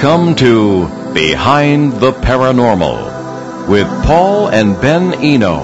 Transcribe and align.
Welcome 0.00 0.36
to 0.36 0.86
Behind 1.12 1.92
the 1.94 2.12
Paranormal 2.12 3.66
with 3.68 3.88
Paul 4.04 4.46
and 4.46 4.80
Ben 4.80 5.12
Eno. 5.12 5.58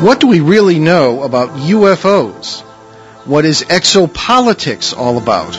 What 0.00 0.20
do 0.20 0.28
we 0.28 0.38
really 0.38 0.78
know 0.78 1.24
about 1.24 1.48
UFOs? 1.48 2.60
What 3.26 3.44
is 3.44 3.64
exopolitics 3.64 4.96
all 4.96 5.18
about? 5.18 5.54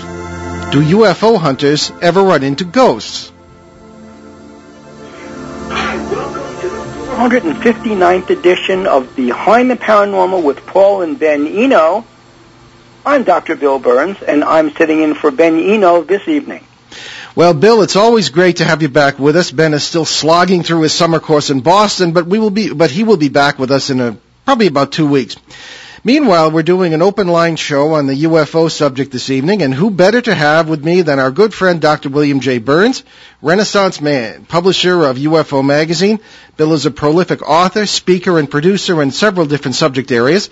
Do 0.71 0.81
UFO 0.81 1.37
hunters 1.37 1.91
ever 2.01 2.23
run 2.23 2.43
into 2.43 2.63
ghosts? 2.63 3.33
159th 7.17 8.29
edition 8.29 8.87
of 8.87 9.13
Behind 9.17 9.69
the 9.69 9.75
Paranormal 9.75 10.43
with 10.45 10.65
Paul 10.65 11.01
and 11.01 11.19
Ben 11.19 11.45
Eno. 11.45 12.05
I'm 13.05 13.23
Dr. 13.23 13.55
Bill 13.55 13.79
Birnes, 13.79 14.19
and 14.27 14.43
I'm 14.43 14.71
sitting 14.71 15.03
in 15.03 15.13
for 15.13 15.29
Ben 15.29 15.59
Eno 15.59 16.01
this 16.01 16.27
evening. 16.27 16.65
Well, 17.35 17.53
Bill, 17.53 17.83
it's 17.83 17.95
always 17.95 18.29
great 18.29 18.57
to 18.57 18.65
have 18.65 18.81
you 18.81 18.89
back 18.89 19.19
with 19.19 19.35
us. 19.35 19.51
Ben 19.51 19.75
is 19.75 19.83
still 19.83 20.05
slogging 20.05 20.63
through 20.63 20.81
his 20.81 20.93
summer 20.93 21.19
course 21.19 21.51
in 21.51 21.61
Boston, 21.61 22.13
but 22.13 22.25
we 22.25 22.39
will 22.39 22.49
be, 22.49 22.73
but 22.73 22.89
he 22.89 23.03
will 23.03 23.17
be 23.17 23.29
back 23.29 23.59
with 23.59 23.69
us 23.69 23.91
in 23.91 24.01
a, 24.01 24.17
probably 24.45 24.65
about 24.65 24.91
two 24.91 25.05
weeks. 25.05 25.35
Meanwhile, 26.03 26.49
we're 26.49 26.63
doing 26.63 26.95
an 26.95 27.03
open 27.03 27.27
line 27.27 27.57
show 27.57 27.93
on 27.93 28.07
the 28.07 28.23
UFO 28.23 28.71
subject 28.71 29.11
this 29.11 29.29
evening, 29.29 29.61
and 29.61 29.73
who 29.73 29.91
better 29.91 30.21
to 30.21 30.33
have 30.33 30.67
with 30.67 30.83
me 30.83 31.03
than 31.03 31.19
our 31.19 31.29
good 31.29 31.53
friend 31.53 31.79
Dr. 31.79 32.09
William 32.09 32.39
J. 32.39 32.59
Birnes, 32.59 33.03
Renaissance 33.41 34.01
man, 34.01 34.45
publisher 34.45 35.03
of 35.03 35.17
UFO 35.17 35.63
magazine. 35.63 36.19
Bill 36.57 36.73
is 36.73 36.87
a 36.87 36.91
prolific 36.91 37.47
author, 37.47 37.85
speaker, 37.85 38.39
and 38.39 38.49
producer 38.49 39.01
in 39.03 39.11
several 39.11 39.45
different 39.45 39.75
subject 39.75 40.11
areas. 40.11 40.49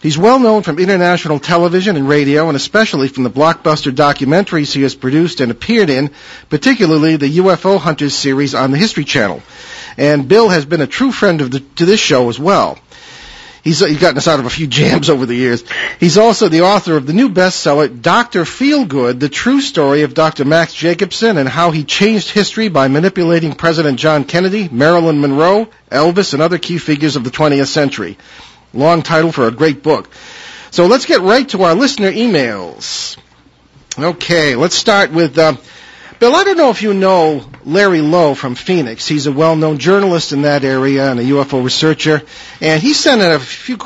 He's 0.00 0.16
well 0.16 0.38
known 0.38 0.62
from 0.62 0.78
international 0.78 1.38
television 1.38 1.96
and 1.96 2.08
radio, 2.08 2.48
and 2.48 2.56
especially 2.56 3.08
from 3.08 3.24
the 3.24 3.30
blockbuster 3.30 3.92
documentaries 3.92 4.72
he 4.72 4.82
has 4.82 4.94
produced 4.94 5.40
and 5.40 5.50
appeared 5.50 5.90
in, 5.90 6.10
particularly 6.48 7.16
the 7.16 7.36
UFO 7.36 7.78
Hunters 7.78 8.14
series 8.14 8.54
on 8.54 8.70
the 8.70 8.78
History 8.78 9.04
Channel. 9.04 9.42
And 9.98 10.26
Bill 10.26 10.48
has 10.48 10.64
been 10.64 10.80
a 10.80 10.86
true 10.86 11.12
friend 11.12 11.42
of 11.42 11.50
the, 11.50 11.60
to 11.60 11.84
this 11.84 12.00
show 12.00 12.30
as 12.30 12.38
well. 12.38 12.78
He's, 13.62 13.80
he's 13.80 13.98
gotten 13.98 14.16
us 14.16 14.26
out 14.26 14.40
of 14.40 14.46
a 14.46 14.50
few 14.50 14.66
jams 14.78 15.10
over 15.10 15.26
the 15.26 15.34
years. 15.34 15.64
He's 15.98 16.16
also 16.16 16.48
the 16.48 16.62
author 16.62 16.96
of 16.96 17.06
the 17.06 17.12
new 17.12 17.28
bestseller, 17.28 18.00
Dr. 18.00 18.44
Feelgood, 18.44 19.20
the 19.20 19.28
true 19.28 19.60
story 19.60 20.00
of 20.00 20.14
Dr. 20.14 20.46
Max 20.46 20.72
Jacobson 20.72 21.36
and 21.36 21.46
how 21.46 21.72
he 21.72 21.84
changed 21.84 22.30
history 22.30 22.68
by 22.68 22.88
manipulating 22.88 23.52
President 23.52 23.98
John 23.98 24.24
Kennedy, 24.24 24.66
Marilyn 24.70 25.20
Monroe, 25.20 25.68
Elvis, 25.90 26.32
and 26.32 26.40
other 26.40 26.56
key 26.56 26.78
figures 26.78 27.16
of 27.16 27.24
the 27.24 27.30
20th 27.30 27.66
century. 27.66 28.16
Long 28.72 29.02
title 29.02 29.32
for 29.32 29.46
a 29.46 29.50
great 29.50 29.82
book. 29.82 30.08
So 30.70 30.86
let's 30.86 31.06
get 31.06 31.20
right 31.20 31.48
to 31.50 31.62
our 31.64 31.74
listener 31.74 32.12
emails. 32.12 33.16
Okay, 33.98 34.54
let's 34.54 34.76
start 34.76 35.10
with 35.10 35.36
uh, 35.36 35.56
Bill. 36.20 36.34
I 36.36 36.44
don't 36.44 36.56
know 36.56 36.70
if 36.70 36.80
you 36.82 36.94
know 36.94 37.44
Larry 37.64 38.00
Lowe 38.00 38.34
from 38.34 38.54
Phoenix. 38.54 39.08
He's 39.08 39.26
a 39.26 39.32
well-known 39.32 39.78
journalist 39.78 40.32
in 40.32 40.42
that 40.42 40.62
area 40.64 41.10
and 41.10 41.18
a 41.18 41.24
UFO 41.24 41.64
researcher. 41.64 42.22
And 42.60 42.80
he 42.80 42.94
sent 42.94 43.20
in 43.20 43.32
a 43.32 43.40
few, 43.40 43.76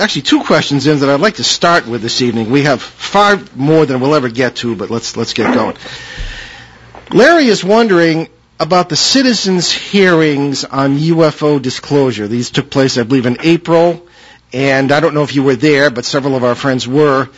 actually 0.00 0.22
two 0.22 0.42
questions 0.42 0.88
in 0.88 0.98
that 1.00 1.08
I'd 1.08 1.20
like 1.20 1.36
to 1.36 1.44
start 1.44 1.86
with 1.86 2.02
this 2.02 2.20
evening. 2.20 2.50
We 2.50 2.62
have 2.62 2.82
far 2.82 3.38
more 3.54 3.86
than 3.86 4.00
we'll 4.00 4.16
ever 4.16 4.28
get 4.28 4.56
to, 4.56 4.74
but 4.74 4.90
let's 4.90 5.16
let's 5.16 5.34
get 5.34 5.54
going. 5.54 5.76
Larry 7.12 7.46
is 7.46 7.62
wondering 7.62 8.28
about 8.58 8.88
the 8.88 8.96
citizens' 8.96 9.70
hearings 9.70 10.64
on 10.64 10.98
UFO 10.98 11.62
disclosure. 11.62 12.26
These 12.26 12.50
took 12.50 12.70
place, 12.70 12.98
I 12.98 13.04
believe, 13.04 13.26
in 13.26 13.36
April 13.42 14.08
and 14.54 14.92
I 14.92 15.00
don't 15.00 15.14
know 15.14 15.24
if 15.24 15.34
you 15.34 15.42
were 15.42 15.56
there, 15.56 15.90
but 15.90 16.04
several 16.04 16.36
of 16.36 16.44
our 16.44 16.54
friends 16.54 16.86
were. 16.86 17.28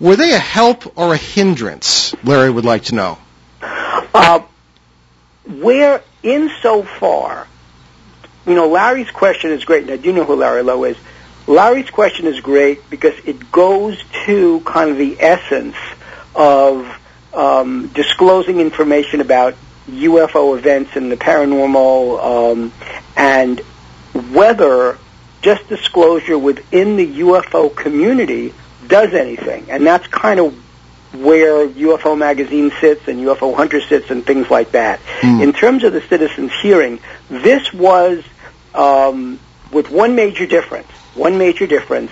Were 0.00 0.16
they 0.16 0.32
a 0.32 0.38
help 0.38 0.98
or 0.98 1.12
a 1.12 1.16
hindrance? 1.16 2.14
Larry 2.24 2.50
would 2.50 2.64
like 2.64 2.84
to 2.84 2.94
know. 2.94 3.18
Uh, 3.60 4.40
where, 5.46 6.02
insofar, 6.22 7.46
you 8.46 8.54
know, 8.54 8.68
Larry's 8.68 9.10
question 9.10 9.50
is 9.50 9.64
great, 9.64 9.90
I 9.90 9.98
do 9.98 10.12
know 10.12 10.24
who 10.24 10.36
Larry 10.36 10.62
Lowe 10.62 10.84
is. 10.84 10.96
Larry's 11.46 11.90
question 11.90 12.26
is 12.26 12.40
great 12.40 12.88
because 12.88 13.14
it 13.26 13.52
goes 13.52 14.02
to 14.24 14.60
kind 14.60 14.90
of 14.90 14.96
the 14.96 15.20
essence 15.20 15.76
of 16.34 16.88
um, 17.34 17.88
disclosing 17.88 18.60
information 18.60 19.20
about 19.20 19.54
UFO 19.90 20.56
events 20.56 20.96
and 20.96 21.12
the 21.12 21.16
paranormal, 21.16 22.52
um, 22.52 22.72
and 23.16 23.60
whether 24.32 24.96
just 25.44 25.68
disclosure 25.68 26.38
within 26.38 26.96
the 26.96 27.20
UFO 27.20 27.74
community 27.74 28.54
does 28.88 29.12
anything. 29.12 29.70
And 29.70 29.86
that's 29.86 30.06
kind 30.06 30.40
of 30.40 30.54
where 31.14 31.68
UFO 31.68 32.16
Magazine 32.18 32.72
sits 32.80 33.06
and 33.06 33.18
UFO 33.20 33.54
Hunter 33.54 33.82
sits 33.82 34.10
and 34.10 34.24
things 34.26 34.50
like 34.50 34.72
that. 34.72 35.00
Mm. 35.20 35.42
In 35.42 35.52
terms 35.52 35.84
of 35.84 35.92
the 35.92 36.00
citizens' 36.00 36.50
hearing, 36.62 36.98
this 37.28 37.72
was 37.72 38.24
um, 38.74 39.38
with 39.70 39.90
one 39.90 40.16
major 40.16 40.46
difference. 40.46 40.90
One 41.14 41.36
major 41.38 41.66
difference, 41.66 42.10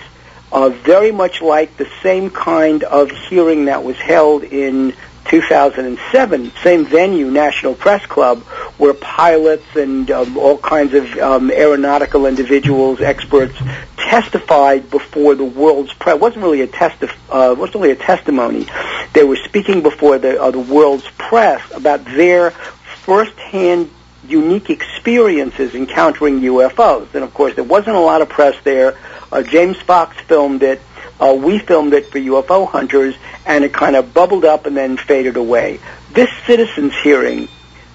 uh, 0.51 0.69
very 0.69 1.11
much 1.11 1.41
like 1.41 1.75
the 1.75 1.89
same 2.03 2.29
kind 2.29 2.83
of 2.83 3.09
hearing 3.11 3.65
that 3.65 3.83
was 3.83 3.97
held 3.97 4.43
in 4.43 4.95
2007, 5.33 6.51
same 6.61 6.85
venue, 6.85 7.31
National 7.31 7.73
Press 7.73 8.05
Club, 8.05 8.43
where 8.77 8.93
pilots 8.93 9.65
and 9.75 10.11
um, 10.11 10.37
all 10.37 10.59
kinds 10.59 10.93
of 10.93 11.11
um, 11.17 11.49
aeronautical 11.49 12.27
individuals, 12.27 13.01
experts, 13.01 13.57
testified 13.97 14.91
before 14.91 15.33
the 15.33 15.43
world's 15.43 15.91
press. 15.91 16.17
It 16.17 16.21
wasn't 16.21 16.43
really 16.43 16.61
a 16.61 16.67
test. 16.67 17.03
Uh, 17.31 17.55
wasn't 17.57 17.77
really 17.77 17.89
a 17.89 17.95
testimony. 17.95 18.67
They 19.13 19.23
were 19.23 19.37
speaking 19.37 19.81
before 19.81 20.19
the 20.19 20.39
uh, 20.39 20.51
the 20.51 20.59
world's 20.59 21.09
press 21.17 21.63
about 21.71 22.05
their 22.05 22.51
firsthand 22.51 23.89
unique 24.27 24.69
experiences 24.69 25.73
encountering 25.73 26.41
UFOs. 26.41 27.11
And 27.15 27.23
of 27.23 27.33
course, 27.33 27.55
there 27.55 27.63
wasn't 27.63 27.95
a 27.95 27.99
lot 27.99 28.21
of 28.21 28.29
press 28.29 28.55
there. 28.63 28.95
Uh, 29.31 29.41
James 29.41 29.77
Fox 29.77 30.15
filmed 30.27 30.61
it. 30.61 30.79
Uh, 31.19 31.33
we 31.39 31.59
filmed 31.59 31.93
it 31.93 32.07
for 32.07 32.19
UFO 32.19 32.67
hunters, 32.67 33.15
and 33.45 33.63
it 33.63 33.73
kind 33.73 33.95
of 33.95 34.13
bubbled 34.13 34.45
up 34.45 34.65
and 34.65 34.75
then 34.75 34.97
faded 34.97 35.37
away. 35.37 35.79
This 36.11 36.29
citizens 36.45 36.93
hearing, 37.03 37.47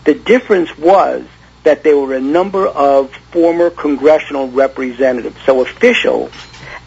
the 0.05 0.15
difference 0.15 0.77
was 0.79 1.27
that 1.65 1.83
there 1.83 1.97
were 1.97 2.15
a 2.15 2.21
number 2.21 2.67
of 2.67 3.13
former 3.33 3.71
congressional 3.71 4.49
representatives, 4.49 5.37
so 5.45 5.61
officials, 5.61 6.33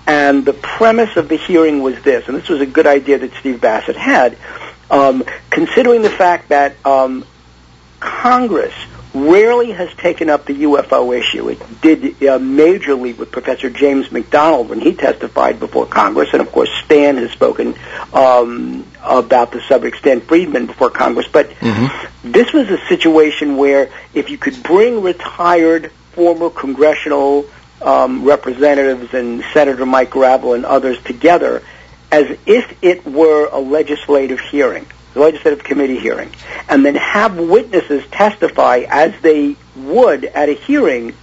and 0.07 0.45
the 0.45 0.53
premise 0.53 1.15
of 1.17 1.29
the 1.29 1.35
hearing 1.35 1.81
was 1.81 2.01
this, 2.01 2.27
and 2.27 2.35
this 2.35 2.49
was 2.49 2.61
a 2.61 2.65
good 2.65 2.87
idea 2.87 3.19
that 3.19 3.33
Steve 3.35 3.61
Bassett 3.61 3.95
had, 3.95 4.37
um, 4.89 5.23
considering 5.49 6.01
the 6.01 6.09
fact 6.09 6.49
that 6.49 6.83
um, 6.85 7.25
Congress 7.99 8.73
rarely 9.13 9.71
has 9.71 9.93
taken 9.95 10.29
up 10.29 10.45
the 10.45 10.63
UFO 10.63 11.17
issue. 11.17 11.49
It 11.49 11.81
did 11.81 12.05
uh, 12.23 12.39
majorly 12.39 13.15
with 13.15 13.31
Professor 13.31 13.69
James 13.69 14.11
McDonald 14.11 14.69
when 14.69 14.79
he 14.79 14.93
testified 14.93 15.59
before 15.59 15.85
Congress, 15.85 16.29
and 16.31 16.41
of 16.41 16.51
course 16.51 16.69
Stan 16.85 17.17
has 17.17 17.31
spoken 17.31 17.75
um, 18.13 18.85
about 19.03 19.51
the 19.51 19.61
subject, 19.67 19.97
Stan 19.97 20.21
Friedman 20.21 20.67
before 20.67 20.89
Congress. 20.89 21.27
But 21.31 21.49
mm-hmm. 21.49 22.31
this 22.31 22.53
was 22.53 22.69
a 22.69 22.77
situation 22.87 23.57
where 23.57 23.91
if 24.13 24.29
you 24.29 24.37
could 24.37 24.63
bring 24.63 25.01
retired 25.01 25.91
former 26.13 26.49
congressional 26.49 27.45
um, 27.81 28.23
representatives 28.23 29.13
and 29.13 29.43
Senator 29.53 29.85
Mike 29.85 30.11
Gravel 30.11 30.53
and 30.53 30.65
others 30.65 31.01
together 31.03 31.63
as 32.11 32.37
if 32.45 32.77
it 32.83 33.05
were 33.05 33.47
a 33.47 33.59
legislative 33.59 34.39
hearing 34.39 34.85
the 35.13 35.19
legislative 35.19 35.63
committee 35.63 35.99
hearing, 35.99 36.33
and 36.69 36.85
then 36.85 36.95
have 36.95 37.37
witnesses 37.37 38.03
testify 38.11 38.85
as 38.89 39.13
they 39.21 39.55
would 39.75 40.25
at 40.25 40.49
a 40.49 40.53
hearing, 40.53 41.13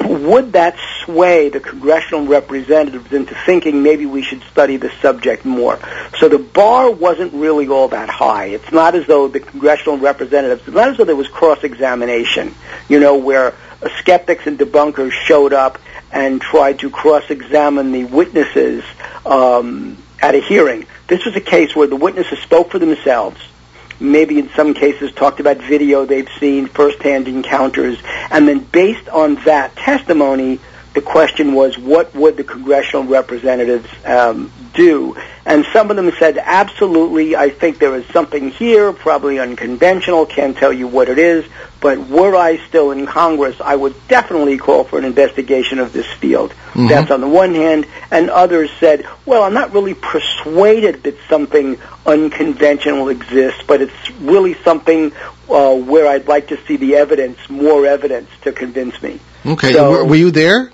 would 0.00 0.52
that 0.52 0.76
sway 1.04 1.48
the 1.48 1.60
congressional 1.60 2.26
representatives 2.26 3.12
into 3.12 3.34
thinking 3.46 3.82
maybe 3.82 4.06
we 4.06 4.22
should 4.22 4.42
study 4.44 4.76
the 4.76 4.90
subject 5.00 5.44
more? 5.44 5.78
So 6.18 6.28
the 6.28 6.38
bar 6.38 6.90
wasn't 6.90 7.32
really 7.32 7.68
all 7.68 7.88
that 7.88 8.08
high. 8.08 8.46
It's 8.46 8.72
not 8.72 8.94
as 8.94 9.06
though 9.06 9.28
the 9.28 9.40
congressional 9.40 9.98
representatives, 9.98 10.62
it's 10.66 10.74
not 10.74 10.88
as 10.88 10.96
though 10.96 11.04
there 11.04 11.16
was 11.16 11.28
cross-examination, 11.28 12.54
you 12.88 13.00
know, 13.00 13.16
where 13.16 13.54
skeptics 13.98 14.46
and 14.46 14.58
debunkers 14.58 15.12
showed 15.12 15.52
up 15.52 15.78
and 16.12 16.40
tried 16.40 16.78
to 16.80 16.90
cross-examine 16.90 17.92
the 17.92 18.04
witnesses 18.04 18.84
um, 19.26 19.96
at 20.24 20.34
a 20.34 20.40
hearing. 20.40 20.86
This 21.06 21.26
was 21.26 21.36
a 21.36 21.40
case 21.40 21.76
where 21.76 21.86
the 21.86 21.96
witnesses 21.96 22.38
spoke 22.38 22.70
for 22.70 22.78
themselves, 22.78 23.38
maybe 24.00 24.38
in 24.38 24.48
some 24.50 24.72
cases 24.72 25.12
talked 25.12 25.38
about 25.38 25.58
video 25.58 26.06
they've 26.06 26.30
seen, 26.40 26.66
firsthand 26.66 27.28
encounters, 27.28 27.98
and 28.30 28.48
then 28.48 28.60
based 28.60 29.06
on 29.10 29.34
that 29.44 29.76
testimony, 29.76 30.60
the 30.94 31.02
question 31.02 31.52
was 31.52 31.76
what 31.76 32.14
would 32.14 32.38
the 32.38 32.44
congressional 32.44 33.04
representatives 33.04 33.86
um, 34.06 34.50
do. 34.74 35.16
And 35.46 35.64
some 35.72 35.90
of 35.90 35.96
them 35.96 36.10
said, 36.18 36.38
absolutely, 36.38 37.36
I 37.36 37.50
think 37.50 37.78
there 37.78 37.94
is 37.96 38.06
something 38.06 38.50
here, 38.50 38.92
probably 38.92 39.38
unconventional, 39.38 40.26
can't 40.26 40.56
tell 40.56 40.72
you 40.72 40.88
what 40.88 41.08
it 41.08 41.18
is, 41.18 41.44
but 41.80 41.98
were 42.08 42.34
I 42.34 42.56
still 42.66 42.90
in 42.90 43.06
Congress, 43.06 43.60
I 43.60 43.76
would 43.76 43.94
definitely 44.08 44.58
call 44.58 44.84
for 44.84 44.98
an 44.98 45.04
investigation 45.04 45.78
of 45.78 45.92
this 45.92 46.10
field. 46.14 46.50
Mm-hmm. 46.50 46.88
That's 46.88 47.10
on 47.10 47.20
the 47.20 47.28
one 47.28 47.54
hand. 47.54 47.86
And 48.10 48.30
others 48.30 48.70
said, 48.80 49.06
well, 49.26 49.42
I'm 49.42 49.54
not 49.54 49.72
really 49.72 49.94
persuaded 49.94 51.02
that 51.04 51.16
something 51.28 51.78
unconventional 52.06 53.08
exists, 53.10 53.62
but 53.66 53.82
it's 53.82 54.10
really 54.20 54.54
something 54.62 55.12
uh, 55.48 55.74
where 55.76 56.06
I'd 56.06 56.26
like 56.26 56.48
to 56.48 56.58
see 56.66 56.76
the 56.76 56.96
evidence, 56.96 57.38
more 57.50 57.86
evidence 57.86 58.30
to 58.42 58.52
convince 58.52 59.00
me. 59.02 59.20
Okay. 59.44 59.74
So, 59.74 59.90
were, 59.90 60.04
were 60.04 60.16
you 60.16 60.30
there? 60.30 60.72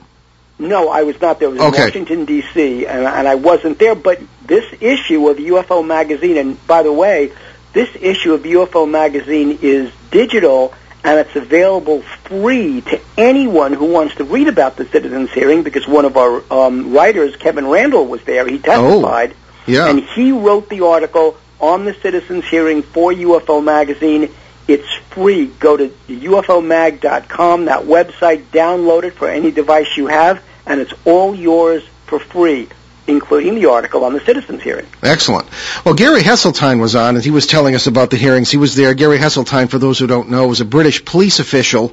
No, 0.60 0.90
I 0.90 1.02
was 1.02 1.20
not 1.20 1.40
there. 1.40 1.48
I 1.48 1.52
was 1.52 1.60
okay. 1.60 1.76
in 1.76 1.84
Washington 1.84 2.24
D.C. 2.26 2.86
And, 2.86 3.06
and 3.06 3.26
I 3.26 3.34
wasn't 3.34 3.78
there. 3.78 3.94
But 3.94 4.20
this 4.44 4.64
issue 4.80 5.28
of 5.28 5.38
UFO 5.38 5.86
magazine, 5.86 6.36
and 6.36 6.66
by 6.66 6.82
the 6.82 6.92
way, 6.92 7.32
this 7.72 7.88
issue 8.00 8.34
of 8.34 8.42
UFO 8.42 8.88
magazine 8.88 9.58
is 9.62 9.92
digital 10.10 10.74
and 11.02 11.18
it's 11.18 11.34
available 11.34 12.02
free 12.02 12.82
to 12.82 13.00
anyone 13.16 13.72
who 13.72 13.86
wants 13.86 14.16
to 14.16 14.24
read 14.24 14.48
about 14.48 14.76
the 14.76 14.84
citizens 14.86 15.32
hearing 15.32 15.62
because 15.62 15.88
one 15.88 16.04
of 16.04 16.16
our 16.16 16.42
um, 16.52 16.92
writers, 16.92 17.36
Kevin 17.36 17.66
Randle, 17.66 18.06
was 18.06 18.22
there. 18.24 18.46
He 18.46 18.58
testified, 18.58 19.32
oh, 19.32 19.62
yeah. 19.66 19.88
and 19.88 20.00
he 20.00 20.32
wrote 20.32 20.68
the 20.68 20.84
article 20.84 21.38
on 21.58 21.84
the 21.84 21.94
citizens 21.94 22.46
hearing 22.46 22.82
for 22.82 23.12
UFO 23.12 23.64
magazine. 23.64 24.30
It's 24.68 24.92
free. 25.10 25.46
Go 25.46 25.76
to 25.76 25.88
ufomag.com, 26.08 27.64
that 27.64 27.84
website, 27.84 28.44
download 28.52 29.04
it 29.04 29.14
for 29.14 29.28
any 29.28 29.50
device 29.50 29.96
you 29.96 30.06
have, 30.08 30.42
and 30.70 30.80
it's 30.80 30.94
all 31.04 31.34
yours 31.34 31.82
for 32.06 32.18
free 32.18 32.68
including 33.06 33.56
the 33.56 33.68
article 33.68 34.04
on 34.04 34.12
the 34.12 34.20
citizens 34.20 34.62
hearing. 34.62 34.86
Excellent. 35.02 35.48
Well, 35.84 35.94
Gary 35.94 36.22
Heseltine 36.22 36.80
was 36.80 36.94
on, 36.94 37.16
and 37.16 37.24
he 37.24 37.32
was 37.32 37.48
telling 37.48 37.74
us 37.74 37.88
about 37.88 38.10
the 38.10 38.16
hearings. 38.16 38.52
He 38.52 38.56
was 38.56 38.76
there. 38.76 38.94
Gary 38.94 39.18
Heseltine, 39.18 39.68
for 39.68 39.78
those 39.78 39.98
who 39.98 40.06
don't 40.06 40.30
know, 40.30 40.46
was 40.46 40.60
a 40.60 40.64
British 40.64 41.04
police 41.04 41.40
official 41.40 41.88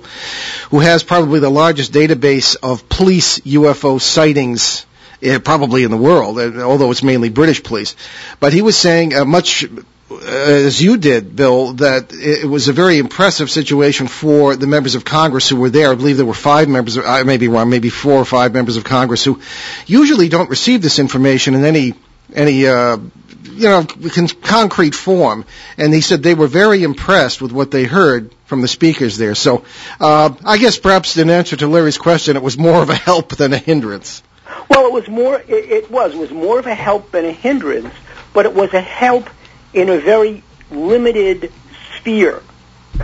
who 0.70 0.80
has 0.80 1.02
probably 1.02 1.40
the 1.40 1.50
largest 1.50 1.92
database 1.92 2.56
of 2.62 2.88
police 2.88 3.40
UFO 3.40 4.00
sightings 4.00 4.86
uh, 5.28 5.40
probably 5.40 5.84
in 5.84 5.90
the 5.90 5.98
world, 5.98 6.38
uh, 6.38 6.62
although 6.62 6.92
it's 6.92 7.02
mainly 7.02 7.30
British 7.30 7.64
police. 7.64 7.96
But 8.40 8.54
he 8.54 8.62
was 8.62 8.78
saying 8.78 9.16
uh, 9.16 9.26
much 9.26 9.66
as 10.10 10.82
you 10.82 10.98
did, 10.98 11.36
Bill, 11.36 11.74
that 11.74 12.14
it 12.14 12.48
was 12.48 12.70
a 12.70 12.74
very 12.74 12.98
impressive 12.98 13.52
situation 13.52 14.08
for 14.08 14.56
the 14.56 14.68
members 14.68 14.96
of 14.96 15.04
Congress 15.04 15.50
who 15.50 15.58
were 15.58 15.70
there. 15.70 15.92
I 15.92 15.96
believe 15.96 16.18
there 16.18 16.26
were 16.26 16.34
five 16.34 16.70
members, 16.70 16.98
I 16.98 17.24
may 17.24 17.38
be 17.38 17.48
wrong, 17.50 17.70
maybe 17.70 17.90
four 17.90 18.14
or 18.14 18.26
five 18.26 18.54
members 18.54 18.78
of 18.78 18.84
Congress 18.84 19.24
who 19.24 19.42
usually 19.86 20.30
don't 20.30 20.50
receive 20.50 20.82
this 20.82 21.00
information 21.00 21.56
in 21.56 21.66
any 21.66 21.94
any 22.34 22.68
uh, 22.68 22.98
you 23.44 23.70
know 23.70 23.86
concrete 24.42 24.96
form. 24.96 25.46
And 25.78 25.94
he 25.94 26.02
said 26.02 26.24
they 26.24 26.36
were 26.36 26.48
very 26.48 26.84
impressed 26.84 27.42
with 27.42 27.52
what 27.52 27.72
they 27.72 27.84
heard 27.84 28.34
from 28.46 28.62
the 28.62 28.68
speakers 28.68 29.18
there. 29.18 29.36
So 29.36 29.66
uh, 30.00 30.34
I 30.46 30.58
guess 30.58 30.78
perhaps 30.78 31.18
in 31.18 31.30
answer 31.30 31.58
to 31.58 31.68
Larry's 31.68 31.98
question, 31.98 32.36
it 32.36 32.44
was 32.44 32.58
more 32.58 32.82
of 32.82 32.90
a 32.90 32.96
help 32.96 33.36
than 33.36 33.54
a 33.54 33.58
hindrance. 33.58 34.24
Well, 34.70 34.88
it 34.88 34.94
was 34.94 35.08
more. 35.10 35.40
It, 35.40 35.50
it 35.50 35.92
was. 35.92 36.14
It 36.14 36.18
was 36.18 36.32
more 36.32 36.60
of 36.60 36.68
a 36.68 36.76
help 36.76 37.12
than 37.12 37.26
a 37.26 37.32
hindrance, 37.32 37.94
but 38.34 38.46
it 38.46 38.54
was 38.54 38.74
a 38.74 38.82
help 38.82 39.30
in 39.74 39.90
a 39.90 40.00
very 40.00 40.44
limited 40.72 41.52
sphere 41.98 42.42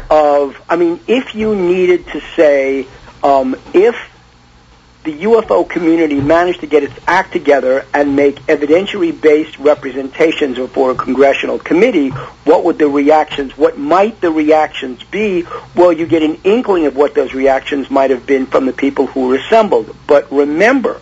of, 0.09 0.61
I 0.69 0.75
mean, 0.75 0.99
if 1.07 1.35
you 1.35 1.55
needed 1.55 2.07
to 2.07 2.21
say, 2.35 2.87
um, 3.21 3.55
if 3.73 3.95
the 5.03 5.23
UFO 5.23 5.67
community 5.67 6.19
managed 6.19 6.61
to 6.61 6.67
get 6.67 6.83
its 6.83 6.93
act 7.05 7.33
together 7.33 7.85
and 7.93 8.15
make 8.15 8.35
evidentiary-based 8.43 9.59
representations 9.59 10.57
before 10.57 10.91
a 10.91 10.95
congressional 10.95 11.59
committee, 11.59 12.09
what 12.45 12.63
would 12.63 12.77
the 12.77 12.87
reactions, 12.87 13.57
what 13.57 13.77
might 13.77 14.21
the 14.21 14.31
reactions 14.31 15.03
be? 15.03 15.45
Well, 15.75 15.91
you 15.91 16.05
get 16.05 16.23
an 16.23 16.39
inkling 16.43 16.85
of 16.85 16.95
what 16.95 17.15
those 17.15 17.33
reactions 17.33 17.89
might 17.89 18.11
have 18.11 18.25
been 18.25 18.45
from 18.45 18.65
the 18.65 18.73
people 18.73 19.07
who 19.07 19.27
were 19.27 19.35
assembled. 19.35 19.93
But 20.07 20.31
remember, 20.31 21.01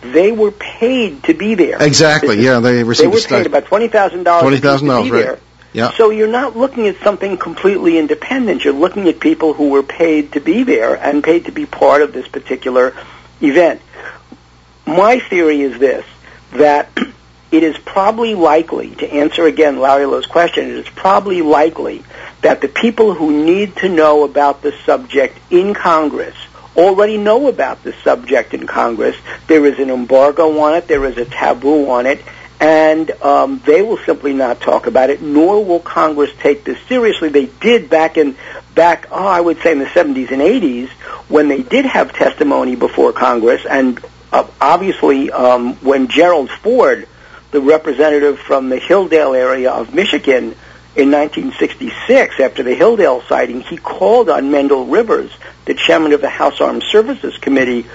they 0.00 0.32
were 0.32 0.50
paid 0.50 1.22
to 1.24 1.34
be 1.34 1.54
there. 1.54 1.82
Exactly. 1.82 2.38
Is, 2.38 2.44
yeah, 2.44 2.60
they 2.60 2.82
received. 2.82 3.12
They 3.12 3.14
were 3.14 3.42
paid 3.42 3.46
about 3.46 3.66
twenty 3.66 3.88
thousand 3.88 4.24
dollars. 4.24 4.42
Twenty 4.42 4.58
thousand 4.58 4.88
dollars, 4.88 5.10
right? 5.10 5.38
Yeah. 5.72 5.92
So 5.92 6.10
you're 6.10 6.28
not 6.28 6.56
looking 6.56 6.88
at 6.88 6.96
something 6.98 7.36
completely 7.36 7.96
independent. 7.96 8.64
You're 8.64 8.74
looking 8.74 9.08
at 9.08 9.20
people 9.20 9.52
who 9.52 9.68
were 9.68 9.84
paid 9.84 10.32
to 10.32 10.40
be 10.40 10.64
there 10.64 10.94
and 10.96 11.22
paid 11.22 11.44
to 11.44 11.52
be 11.52 11.64
part 11.64 12.02
of 12.02 12.12
this 12.12 12.26
particular 12.26 12.94
event. 13.40 13.80
My 14.86 15.20
theory 15.20 15.60
is 15.60 15.78
this: 15.78 16.04
that 16.52 16.90
it 17.52 17.62
is 17.62 17.76
probably 17.78 18.34
likely, 18.34 18.94
to 18.96 19.08
answer 19.08 19.46
again 19.46 19.78
Larry 19.78 20.06
Lowe's 20.06 20.26
question, 20.26 20.68
it 20.68 20.76
is 20.76 20.88
probably 20.88 21.42
likely 21.42 22.02
that 22.42 22.60
the 22.60 22.68
people 22.68 23.14
who 23.14 23.44
need 23.44 23.76
to 23.76 23.88
know 23.88 24.24
about 24.24 24.62
the 24.62 24.72
subject 24.84 25.38
in 25.50 25.74
Congress 25.74 26.36
already 26.76 27.18
know 27.18 27.48
about 27.48 27.82
this 27.82 27.96
subject 28.02 28.54
in 28.54 28.66
Congress. 28.66 29.16
There 29.46 29.66
is 29.66 29.78
an 29.78 29.90
embargo 29.90 30.58
on 30.60 30.74
it. 30.74 30.88
There 30.88 31.04
is 31.04 31.18
a 31.18 31.24
taboo 31.24 31.90
on 31.90 32.06
it. 32.06 32.22
And 32.60 33.10
um, 33.22 33.62
they 33.64 33.80
will 33.80 33.96
simply 33.98 34.34
not 34.34 34.60
talk 34.60 34.86
about 34.86 35.08
it, 35.08 35.22
nor 35.22 35.64
will 35.64 35.80
Congress 35.80 36.30
take 36.40 36.64
this 36.64 36.78
seriously. 36.82 37.30
They 37.30 37.46
did 37.46 37.88
back 37.88 38.18
in, 38.18 38.36
back, 38.74 39.08
oh, 39.10 39.26
I 39.26 39.40
would 39.40 39.60
say 39.62 39.72
in 39.72 39.78
the 39.78 39.86
70s 39.86 40.30
and 40.30 40.42
80s, 40.42 40.90
when 41.28 41.48
they 41.48 41.62
did 41.62 41.86
have 41.86 42.12
testimony 42.12 42.76
before 42.76 43.12
Congress, 43.12 43.64
and 43.64 43.98
uh, 44.30 44.46
obviously 44.60 45.32
um, 45.32 45.74
when 45.76 46.08
Gerald 46.08 46.50
Ford, 46.50 47.08
the 47.50 47.62
representative 47.62 48.38
from 48.38 48.68
the 48.68 48.78
Hillsdale 48.78 49.32
area 49.34 49.70
of 49.70 49.94
Michigan, 49.94 50.54
in 50.96 51.12
1966, 51.12 52.40
after 52.40 52.64
the 52.64 52.74
Hillsdale 52.74 53.22
sighting, 53.22 53.60
he 53.60 53.76
called 53.76 54.28
on 54.28 54.50
Mendel 54.50 54.86
Rivers, 54.86 55.32
the 55.70 55.74
chairman 55.74 56.12
of 56.12 56.20
the 56.20 56.28
House 56.28 56.60
Armed 56.60 56.82
Services 56.82 57.38
Committee, 57.38 57.86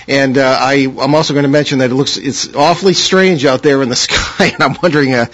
And 0.09 0.39
uh, 0.39 0.57
I, 0.61 0.87
I'm 1.01 1.15
also 1.15 1.35
going 1.35 1.43
to 1.45 1.49
mention 1.49 1.79
that 1.81 1.91
it 1.91 1.95
looks 1.95 2.17
it's 2.17 2.55
awfully 2.55 2.95
strange 2.95 3.45
out 3.45 3.63
there 3.63 3.83
in 3.83 3.89
the 3.89 3.97
sky, 4.07 4.47
and 4.47 4.63
I'm 4.63 4.77
wondering, 4.83 5.15
uh, 5.15 5.27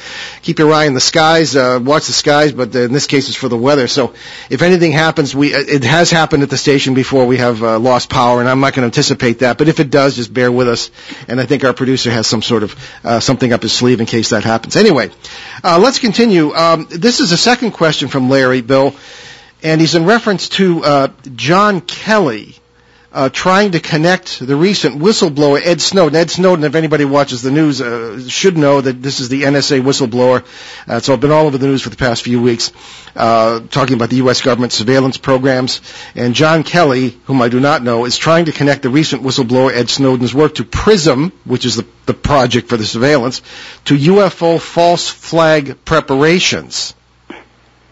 keep 0.43 0.59
your 0.59 0.73
eye 0.73 0.87
on 0.87 0.95
the 0.95 1.00
skies, 1.00 1.55
uh, 1.55 1.79
watch 1.83 2.07
the 2.07 2.12
skies, 2.12 2.52
but 2.52 2.75
in 2.75 2.93
this 2.93 3.07
case 3.07 3.29
it's 3.29 3.37
for 3.37 3.49
the 3.49 3.57
weather. 3.57 3.87
So 3.88 4.14
if 4.49 4.62
anything 4.62 4.93
happens, 4.93 5.35
we 5.35 5.52
it 5.52 5.85
has 5.85 6.11
happened 6.11 6.43
at 6.43 6.50
the 6.50 6.57
station 6.57 6.95
before. 6.95 7.26
We 7.26 7.37
have 7.38 7.62
uh, 7.62 7.79
lost 7.79 8.09
power, 8.09 8.41
and 8.41 8.49
I'm 8.49 8.61
not 8.61 8.75
going 8.75 8.83
to 8.83 8.87
anticipate 8.87 9.41
that. 9.41 9.59
But 9.59 9.69
if 9.69 9.81
it 9.81 9.91
does, 9.91 10.17
just 10.17 10.33
bear 10.33 10.50
with 10.50 10.69
us. 10.69 10.91
And 11.29 11.41
I 11.41 11.47
think 11.47 11.64
our 11.64 11.75
producer 11.75 12.11
has 12.11 12.26
some 12.26 12.43
sort 12.43 12.62
of 12.62 12.76
uh, 13.05 13.21
something 13.21 13.52
up 13.52 13.62
his 13.62 13.73
sleeve 13.73 14.00
in 14.00 14.07
case 14.07 14.31
that 14.31 14.45
happens. 14.45 14.76
Anyway, 14.76 15.11
uh, 15.62 15.79
let's 15.83 15.99
continue. 15.99 16.55
Um, 16.55 16.87
this 16.91 17.21
is 17.21 17.33
a 17.33 17.37
second 17.37 17.73
question 17.73 18.09
from 18.09 18.31
Larry 18.31 18.62
Bill 18.62 18.95
and 19.62 19.81
he's 19.81 19.95
in 19.95 20.04
reference 20.04 20.49
to 20.50 20.85
uh, 20.85 21.09
John 21.35 21.81
Kelly 21.81 22.57
uh, 23.12 23.28
trying 23.28 23.73
to 23.73 23.81
connect 23.81 24.40
the 24.40 24.57
recent 24.57 24.99
whistleblower 24.99 25.61
Ed 25.62 25.81
Snowden. 25.81 26.16
Ed 26.16 26.31
Snowden, 26.31 26.64
if 26.64 26.75
anybody 26.75 27.04
watches 27.04 27.42
the 27.42 27.50
news, 27.50 27.81
uh, 27.81 28.26
should 28.26 28.57
know 28.57 28.81
that 28.81 29.02
this 29.02 29.21
is 29.21 29.28
the 29.28 29.42
NSA 29.42 29.83
whistleblower. 29.83 30.45
Uh, 30.88 30.99
so 31.00 31.12
I've 31.12 31.21
been 31.21 31.31
all 31.31 31.47
over 31.47 31.59
the 31.59 31.66
news 31.66 31.83
for 31.83 31.90
the 31.90 31.97
past 31.97 32.23
few 32.23 32.40
weeks, 32.40 32.73
uh, 33.14 33.61
talking 33.71 33.95
about 33.97 34.09
the 34.11 34.16
U.S. 34.16 34.40
government 34.40 34.73
surveillance 34.73 35.19
programs. 35.19 35.83
And 36.14 36.35
John 36.35 36.62
Kelly, 36.64 37.11
whom 37.25 37.42
I 37.42 37.49
do 37.50 37.61
not 37.61 37.83
know, 37.83 38.07
is 38.07 38.16
trying 38.16 38.47
to 38.47 38.52
connect 38.52 38.83
the 38.83 38.88
recent 38.90 39.23
whistleblower 39.23 39.73
Ed 39.73 39.90
Snowden's 39.90 40.35
work 40.35 40.54
to 40.54 40.64
PRISM, 40.64 41.33
which 41.45 41.66
is 41.66 41.76
the, 41.76 41.87
the 42.07 42.14
project 42.14 42.69
for 42.69 42.78
the 42.78 42.87
surveillance, 42.87 43.42
to 43.87 43.95
UFO 43.95 44.59
false 44.59 45.09
flag 45.09 45.85
preparations. 45.85 46.95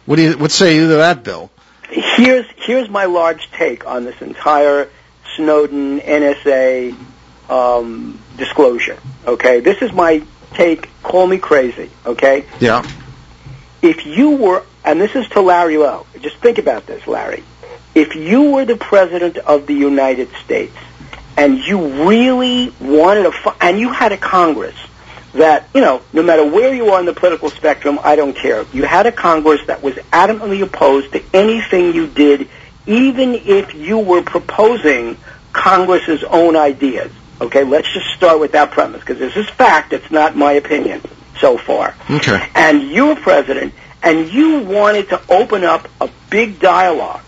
What 0.07 0.17
do 0.17 0.23
you, 0.23 0.39
what 0.39 0.51
say 0.51 0.77
you 0.77 0.89
to 0.89 0.95
that, 0.97 1.23
Bill? 1.25 1.51
Here's 2.21 2.47
here's 2.57 2.89
my 2.89 3.07
large 3.07 3.51
take 3.53 3.87
on 3.87 4.05
this 4.05 4.21
entire 4.21 4.89
Snowden 5.37 6.01
NSA 6.01 6.97
um, 7.49 8.21
disclosure. 8.37 8.99
Okay, 9.27 9.61
this 9.61 9.81
is 9.83 9.93
my 9.93 10.23
take. 10.55 10.89
Call 11.03 11.27
me 11.27 11.39
crazy. 11.39 11.91
Okay. 12.05 12.45
Yeah. 12.61 12.89
If 13.83 14.05
you 14.05 14.37
were, 14.37 14.65
and 14.85 15.01
this 15.01 15.17
is 15.17 15.27
to 15.31 15.41
Larry 15.41 15.79
Lowe. 15.79 16.07
Just 16.21 16.37
think 16.37 16.59
about 16.59 16.87
this, 16.87 17.07
Larry. 17.07 17.43
If 17.95 18.15
you 18.15 18.53
were 18.53 18.65
the 18.67 18.77
president 18.77 19.39
of 19.39 19.67
the 19.67 19.75
United 19.75 20.29
States 20.45 20.77
and 21.37 21.59
you 21.59 22.07
really 22.07 22.73
wanted 22.79 23.23
to, 23.23 23.55
and 23.61 23.81
you 23.81 23.91
had 23.91 24.13
a 24.13 24.19
Congress 24.19 24.77
that, 25.35 25.69
you 25.75 25.81
know, 25.81 26.03
no 26.13 26.23
matter 26.23 26.45
where 26.45 26.75
you 26.75 26.91
are 26.91 26.99
on 26.99 27.07
the 27.07 27.13
political 27.13 27.51
spectrum, 27.51 27.99
I 28.03 28.17
don't 28.17 28.37
care. 28.37 28.65
You 28.73 28.85
had 28.85 29.07
a 29.07 29.13
Congress 29.13 29.61
that 29.67 29.83
was 29.83 29.95
adamantly 30.13 30.63
opposed 30.63 31.13
to 31.13 31.23
anything 31.33 31.95
you 31.95 32.07
did, 32.07 32.49
even 32.87 33.35
if 33.35 33.75
you 33.75 33.99
were 33.99 34.23
proposing 34.23 35.17
Congress's 35.53 36.25
own 36.25 36.57
ideas. 36.57 37.13
Okay, 37.41 37.65
let's 37.65 37.93
just 37.93 38.07
start 38.17 38.39
with 38.41 38.53
that 38.53 38.71
premise 38.71 39.01
because 39.01 39.19
this 39.19 39.37
is 39.37 39.49
fact. 39.49 39.93
It's 39.93 40.11
not 40.11 40.37
my 40.37 40.53
opinion 40.53 41.01
so 41.41 41.57
far. 41.57 41.95
Okay. 42.11 42.49
And 42.55 42.83
you 42.83 43.07
were 43.07 43.17
president, 43.17 43.73
and 44.03 44.31
you 44.31 44.61
wanted 44.61 45.09
to 45.11 45.23
open 45.31 45.65
up 45.65 45.89
a 46.01 46.11
big 46.29 46.61
dialogue, 46.61 47.23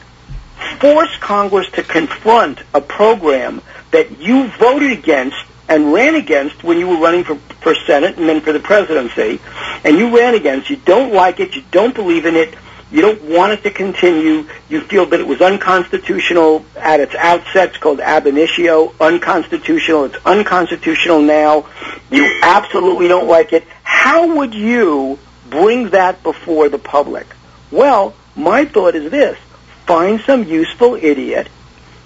force 0.81 1.17
Congress 1.19 1.71
to 1.73 1.83
confront 1.83 2.61
a 2.75 2.81
program 2.81 3.63
that 3.91 4.21
you 4.21 4.49
voted 4.59 4.93
against 4.93 5.37
and 5.69 5.93
ran 5.93 6.15
against 6.15 6.63
when 6.63 6.79
you 6.79 6.89
were 6.89 6.99
running 6.99 7.25
for, 7.25 7.39
for 7.63 7.75
Senate 7.75 8.17
and 8.19 8.29
then 8.29 8.41
for 8.41 8.53
the 8.53 8.61
presidency, 8.61 9.41
and 9.85 9.97
you 9.97 10.17
ran 10.17 10.35
against, 10.35 10.71
you 10.71 10.77
don't 10.77 11.13
like 11.13 11.41
it, 11.41 11.55
you 11.55 11.63
don't 11.71 11.95
believe 11.95 12.27
in 12.27 12.35
it, 12.35 12.55
you 12.91 13.01
don't 13.01 13.23
want 13.23 13.53
it 13.53 13.63
to 13.63 13.71
continue, 13.71 14.47
you 14.69 14.83
feel 14.83 15.07
that 15.07 15.21
it 15.21 15.27
was 15.27 15.41
unconstitutional 15.41 16.65
at 16.77 17.01
its 17.01 17.15
outset, 17.15 17.71
it's 17.71 17.79
called 17.79 18.01
ab 18.01 18.27
initio, 18.27 18.95
unconstitutional, 19.01 20.05
it's 20.05 20.27
unconstitutional 20.27 21.23
now, 21.23 21.67
you 22.11 22.41
absolutely 22.43 23.09
don't 23.09 23.29
like 23.29 23.53
it, 23.53 23.65
how 23.83 24.37
would 24.37 24.55
you 24.55 25.19
bring 25.49 25.91
that 25.91 26.23
before 26.23 26.69
the 26.69 26.79
public? 26.79 27.27
Well, 27.71 28.15
my 28.37 28.65
thought 28.67 28.95
is 28.95 29.11
this, 29.11 29.39
find 29.87 30.21
some 30.21 30.45
useful 30.45 30.95
idiot 30.95 31.49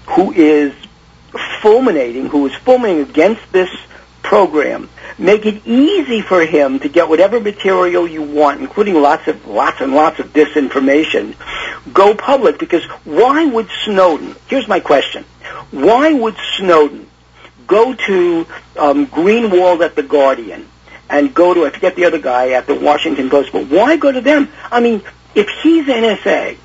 who 0.07 0.33
is 0.33 0.73
fulminating, 1.61 2.27
who 2.27 2.47
is 2.47 2.55
fulminating 2.55 3.11
against 3.11 3.53
this 3.53 3.71
program, 4.23 4.89
make 5.19 5.47
it 5.47 5.67
easy 5.67 6.21
for 6.21 6.45
him 6.45 6.79
to 6.81 6.89
get 6.89 7.09
whatever 7.09 7.41
material 7.41 8.07
you 8.07 8.23
want, 8.23 8.61
including 8.61 8.95
lots 8.95 9.27
of 9.29 9.47
lots 9.47 9.81
and 9.81 9.95
lots 9.95 10.19
of 10.19 10.33
disinformation, 10.33 11.35
go 11.93 12.15
public. 12.15 12.59
Because 12.59 12.85
why 13.05 13.45
would 13.45 13.69
Snowden? 13.85 14.37
Here's 14.49 14.69
my 14.69 14.81
question: 14.81 15.25
Why 15.71 16.13
would 16.13 16.37
Snowden 16.57 17.09
go 17.67 17.95
to 17.95 18.47
um, 18.79 19.07
Greenwald 19.07 19.85
at 19.85 19.97
the 19.97 20.03
Guardian 20.03 20.69
and 21.09 21.35
go 21.35 21.55
to 21.55 21.67
I 21.67 21.71
forget 21.71 21.97
the 21.97 22.05
other 22.05 22.19
guy 22.19 22.51
at 22.51 22.67
the 22.67 22.75
Washington 22.75 23.31
Post, 23.31 23.53
but 23.53 23.67
why 23.69 23.97
go 23.97 24.11
to 24.11 24.21
them? 24.21 24.49
I 24.71 24.81
mean, 24.81 25.03
if 25.35 25.49
he's 25.63 25.87
NSA 25.87 26.57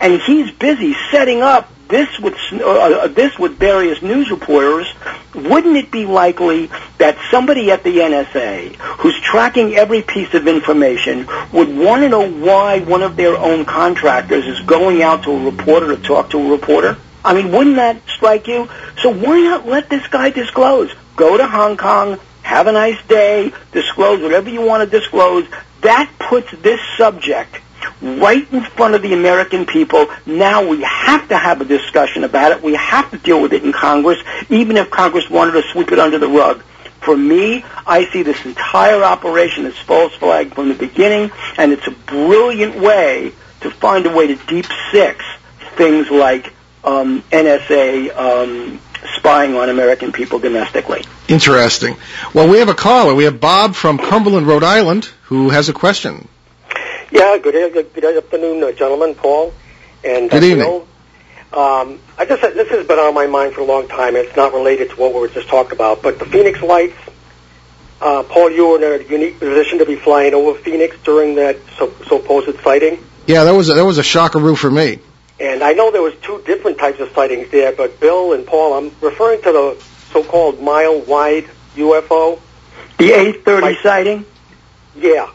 and 0.00 0.20
he's 0.22 0.50
busy 0.52 0.94
setting 1.10 1.42
up 1.42 1.70
this 1.90 2.18
with 2.18 2.34
uh, 2.52 2.64
uh, 2.64 3.06
this 3.08 3.38
with 3.38 3.58
various 3.58 4.00
news 4.00 4.30
reporters, 4.30 4.86
wouldn't 5.34 5.76
it 5.76 5.90
be 5.90 6.06
likely 6.06 6.70
that 6.98 7.18
somebody 7.30 7.70
at 7.70 7.84
the 7.84 7.98
NSA 7.98 8.76
who's 8.76 9.20
tracking 9.20 9.74
every 9.74 10.02
piece 10.02 10.32
of 10.34 10.46
information 10.46 11.26
would 11.52 11.68
want 11.76 12.02
to 12.02 12.08
know 12.08 12.30
why 12.30 12.80
one 12.80 13.02
of 13.02 13.16
their 13.16 13.36
own 13.36 13.64
contractors 13.64 14.46
is 14.46 14.60
going 14.60 15.02
out 15.02 15.24
to 15.24 15.30
a 15.32 15.50
reporter 15.50 15.96
to 15.96 16.02
talk 16.02 16.30
to 16.30 16.38
a 16.38 16.50
reporter? 16.50 16.96
I 17.24 17.34
mean, 17.34 17.52
wouldn't 17.52 17.76
that 17.76 18.00
strike 18.08 18.46
you? 18.46 18.68
So 19.02 19.10
why 19.10 19.40
not 19.40 19.66
let 19.66 19.90
this 19.90 20.06
guy 20.06 20.30
disclose? 20.30 20.90
Go 21.16 21.36
to 21.36 21.46
Hong 21.46 21.76
Kong, 21.76 22.18
have 22.42 22.66
a 22.66 22.72
nice 22.72 23.02
day, 23.06 23.52
disclose 23.72 24.22
whatever 24.22 24.48
you 24.48 24.62
want 24.62 24.90
to 24.90 24.98
disclose. 24.98 25.46
That 25.82 26.10
puts 26.18 26.50
this 26.62 26.80
subject 26.96 27.58
right 28.00 28.50
in 28.52 28.62
front 28.62 28.94
of 28.94 29.02
the 29.02 29.12
American 29.12 29.66
people. 29.66 30.06
Now 30.26 30.66
we 30.66 30.82
have 30.82 31.28
to 31.28 31.36
have 31.36 31.60
a 31.60 31.64
discussion 31.64 32.24
about 32.24 32.52
it. 32.52 32.62
We 32.62 32.74
have 32.74 33.10
to 33.10 33.18
deal 33.18 33.40
with 33.40 33.52
it 33.52 33.64
in 33.64 33.72
Congress, 33.72 34.18
even 34.48 34.76
if 34.76 34.90
Congress 34.90 35.28
wanted 35.28 35.52
to 35.52 35.62
sweep 35.72 35.92
it 35.92 35.98
under 35.98 36.18
the 36.18 36.28
rug. 36.28 36.62
For 37.00 37.16
me, 37.16 37.64
I 37.86 38.06
see 38.12 38.22
this 38.22 38.44
entire 38.44 39.02
operation 39.02 39.64
as 39.66 39.76
false 39.78 40.14
flag 40.14 40.54
from 40.54 40.68
the 40.68 40.74
beginning, 40.74 41.30
and 41.56 41.72
it's 41.72 41.86
a 41.86 41.92
brilliant 41.92 42.78
way 42.78 43.32
to 43.60 43.70
find 43.70 44.04
a 44.06 44.10
way 44.14 44.26
to 44.28 44.36
deep 44.46 44.66
six 44.92 45.24
things 45.76 46.10
like 46.10 46.52
um, 46.84 47.22
NSA 47.30 48.14
um, 48.16 48.80
spying 49.16 49.56
on 49.56 49.68
American 49.70 50.12
people 50.12 50.38
domestically. 50.38 51.04
Interesting. 51.28 51.96
Well, 52.34 52.48
we 52.48 52.58
have 52.58 52.68
a 52.68 52.74
caller. 52.74 53.14
We 53.14 53.24
have 53.24 53.40
Bob 53.40 53.74
from 53.74 53.98
Cumberland, 53.98 54.46
Rhode 54.46 54.64
Island, 54.64 55.06
who 55.24 55.50
has 55.50 55.68
a 55.68 55.72
question. 55.72 56.28
Yeah, 57.10 57.38
good, 57.38 57.72
good, 57.72 57.92
good 57.92 58.16
afternoon, 58.16 58.62
uh, 58.62 58.70
gentlemen, 58.70 59.16
Paul. 59.16 59.52
And 60.04 60.30
good 60.30 60.44
evening. 60.44 60.86
Um, 61.52 61.98
I 62.16 62.24
just 62.24 62.40
this 62.40 62.68
has 62.68 62.86
been 62.86 63.00
on 63.00 63.12
my 63.14 63.26
mind 63.26 63.54
for 63.54 63.62
a 63.62 63.64
long 63.64 63.88
time. 63.88 64.14
It's 64.14 64.36
not 64.36 64.52
related 64.52 64.90
to 64.90 64.96
what 64.96 65.12
we 65.12 65.18
were 65.18 65.28
just 65.28 65.48
talking 65.48 65.72
about, 65.72 66.02
but 66.02 66.20
the 66.20 66.24
Phoenix 66.24 66.62
Lights. 66.62 66.96
Uh, 68.00 68.22
Paul, 68.22 68.50
you 68.50 68.68
were 68.68 68.76
in 68.76 69.00
a 69.00 69.04
unique 69.04 69.40
position 69.40 69.78
to 69.78 69.86
be 69.86 69.96
flying 69.96 70.32
over 70.32 70.56
Phoenix 70.60 70.96
during 71.02 71.34
that 71.34 71.58
so, 71.76 71.92
supposed 72.06 72.58
sighting. 72.60 73.04
Yeah, 73.26 73.44
that 73.44 73.52
was 73.54 73.68
a, 73.68 73.74
that 73.74 73.84
was 73.84 73.98
a 73.98 74.02
shockaroo 74.02 74.56
for 74.56 74.70
me. 74.70 75.00
And 75.40 75.64
I 75.64 75.72
know 75.72 75.90
there 75.90 76.02
was 76.02 76.14
two 76.22 76.40
different 76.46 76.78
types 76.78 77.00
of 77.00 77.10
sightings 77.10 77.50
there, 77.50 77.72
but 77.72 77.98
Bill 77.98 78.32
and 78.32 78.46
Paul, 78.46 78.74
I'm 78.74 78.92
referring 79.00 79.42
to 79.42 79.52
the 79.52 79.84
so-called 80.12 80.62
mile-wide 80.62 81.50
UFO. 81.74 82.40
The 82.98 83.12
830 83.12 83.82
sighting. 83.82 84.24
Yeah 84.94 85.30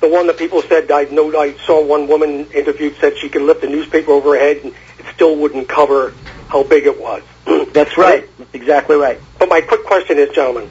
the 0.00 0.08
one 0.08 0.26
that 0.26 0.38
people 0.38 0.62
said 0.62 0.90
I 0.90 1.04
know 1.04 1.34
I 1.38 1.56
saw 1.66 1.84
one 1.84 2.06
woman 2.08 2.46
interviewed 2.54 2.96
said 3.00 3.16
she 3.18 3.28
could 3.28 3.42
lift 3.42 3.64
a 3.64 3.68
newspaper 3.68 4.10
over 4.12 4.34
her 4.34 4.38
head 4.38 4.58
and 4.58 4.72
it 4.98 5.06
still 5.14 5.36
wouldn't 5.36 5.68
cover 5.68 6.14
how 6.48 6.62
big 6.62 6.86
it 6.86 7.00
was. 7.00 7.22
That's 7.72 7.96
right. 7.98 8.28
That's 8.38 8.54
exactly 8.54 8.96
right. 8.96 9.20
But 9.38 9.48
my 9.48 9.60
quick 9.60 9.84
question 9.84 10.18
is, 10.18 10.30
gentlemen, 10.34 10.70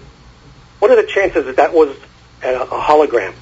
what 0.79 0.91
are 0.91 1.01
the 1.01 1.08
chances 1.08 1.46
that 1.46 1.58
that 1.58 1.74
was 1.74 1.96
a, 2.44 2.55
a 2.55 2.82
hologram? 2.82 3.34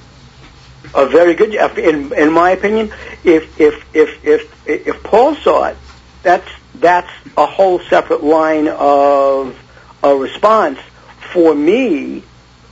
A 0.94 1.06
very 1.06 1.34
good. 1.34 1.54
In 1.54 2.12
in 2.12 2.32
my 2.32 2.50
opinion, 2.50 2.92
if 3.24 3.60
if 3.60 3.84
if 3.94 4.24
if 4.24 4.50
if 4.66 5.02
Paul 5.02 5.34
saw 5.36 5.66
it, 5.66 5.76
that's 6.22 6.48
that's 6.74 7.10
a 7.36 7.46
whole 7.46 7.80
separate 7.90 8.22
line 8.22 8.68
of 8.68 9.56
a 10.02 10.14
response. 10.14 10.78
For 11.32 11.54
me, 11.54 12.22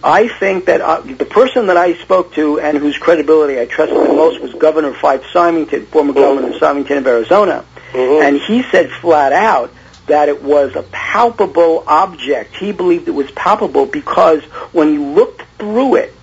I 0.04 0.28
think 0.28 0.64
that 0.66 0.80
uh, 0.80 1.00
the 1.00 1.24
person 1.24 1.66
that 1.68 1.76
I 1.76 1.94
spoke 1.94 2.34
to 2.34 2.58
and 2.58 2.76
whose 2.76 2.98
credibility 2.98 3.60
I 3.60 3.66
trusted 3.66 3.96
the 3.96 4.14
most 4.14 4.40
was 4.40 4.52
Governor 4.54 4.92
Fife 4.92 5.24
Symington, 5.32 5.86
former 5.86 6.12
governor 6.12 6.48
of 6.48 6.58
Symington 6.58 6.98
of 6.98 7.06
Arizona. 7.06 7.64
Mm-hmm. 7.92 8.22
And 8.22 8.40
he 8.40 8.62
said 8.70 8.90
flat 8.90 9.32
out 9.32 9.72
that 10.06 10.28
it 10.28 10.42
was 10.42 10.74
a 10.74 10.82
palpable 10.82 11.84
object. 11.86 12.56
He 12.56 12.72
believed 12.72 13.06
it 13.06 13.12
was 13.12 13.30
palpable 13.30 13.86
because 13.86 14.42
when 14.72 14.92
you 14.92 15.04
looked 15.04 15.42
through 15.58 15.96
it, 15.96 16.14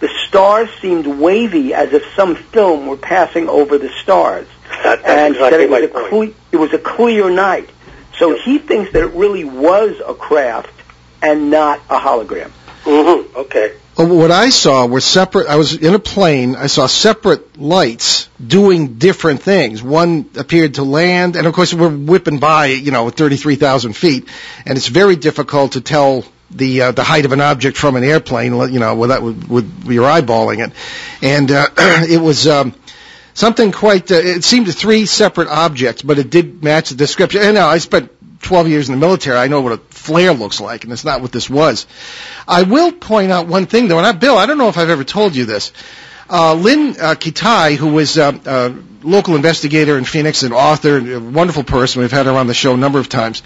the 0.00 0.10
stars 0.26 0.68
seemed 0.80 1.06
wavy 1.06 1.72
as 1.72 1.92
if 1.92 2.02
some 2.14 2.34
film 2.34 2.86
were 2.86 2.96
passing 2.96 3.48
over 3.48 3.78
the 3.78 3.88
stars. 4.02 4.48
That, 4.82 5.04
and 5.04 5.34
exactly 5.34 5.58
said 5.58 5.60
it 5.60 5.70
was, 5.70 6.04
a 6.04 6.08
cle- 6.08 6.34
it 6.50 6.56
was 6.56 6.72
a 6.72 6.78
clear 6.78 7.30
night. 7.30 7.70
So 8.18 8.36
he 8.36 8.58
thinks 8.58 8.92
that 8.92 9.02
it 9.02 9.12
really 9.14 9.44
was 9.44 10.00
a 10.06 10.12
craft 10.12 10.74
and 11.22 11.50
not 11.50 11.78
a 11.88 11.98
hologram. 11.98 12.50
Mm-hmm. 12.84 13.36
Okay. 13.36 13.74
What 13.94 14.30
I 14.30 14.48
saw 14.48 14.86
were 14.86 15.00
separate. 15.00 15.48
I 15.48 15.56
was 15.56 15.74
in 15.74 15.94
a 15.94 15.98
plane. 15.98 16.56
I 16.56 16.66
saw 16.66 16.86
separate 16.86 17.58
lights 17.60 18.28
doing 18.44 18.94
different 18.94 19.42
things. 19.42 19.82
One 19.82 20.30
appeared 20.36 20.74
to 20.74 20.82
land, 20.82 21.36
and 21.36 21.46
of 21.46 21.52
course 21.52 21.74
we're 21.74 21.94
whipping 21.94 22.38
by, 22.38 22.66
you 22.66 22.90
know, 22.90 23.10
33,000 23.10 23.92
feet, 23.92 24.28
and 24.64 24.78
it's 24.78 24.88
very 24.88 25.16
difficult 25.16 25.72
to 25.72 25.82
tell 25.82 26.24
the 26.50 26.82
uh, 26.82 26.92
the 26.92 27.04
height 27.04 27.24
of 27.26 27.32
an 27.32 27.40
object 27.40 27.76
from 27.76 27.96
an 27.96 28.04
airplane, 28.04 28.54
you 28.72 28.80
know, 28.80 28.94
without 28.94 29.22
with, 29.22 29.48
with 29.48 29.84
your 29.86 30.04
eyeballing 30.04 30.66
it. 30.66 30.72
And 31.22 31.50
uh, 31.50 31.68
it 31.76 32.20
was 32.20 32.46
um, 32.46 32.74
something 33.34 33.72
quite. 33.72 34.10
Uh, 34.10 34.16
it 34.16 34.44
seemed 34.44 34.74
three 34.74 35.06
separate 35.06 35.48
objects, 35.48 36.02
but 36.02 36.18
it 36.18 36.30
did 36.30 36.62
match 36.62 36.90
the 36.90 36.96
description. 36.96 37.42
And 37.42 37.54
now 37.54 37.68
I 37.68 37.78
spent 37.78 38.10
12 38.42 38.68
years 38.68 38.88
in 38.88 38.94
the 38.94 39.00
military, 39.00 39.38
I 39.38 39.48
know 39.48 39.60
what 39.60 39.72
a 39.72 39.78
flare 39.78 40.32
looks 40.32 40.60
like, 40.60 40.84
and 40.84 40.92
it's 40.92 41.04
not 41.04 41.20
what 41.22 41.32
this 41.32 41.48
was. 41.48 41.86
I 42.46 42.64
will 42.64 42.92
point 42.92 43.32
out 43.32 43.46
one 43.46 43.66
thing, 43.66 43.88
though, 43.88 43.98
and 43.98 44.06
I, 44.06 44.12
Bill, 44.12 44.36
I 44.36 44.46
don't 44.46 44.58
know 44.58 44.68
if 44.68 44.76
I've 44.76 44.90
ever 44.90 45.04
told 45.04 45.34
you 45.34 45.44
this. 45.44 45.72
Uh, 46.28 46.54
Lynn 46.54 46.90
uh, 46.90 47.14
Kitei, 47.14 47.76
who 47.76 47.92
was 47.92 48.18
uh, 48.18 48.32
a 48.44 49.06
local 49.06 49.36
investigator 49.36 49.96
in 49.96 50.04
Phoenix, 50.04 50.42
and 50.42 50.52
author, 50.52 50.96
and 50.96 51.08
a 51.12 51.20
wonderful 51.20 51.64
person, 51.64 52.02
we've 52.02 52.10
had 52.12 52.26
her 52.26 52.32
on 52.32 52.46
the 52.46 52.54
show 52.54 52.74
a 52.74 52.76
number 52.76 52.98
of 52.98 53.08
times, 53.08 53.42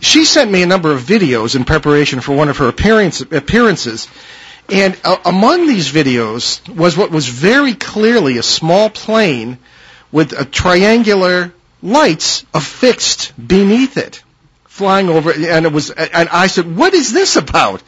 she 0.00 0.24
sent 0.24 0.50
me 0.50 0.62
a 0.62 0.66
number 0.66 0.92
of 0.92 1.02
videos 1.02 1.54
in 1.54 1.64
preparation 1.64 2.20
for 2.20 2.34
one 2.34 2.48
of 2.48 2.56
her 2.58 2.68
appearance, 2.68 3.20
appearances. 3.20 4.08
And 4.70 4.98
uh, 5.04 5.16
among 5.24 5.66
these 5.66 5.92
videos 5.92 6.66
was 6.74 6.96
what 6.96 7.10
was 7.10 7.28
very 7.28 7.74
clearly 7.74 8.38
a 8.38 8.42
small 8.42 8.88
plane 8.88 9.58
with 10.12 10.32
a 10.32 10.44
triangular 10.44 11.52
lights 11.82 12.44
affixed 12.54 13.32
beneath 13.44 13.96
it 13.96 14.22
flying 14.80 15.08
over, 15.10 15.30
and 15.30 15.66
it 15.66 15.72
was, 15.72 15.90
and 15.90 16.28
I 16.44 16.46
said, 16.48 16.66
"What 16.76 16.94
is 16.94 17.12
this 17.12 17.36
about? 17.36 17.82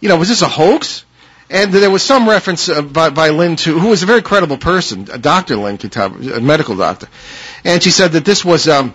You 0.00 0.08
know, 0.08 0.16
was 0.16 0.28
this 0.28 0.42
a 0.42 0.48
hoax?" 0.60 1.04
And 1.50 1.72
there 1.72 1.90
was 1.90 2.02
some 2.02 2.28
reference 2.28 2.68
uh, 2.68 2.82
by, 2.82 3.08
by 3.08 3.30
Lynn 3.30 3.56
to, 3.64 3.78
who 3.78 3.88
was 3.88 4.02
a 4.02 4.06
very 4.06 4.20
credible 4.20 4.58
person, 4.58 5.08
a 5.10 5.16
Dr. 5.16 5.56
Lynn 5.56 5.78
a 5.80 6.40
medical 6.40 6.76
doctor, 6.76 7.08
and 7.64 7.82
she 7.82 7.90
said 7.90 8.12
that 8.12 8.24
this 8.26 8.44
was 8.44 8.68
um, 8.68 8.92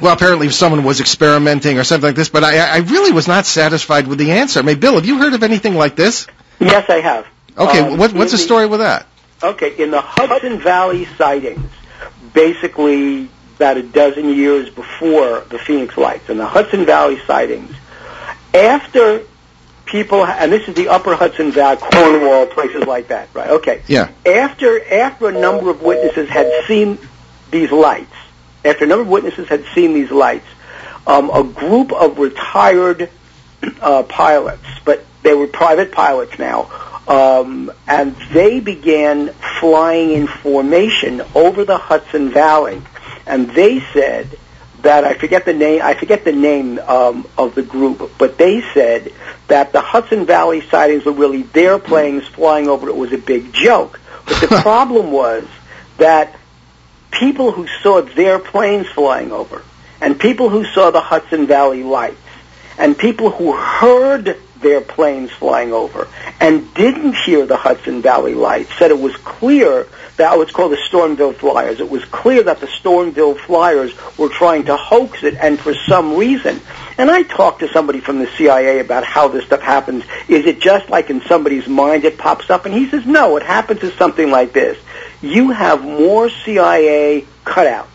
Well, 0.00 0.12
apparently 0.14 0.48
someone 0.50 0.84
was 0.84 1.00
experimenting 1.00 1.78
or 1.78 1.84
something 1.84 2.08
like 2.08 2.16
this, 2.16 2.28
but 2.28 2.44
I, 2.44 2.58
I 2.58 2.78
really 2.78 3.12
was 3.12 3.26
not 3.26 3.44
satisfied 3.44 4.06
with 4.06 4.18
the 4.18 4.30
answer. 4.32 4.60
I 4.60 4.62
mean, 4.62 4.78
Bill, 4.80 4.94
have 4.94 5.04
you 5.04 5.18
heard 5.18 5.34
of 5.34 5.42
anything 5.42 5.74
like 5.74 5.96
this? 5.96 6.26
Yes, 6.60 6.88
I 6.88 7.00
have. 7.00 7.26
Okay, 7.58 7.80
Um, 7.80 7.98
what, 7.98 8.12
what's 8.12 8.32
the 8.32 8.38
in 8.38 8.44
story 8.44 8.66
with 8.66 8.80
that? 8.80 9.06
Okay, 9.42 9.74
in 9.82 9.90
the 9.90 10.00
Hudson 10.00 10.60
Valley 10.60 11.06
sightings, 11.18 11.68
basically 12.32 13.28
about 13.60 13.76
a 13.76 13.82
dozen 13.82 14.30
years 14.30 14.70
before 14.70 15.40
the 15.50 15.58
Phoenix 15.58 15.94
Lights, 15.98 16.30
and 16.30 16.40
the 16.40 16.46
Hudson 16.46 16.86
Valley 16.86 17.20
sightings, 17.26 17.70
after 18.54 19.22
people, 19.84 20.24
and 20.24 20.50
this 20.50 20.66
is 20.66 20.74
the 20.74 20.88
Upper 20.88 21.14
Hudson 21.14 21.52
Valley, 21.52 21.76
Cornwall, 21.76 22.46
places 22.46 22.86
like 22.86 23.08
that, 23.08 23.28
right? 23.34 23.50
Okay. 23.50 23.82
Yeah. 23.86 24.10
After 24.24 24.82
after 24.90 25.28
a 25.28 25.32
number 25.32 25.68
of 25.68 25.82
witnesses 25.82 26.30
had 26.30 26.50
seen 26.66 26.98
these 27.50 27.70
lights, 27.70 28.14
after 28.64 28.86
a 28.86 28.88
number 28.88 29.02
of 29.02 29.08
witnesses 29.08 29.46
had 29.48 29.62
seen 29.74 29.92
these 29.92 30.10
lights, 30.10 30.46
um, 31.06 31.28
a 31.28 31.42
group 31.42 31.92
of 31.92 32.18
retired 32.18 33.10
uh, 33.82 34.04
pilots, 34.04 34.64
but 34.86 35.04
they 35.22 35.34
were 35.34 35.48
private 35.48 35.92
pilots 35.92 36.38
now, 36.38 36.70
um, 37.06 37.70
and 37.86 38.16
they 38.32 38.60
began 38.60 39.34
flying 39.60 40.12
in 40.12 40.26
formation 40.26 41.20
over 41.34 41.66
the 41.66 41.76
Hudson 41.76 42.30
Valley, 42.30 42.80
and 43.26 43.50
they 43.50 43.80
said 43.92 44.38
that 44.82 45.04
I 45.04 45.14
forget 45.14 45.44
the 45.44 45.52
name. 45.52 45.80
I 45.82 45.94
forget 45.94 46.24
the 46.24 46.32
name 46.32 46.78
um, 46.78 47.26
of 47.36 47.54
the 47.54 47.62
group, 47.62 48.12
but 48.18 48.38
they 48.38 48.62
said 48.72 49.12
that 49.48 49.72
the 49.72 49.80
Hudson 49.80 50.26
Valley 50.26 50.60
sightings 50.62 51.04
were 51.04 51.12
really 51.12 51.42
their 51.42 51.78
planes 51.78 52.26
flying 52.26 52.68
over. 52.68 52.88
It 52.88 52.96
was 52.96 53.12
a 53.12 53.18
big 53.18 53.52
joke, 53.52 54.00
but 54.26 54.40
the 54.40 54.56
problem 54.62 55.10
was 55.10 55.44
that 55.98 56.36
people 57.10 57.52
who 57.52 57.66
saw 57.82 58.00
their 58.00 58.38
planes 58.38 58.86
flying 58.88 59.32
over, 59.32 59.62
and 60.00 60.18
people 60.18 60.48
who 60.48 60.64
saw 60.64 60.90
the 60.90 61.00
Hudson 61.00 61.46
Valley 61.46 61.82
lights, 61.82 62.16
and 62.78 62.96
people 62.96 63.30
who 63.30 63.52
heard 63.52 64.38
their 64.60 64.80
planes 64.80 65.30
flying 65.30 65.72
over 65.72 66.08
and 66.40 66.72
didn't 66.74 67.14
hear 67.14 67.46
the 67.46 67.56
Hudson 67.56 68.02
Valley 68.02 68.34
lights 68.34 68.74
said 68.78 68.90
it 68.90 68.98
was 68.98 69.16
clear 69.16 69.86
that 70.20 70.36
what's 70.36 70.52
called 70.52 70.72
the 70.72 70.76
Stormville 70.76 71.34
Flyers. 71.34 71.80
It 71.80 71.88
was 71.88 72.04
clear 72.04 72.42
that 72.42 72.60
the 72.60 72.66
Stormville 72.66 73.38
Flyers 73.40 73.94
were 74.18 74.28
trying 74.28 74.64
to 74.64 74.76
hoax 74.76 75.22
it, 75.22 75.34
and 75.34 75.58
for 75.58 75.74
some 75.74 76.14
reason. 76.14 76.60
And 76.98 77.10
I 77.10 77.22
talked 77.22 77.60
to 77.60 77.68
somebody 77.68 78.00
from 78.00 78.18
the 78.18 78.26
CIA 78.36 78.80
about 78.80 79.04
how 79.04 79.28
this 79.28 79.46
stuff 79.46 79.62
happens. 79.62 80.04
Is 80.28 80.44
it 80.44 80.60
just 80.60 80.90
like 80.90 81.08
in 81.08 81.22
somebody's 81.22 81.66
mind 81.66 82.04
it 82.04 82.18
pops 82.18 82.50
up? 82.50 82.66
And 82.66 82.74
he 82.74 82.90
says, 82.90 83.06
no, 83.06 83.30
what 83.30 83.42
happens 83.42 83.82
is 83.82 83.94
something 83.94 84.30
like 84.30 84.52
this. 84.52 84.76
You 85.22 85.52
have 85.52 85.82
more 85.82 86.28
CIA 86.28 87.24
cutouts 87.46 87.86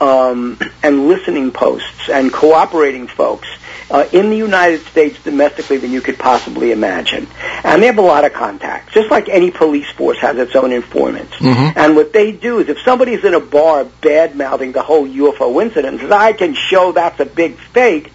um, 0.00 0.56
and 0.84 1.08
listening 1.08 1.50
posts 1.50 2.08
and 2.08 2.32
cooperating 2.32 3.08
folks 3.08 3.48
uh, 3.90 4.06
in 4.12 4.30
the 4.30 4.36
United 4.36 4.80
States 4.86 5.22
domestically 5.22 5.78
than 5.78 5.90
you 5.90 6.00
could 6.00 6.18
possibly 6.18 6.72
imagine. 6.72 7.26
And 7.64 7.82
they 7.82 7.86
have 7.86 7.98
a 7.98 8.02
lot 8.02 8.24
of 8.24 8.32
contacts, 8.32 8.94
just 8.94 9.10
like 9.10 9.28
any 9.28 9.50
police 9.50 9.90
force 9.90 10.18
has 10.20 10.38
its 10.38 10.54
own 10.54 10.72
informants. 10.72 11.34
Mhm. 11.36 11.72
And 11.76 11.96
what 11.96 12.12
they 12.12 12.32
do 12.32 12.60
is 12.60 12.68
if 12.68 12.78
somebody's 12.84 13.24
in 13.24 13.34
a 13.34 13.40
bar 13.40 13.84
bad-mouthing 14.00 14.72
the 14.72 14.82
whole 14.82 15.06
UFO 15.06 15.60
incident 15.60 15.94
and 15.94 16.00
says, 16.00 16.10
I 16.12 16.32
can 16.32 16.54
show 16.54 16.92
that's 16.92 17.18
a 17.20 17.26
big 17.26 17.56
fake, 17.58 18.12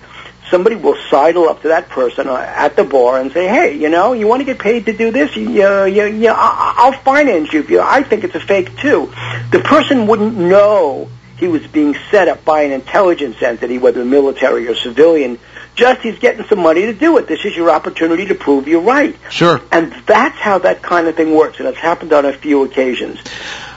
somebody 0.50 0.76
will 0.76 0.96
sidle 1.10 1.50
up 1.50 1.64
to 1.64 1.70
that 1.70 1.90
person 1.90 2.28
uh, 2.28 2.36
at 2.36 2.76
the 2.76 2.84
bar 2.84 3.20
and 3.20 3.32
say, 3.32 3.48
"Hey, 3.48 3.76
you 3.76 3.90
know, 3.90 4.14
you 4.14 4.28
want 4.28 4.42
to 4.42 4.46
get 4.46 4.60
paid 4.60 4.86
to 4.86 4.94
do 4.94 5.12
this? 5.12 5.36
You, 5.36 5.86
you, 5.86 6.06
you, 6.06 6.32
I'll 6.34 6.94
finance 6.94 7.52
you 7.52 7.62
if 7.62 7.70
you. 7.70 7.82
I 7.82 8.04
think 8.04 8.24
it's 8.24 8.36
a 8.36 8.40
fake 8.40 8.78
too." 8.78 9.12
The 9.52 9.60
person 9.60 10.08
wouldn't 10.08 10.38
know 10.38 11.10
he 11.38 11.48
was 11.48 11.66
being 11.68 11.96
set 12.12 12.28
up 12.28 12.46
by 12.46 12.62
an 12.62 12.72
intelligence 12.72 13.42
entity, 13.42 13.78
whether 13.78 14.06
military 14.06 14.68
or 14.68 14.76
civilian. 14.76 15.40
Just 15.76 16.02
he's 16.02 16.20
getting 16.20 16.46
some 16.46 16.60
money 16.60 16.82
to 16.82 16.94
do 16.94 17.18
it. 17.18 17.28
This 17.28 17.44
is 17.44 17.56
your 17.56 17.70
opportunity 17.70 18.26
to 18.28 18.36
prove 18.36 18.68
you're 18.68 18.82
right. 18.82 19.16
Sure. 19.30 19.62
And 19.72 19.92
that's 20.06 20.38
how 20.38 20.60
that 20.60 20.82
kind 20.82 21.08
of 21.08 21.16
thing 21.16 21.36
works, 21.36 21.60
and 21.60 21.68
it's 21.68 21.78
happened 21.78 22.14
on 22.14 22.26
a 22.26 22.34
few 22.34 22.64
occasions. 22.64 23.20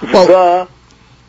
Well- 0.02 0.26
the 0.26 0.68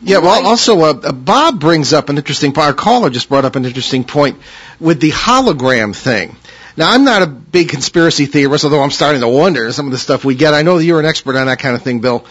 Yeah, 0.02 0.18
well, 0.18 0.46
also, 0.46 0.80
uh, 0.80 1.00
uh, 1.02 1.12
Bob 1.12 1.60
brings 1.60 1.92
up 1.92 2.08
an 2.08 2.16
interesting 2.16 2.52
point. 2.52 2.68
Our 2.68 2.72
caller 2.72 3.10
just 3.10 3.28
brought 3.28 3.44
up 3.44 3.56
an 3.56 3.66
interesting 3.66 4.04
point 4.04 4.40
with 4.78 5.00
the 5.00 5.10
hologram 5.10 5.94
thing. 5.94 6.36
Now, 6.76 6.90
I'm 6.92 7.04
not 7.04 7.20
a 7.20 7.26
big 7.26 7.68
conspiracy 7.68 8.24
theorist, 8.26 8.64
although 8.64 8.80
I'm 8.80 8.92
starting 8.92 9.20
to 9.20 9.28
wonder 9.28 9.70
some 9.72 9.86
of 9.86 9.92
the 9.92 9.98
stuff 9.98 10.24
we 10.24 10.36
get. 10.36 10.54
I 10.54 10.62
know 10.62 10.78
that 10.78 10.84
you're 10.84 11.00
an 11.00 11.04
expert 11.04 11.36
on 11.36 11.48
that 11.48 11.58
kind 11.58 11.74
of 11.76 11.82
thing, 11.82 11.98
Bill. 12.00 12.24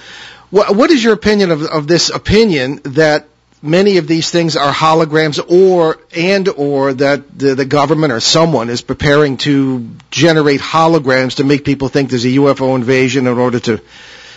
What, 0.50 0.76
what 0.76 0.90
is 0.90 1.04
your 1.04 1.14
opinion 1.14 1.52
of, 1.52 1.62
of 1.64 1.88
this 1.88 2.10
opinion 2.10 2.80
that 2.86 3.28
many 3.62 3.98
of 3.98 4.08
these 4.08 4.32
things 4.32 4.56
are 4.56 4.72
holograms 4.72 5.40
or, 5.50 5.98
and 6.16 6.48
or 6.50 6.94
that 6.94 7.38
the, 7.38 7.56
the 7.56 7.66
government 7.66 8.14
or 8.14 8.20
someone 8.20 8.70
is 8.70 8.82
preparing 8.82 9.38
to 9.38 9.90
generate 10.12 10.62
holograms 10.62 11.36
to 11.36 11.44
make 11.44 11.66
people 11.66 11.90
think 11.90 12.10
there's 12.10 12.26
a 12.26 12.30
UFO 12.30 12.76
invasion 12.76 13.28
in 13.28 13.38
order 13.38 13.60
to 13.60 13.82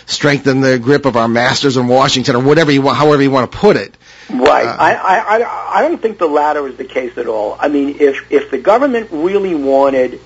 strengthen 0.05 0.61
the 0.61 0.77
grip 0.79 1.05
of 1.05 1.15
our 1.15 1.27
masters 1.27 1.77
in 1.77 1.87
Washington 1.87 2.35
or 2.35 2.43
whatever 2.43 2.71
you 2.71 2.81
want, 2.81 2.97
however 2.97 3.21
you 3.21 3.31
want 3.31 3.49
to 3.51 3.57
put 3.57 3.77
it. 3.77 3.95
Right. 4.29 4.65
Uh, 4.65 4.75
I, 4.77 4.93
I, 4.93 5.37
I, 5.37 5.79
I 5.79 5.81
don't 5.87 6.01
think 6.01 6.17
the 6.17 6.27
latter 6.27 6.67
is 6.67 6.75
the 6.77 6.85
case 6.85 7.17
at 7.17 7.27
all. 7.27 7.57
I 7.59 7.67
mean, 7.67 7.97
if, 7.99 8.31
if 8.31 8.51
the 8.51 8.57
government 8.57 9.09
really 9.11 9.55
wanted, 9.55 10.19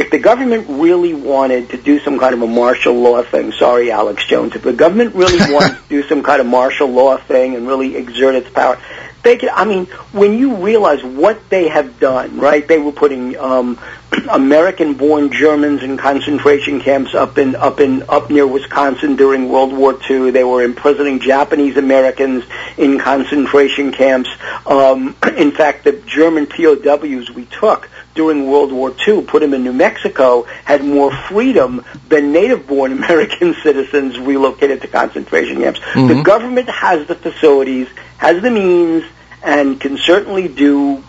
if 0.00 0.10
the 0.10 0.18
government 0.18 0.66
really 0.66 1.12
wanted 1.12 1.68
to 1.68 1.76
do 1.76 2.00
some 2.00 2.18
kind 2.18 2.32
of 2.32 2.40
a 2.40 2.46
martial 2.46 2.94
law 2.94 3.22
thing, 3.22 3.52
sorry, 3.52 3.90
Alex 3.90 4.26
Jones, 4.26 4.56
if 4.56 4.62
the 4.62 4.72
government 4.72 5.14
really 5.14 5.38
wanted 5.52 5.76
to 5.76 5.88
do 5.90 6.02
some 6.04 6.22
kind 6.22 6.40
of 6.40 6.46
martial 6.46 6.88
law 6.88 7.18
thing 7.18 7.54
and 7.54 7.68
really 7.68 7.96
exert 7.96 8.34
its 8.34 8.48
power, 8.48 8.80
they 9.22 9.36
could, 9.36 9.50
I 9.50 9.66
mean, 9.66 9.84
when 10.12 10.38
you 10.38 10.56
realize 10.56 11.04
what 11.04 11.50
they 11.50 11.68
have 11.68 12.00
done, 12.00 12.38
right? 12.38 12.66
They 12.66 12.78
were 12.78 12.92
putting 12.92 13.36
um, 13.36 13.78
American-born 14.30 15.32
Germans 15.32 15.82
in 15.82 15.98
concentration 15.98 16.80
camps 16.80 17.14
up 17.14 17.36
in 17.36 17.54
up 17.54 17.80
in 17.80 18.02
up 18.08 18.30
near 18.30 18.46
Wisconsin 18.46 19.16
during 19.16 19.50
World 19.50 19.74
War 19.74 19.98
II. 20.08 20.30
They 20.30 20.44
were 20.44 20.62
imprisoning 20.62 21.20
Japanese 21.20 21.76
Americans 21.76 22.44
in 22.78 22.98
concentration 22.98 23.92
camps. 23.92 24.30
Um, 24.64 25.14
in 25.36 25.50
fact, 25.50 25.84
the 25.84 25.92
German 25.92 26.46
POWs 26.46 27.30
we 27.30 27.44
took 27.44 27.90
during 28.14 28.46
World 28.50 28.72
War 28.72 28.92
II, 29.06 29.22
put 29.22 29.40
them 29.40 29.54
in 29.54 29.62
New 29.62 29.72
Mexico, 29.72 30.44
had 30.64 30.84
more 30.84 31.12
freedom 31.28 31.84
than 32.08 32.32
native-born 32.32 32.92
American 33.00 33.54
citizens 33.62 34.18
relocated 34.18 34.82
to 34.82 34.88
concentration 34.88 35.60
camps. 35.60 35.80
The 35.94 36.00
Mhm. 36.14 36.24
government 36.24 36.68
has 36.68 37.06
the 37.06 37.14
facilities, 37.14 37.88
has 38.18 38.42
the 38.42 38.50
means, 38.50 39.04
and 39.42 39.80
can 39.80 39.96
certainly 39.96 40.48
do 40.48 41.02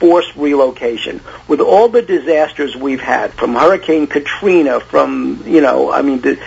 forced 0.00 0.34
relocation. 0.36 1.20
With 1.48 1.60
all 1.60 1.88
the 1.88 2.02
disasters 2.02 2.76
we've 2.76 3.00
had, 3.00 3.32
from 3.32 3.54
Hurricane 3.54 4.06
Katrina, 4.06 4.78
from, 4.80 5.42
you 5.44 5.60
know, 5.60 5.90
I 5.90 6.02
mean, 6.02 6.20
the, 6.20 6.38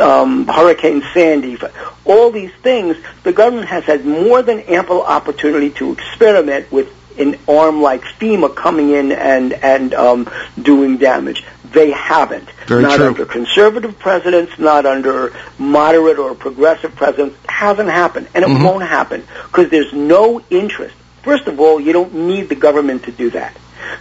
um, 0.00 0.46
Hurricane 0.46 1.02
Sandy, 1.12 1.58
all 2.06 2.30
these 2.30 2.50
things, 2.62 2.96
the 3.22 3.32
government 3.32 3.68
has 3.68 3.84
had 3.84 4.06
more 4.06 4.40
than 4.42 4.60
ample 4.60 5.02
opportunity 5.02 5.70
to 5.70 5.92
experiment 5.92 6.72
with 6.72 6.88
an 7.18 7.38
arm 7.48 7.80
like 7.82 8.02
FEMA 8.02 8.54
coming 8.54 8.90
in 8.90 9.12
and, 9.12 9.52
and 9.52 9.94
um, 9.94 10.30
doing 10.60 10.98
damage. 10.98 11.44
They 11.72 11.90
haven't. 11.90 12.48
Very 12.66 12.82
not 12.82 12.96
true. 12.96 13.06
under 13.08 13.24
conservative 13.26 13.98
presidents, 13.98 14.58
not 14.58 14.86
under 14.86 15.32
moderate 15.58 16.18
or 16.18 16.34
progressive 16.34 16.94
presidents. 16.94 17.36
Hasn't 17.48 17.88
happened, 17.88 18.28
and 18.34 18.44
it 18.44 18.48
Mhm. 18.48 18.64
won't 18.64 18.84
happen 18.84 19.24
because 19.46 19.70
there's 19.70 19.92
no 19.92 20.40
interest. 20.50 20.94
First 21.22 21.46
of 21.46 21.58
all, 21.60 21.80
you 21.80 21.92
don't 21.92 22.14
need 22.14 22.48
the 22.48 22.54
government 22.54 23.04
to 23.04 23.12
do 23.12 23.30
that 23.30 23.56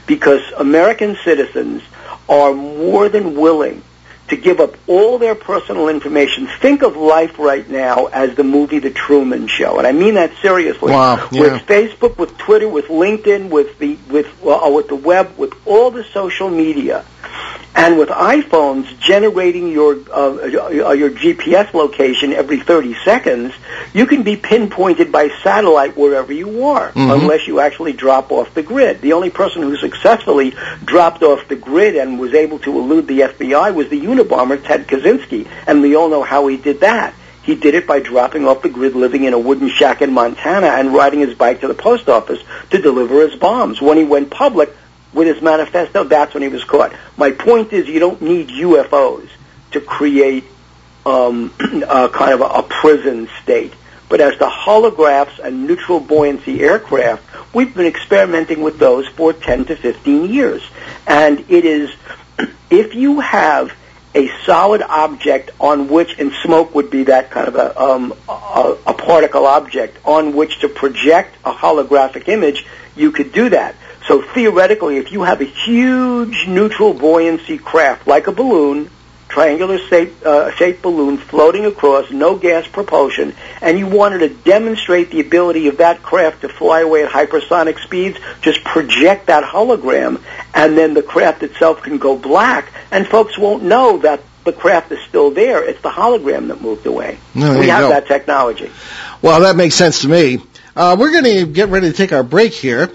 because 0.06 0.42
American 0.58 1.18
citizens 1.24 1.82
are 2.30 2.54
more 2.54 3.10
than 3.10 3.36
willing 3.36 3.82
to 4.30 4.38
give 4.38 4.60
up 4.60 4.76
all 4.88 5.18
their 5.18 5.36
personal 5.36 5.90
information. 5.90 6.48
Think 6.60 6.82
of 6.82 6.96
life 6.96 7.38
right 7.40 7.70
now 7.70 8.06
as 8.08 8.36
the 8.36 8.44
movie 8.44 8.80
The 8.80 8.92
Truman 8.92 9.48
Show, 9.48 9.78
and 9.78 9.86
I 9.86 9.92
mean 9.92 10.16
that 10.16 10.36
seriously. 10.42 10.92
Wow, 10.92 11.28
yeah. 11.32 11.42
With 11.42 11.62
Facebook, 11.64 12.18
with 12.18 12.38
Twitter, 12.38 12.68
with 12.68 12.86
LinkedIn, 12.86 13.50
with 13.50 13.78
the 13.80 13.98
with 14.10 14.28
uh, 14.46 14.70
with 14.74 14.88
the 14.88 14.96
web, 14.96 15.38
with 15.38 15.54
all 15.66 15.92
the 15.92 16.04
social 16.06 16.50
media, 16.50 17.06
and 17.76 17.98
with 17.98 18.10
iPhones 18.10 18.86
generating 19.00 19.70
your 19.72 19.98
uh, 20.12 20.36
uh, 20.36 20.92
your 20.92 21.10
GPS 21.10 21.74
location 21.74 22.32
every 22.34 22.60
30 22.60 22.96
seconds, 23.04 23.54
you 23.94 24.06
can 24.06 24.24
be 24.24 24.36
pinpointed 24.36 25.12
by 25.12 25.30
satellite 25.44 25.98
wherever 25.98 26.32
you 26.32 26.66
are, 26.66 26.90
Mhm. 26.92 27.14
unless 27.14 27.48
you 27.48 27.60
actually 27.60 27.94
drop 27.94 28.32
off 28.32 28.54
the 28.54 28.62
grid. 28.62 29.02
The 29.02 29.14
only 29.14 29.30
person 29.30 29.64
who 29.64 29.76
successfully 29.78 30.54
dropped 30.86 31.24
off 31.24 31.48
the 31.48 31.56
grid 31.56 31.96
and 31.96 32.20
was 32.20 32.34
able 32.34 32.60
to 32.60 32.78
elude 32.78 33.08
the 33.08 33.24
FBI 33.24 33.72
was 33.72 33.90
the 33.90 34.00
Unabomber 34.02 34.58
Ted 34.64 34.88
Kaczynski, 34.88 35.48
and 35.66 35.82
we 35.82 35.96
all 35.96 36.10
know 36.10 36.24
how 36.24 36.48
he 36.48 36.58
did 36.58 36.82
that. 36.82 37.14
He 37.42 37.56
did 37.56 37.76
it 37.76 37.86
by 37.86 38.00
dropping 38.00 38.48
off 38.48 38.62
the 38.62 38.70
grid, 38.70 38.96
living 38.96 39.26
in 39.26 39.34
a 39.34 39.40
wooden 39.40 39.68
shack 39.70 40.02
in 40.02 40.14
Montana, 40.14 40.68
and 40.68 40.94
riding 40.94 41.20
his 41.20 41.34
bike 41.34 41.60
to 41.60 41.68
the 41.68 41.74
post 41.74 42.08
office 42.08 42.40
to 42.70 42.78
deliver 42.78 43.28
his 43.28 43.38
bombs. 43.38 43.82
When 43.82 43.98
he 43.98 44.06
went 44.06 44.30
public 44.30 44.74
with 45.14 45.28
his 45.28 45.42
manifesto, 45.42 46.04
that's 46.04 46.34
when 46.34 46.44
he 46.44 46.50
was 46.50 46.64
caught. 46.64 46.94
My 47.18 47.32
point 47.32 47.74
is, 47.74 47.88
you 47.88 48.00
don't 48.00 48.22
need 48.22 48.50
UFOs 48.50 49.30
to 49.72 49.82
create 49.82 50.46
um, 51.06 51.54
a 51.60 52.10
kind 52.10 52.34
of 52.34 52.42
a, 52.42 52.46
a 52.46 52.64
prison 52.64 53.30
state. 53.42 53.74
But 54.10 54.22
as 54.22 54.38
to 54.38 54.46
holographs 54.46 55.40
and 55.40 55.66
neutral 55.66 56.00
buoyancy 56.00 56.62
aircraft 56.62 57.24
we've 57.54 57.74
been 57.74 57.86
experimenting 57.86 58.62
with 58.62 58.80
those 58.80 59.08
for 59.08 59.32
10 59.32 59.66
to 59.66 59.76
15 59.76 60.26
years. 60.26 60.64
And 61.08 61.40
it 61.50 61.66
is, 61.66 61.94
if 62.70 62.96
you 62.96 63.20
have 63.20 63.72
a 64.16 64.30
solid 64.46 64.82
object 64.82 65.52
on 65.60 65.88
which, 65.88 66.20
and 66.20 66.32
smoke 66.44 66.76
would 66.76 66.90
be 66.90 67.06
that 67.06 67.32
kind 67.32 67.48
of 67.48 67.56
a, 67.56 67.82
um, 67.82 68.14
a, 68.28 68.78
a 68.88 68.94
particle 68.94 69.46
object 69.46 69.98
on 70.06 70.36
which 70.36 70.60
to 70.60 70.70
project 70.70 71.36
a 71.46 71.52
holographic 71.52 72.28
image, 72.28 72.66
you 72.96 73.12
could 73.12 73.32
do 73.32 73.50
that. 73.50 73.76
So 74.08 74.22
theoretically, 74.22 74.98
if 74.98 75.12
you 75.12 75.24
have 75.24 75.42
a 75.42 75.46
huge 75.46 76.48
neutral 76.48 76.94
buoyancy 76.94 77.58
craft 77.58 78.06
like 78.06 78.28
a 78.28 78.32
balloon, 78.32 78.90
triangular 79.30 79.80
shaped, 79.80 80.24
uh, 80.24 80.52
shaped 80.52 80.82
balloon 80.82 81.18
floating 81.18 81.66
across, 81.66 82.12
no 82.12 82.36
gas 82.36 82.68
propulsion, 82.68 83.34
and 83.62 83.80
you 83.80 83.88
wanted 83.88 84.20
to 84.20 84.30
demonstrate 84.30 85.10
the 85.10 85.20
ability 85.20 85.68
of 85.68 85.78
that 85.78 86.04
craft 86.04 86.42
to 86.42 86.50
fly 86.50 86.82
away 86.82 87.04
at 87.04 87.12
hypersonic 87.12 87.80
speeds, 87.80 88.20
just 88.42 88.64
project 88.64 89.28
that 89.28 89.44
hologram, 89.44 90.22
and 90.54 90.78
then 90.78 90.94
the 90.94 91.02
craft 91.02 91.42
itself 91.42 91.82
can 91.82 91.98
go 91.98 92.16
black, 92.18 92.72
and 92.92 93.08
folks 93.08 93.38
won't 93.38 93.64
know 93.64 93.98
that 94.00 94.22
the 94.44 94.54
craft 94.54 94.92
is 94.92 95.00
still 95.08 95.32
there. 95.32 95.64
It's 95.68 95.82
the 95.82 95.90
hologram 95.90 96.50
that 96.50 96.62
moved 96.62 96.86
away. 96.86 97.18
No, 97.34 97.58
we 97.58 97.70
have 97.70 97.84
go. 97.84 97.90
that 97.90 98.08
technology. 98.08 98.70
Well, 99.22 99.42
that 99.42 99.56
makes 99.56 99.76
sense 99.76 100.02
to 100.02 100.10
me. 100.10 100.40
Uh, 100.76 100.98
we're 101.00 101.12
going 101.12 101.24
to 101.24 101.46
get 101.48 101.70
ready 101.70 101.90
to 101.90 101.96
take 101.96 102.12
our 102.12 102.24
break 102.24 102.54
here, 102.54 102.92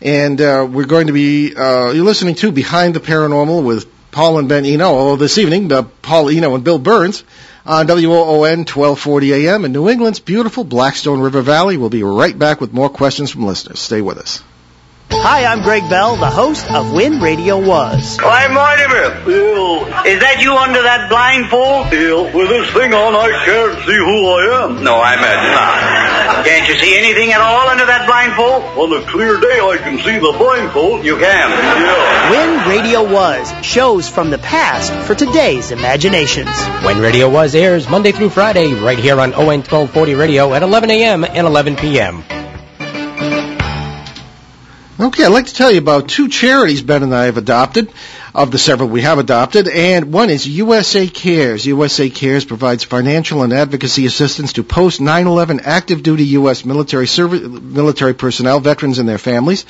and 0.00 0.40
uh, 0.40 0.66
we're 0.70 0.86
going 0.86 1.06
to 1.06 1.12
be 1.12 1.54
uh, 1.54 1.90
you're 1.92 2.04
listening 2.04 2.34
to 2.36 2.52
Behind 2.52 2.94
the 2.94 3.00
Paranormal 3.00 3.64
with 3.64 3.86
Paul 4.10 4.38
and 4.38 4.48
Ben 4.48 4.64
Eno. 4.64 5.16
This 5.16 5.38
evening, 5.38 5.70
uh, 5.72 5.82
Paul 6.02 6.30
Eno 6.30 6.54
and 6.54 6.64
Bill 6.64 6.78
Birnes 6.78 7.22
on 7.64 7.86
WOON 7.86 8.58
1240 8.64 9.32
AM 9.32 9.64
in 9.64 9.72
New 9.72 9.88
England's 9.88 10.20
beautiful 10.20 10.64
Blackstone 10.64 11.20
River 11.20 11.42
Valley. 11.42 11.76
We'll 11.76 11.90
be 11.90 12.02
right 12.02 12.38
back 12.38 12.60
with 12.60 12.72
more 12.72 12.88
questions 12.88 13.30
from 13.30 13.44
listeners. 13.44 13.80
Stay 13.80 14.00
with 14.00 14.18
us. 14.18 14.42
Hi, 15.10 15.44
I'm 15.44 15.62
Greg 15.62 15.88
Bell, 15.88 16.16
the 16.16 16.30
host 16.30 16.70
of 16.70 16.92
When 16.92 17.20
Radio 17.20 17.58
Was. 17.58 18.18
I'm 18.20 18.54
Mortimer. 18.54 19.24
Bill. 19.24 19.86
Is 20.06 20.20
that 20.20 20.38
you 20.40 20.54
under 20.54 20.82
that 20.82 21.08
blindfold? 21.08 21.90
Bill, 21.90 22.24
with 22.32 22.48
this 22.48 22.70
thing 22.72 22.92
on, 22.94 23.14
I 23.14 23.30
can't 23.44 23.78
see 23.86 23.96
who 23.96 24.26
I 24.26 24.64
am. 24.64 24.84
No, 24.84 24.96
I 24.96 25.14
imagine 25.14 25.50
not. 25.52 26.44
Can't 26.46 26.68
you 26.68 26.74
see 26.76 26.96
anything 26.98 27.32
at 27.32 27.40
all 27.40 27.68
under 27.68 27.86
that 27.86 28.06
blindfold? 28.06 28.62
On 28.78 29.02
a 29.02 29.06
clear 29.10 29.38
day, 29.40 29.58
I 29.58 29.78
can 29.78 29.98
see 29.98 30.18
the 30.18 30.34
blindfold. 30.38 31.04
You 31.04 31.16
can. 31.18 31.50
Yeah. 31.50 32.30
When 32.30 32.68
Radio 32.68 33.02
Was, 33.12 33.52
shows 33.64 34.08
from 34.08 34.30
the 34.30 34.38
past 34.38 34.92
for 35.06 35.14
today's 35.14 35.70
imaginations. 35.70 36.50
When 36.84 37.00
Radio 37.00 37.28
Was 37.28 37.54
airs 37.54 37.88
Monday 37.88 38.12
through 38.12 38.30
Friday, 38.30 38.74
right 38.74 38.98
here 38.98 39.20
on 39.20 39.34
ON 39.34 39.62
1240 39.62 40.14
Radio 40.14 40.52
at 40.54 40.62
11 40.62 40.90
a.m. 40.90 41.24
and 41.24 41.46
11 41.46 41.76
p.m. 41.76 42.22
Okay, 44.98 45.24
I'd 45.24 45.28
like 45.28 45.46
to 45.46 45.54
tell 45.54 45.70
you 45.70 45.76
about 45.76 46.08
two 46.08 46.28
charities 46.28 46.80
Ben 46.80 47.02
and 47.02 47.14
I 47.14 47.26
have 47.26 47.36
adopted, 47.36 47.92
of 48.36 48.50
the 48.50 48.58
several 48.58 48.90
we 48.90 49.00
have 49.00 49.18
adopted, 49.18 49.66
and 49.66 50.12
one 50.12 50.28
is 50.28 50.46
USA 50.46 51.08
Cares. 51.08 51.64
USA 51.64 52.10
Cares 52.10 52.44
provides 52.44 52.84
financial 52.84 53.42
and 53.42 53.50
advocacy 53.50 54.04
assistance 54.04 54.52
to 54.52 54.62
post 54.62 55.00
9/11 55.00 55.62
active 55.64 56.02
duty 56.02 56.24
U.S. 56.40 56.66
military 56.66 57.06
service, 57.06 57.40
military 57.40 58.12
personnel, 58.12 58.60
veterans, 58.60 58.98
and 58.98 59.08
their 59.08 59.16
families, 59.16 59.64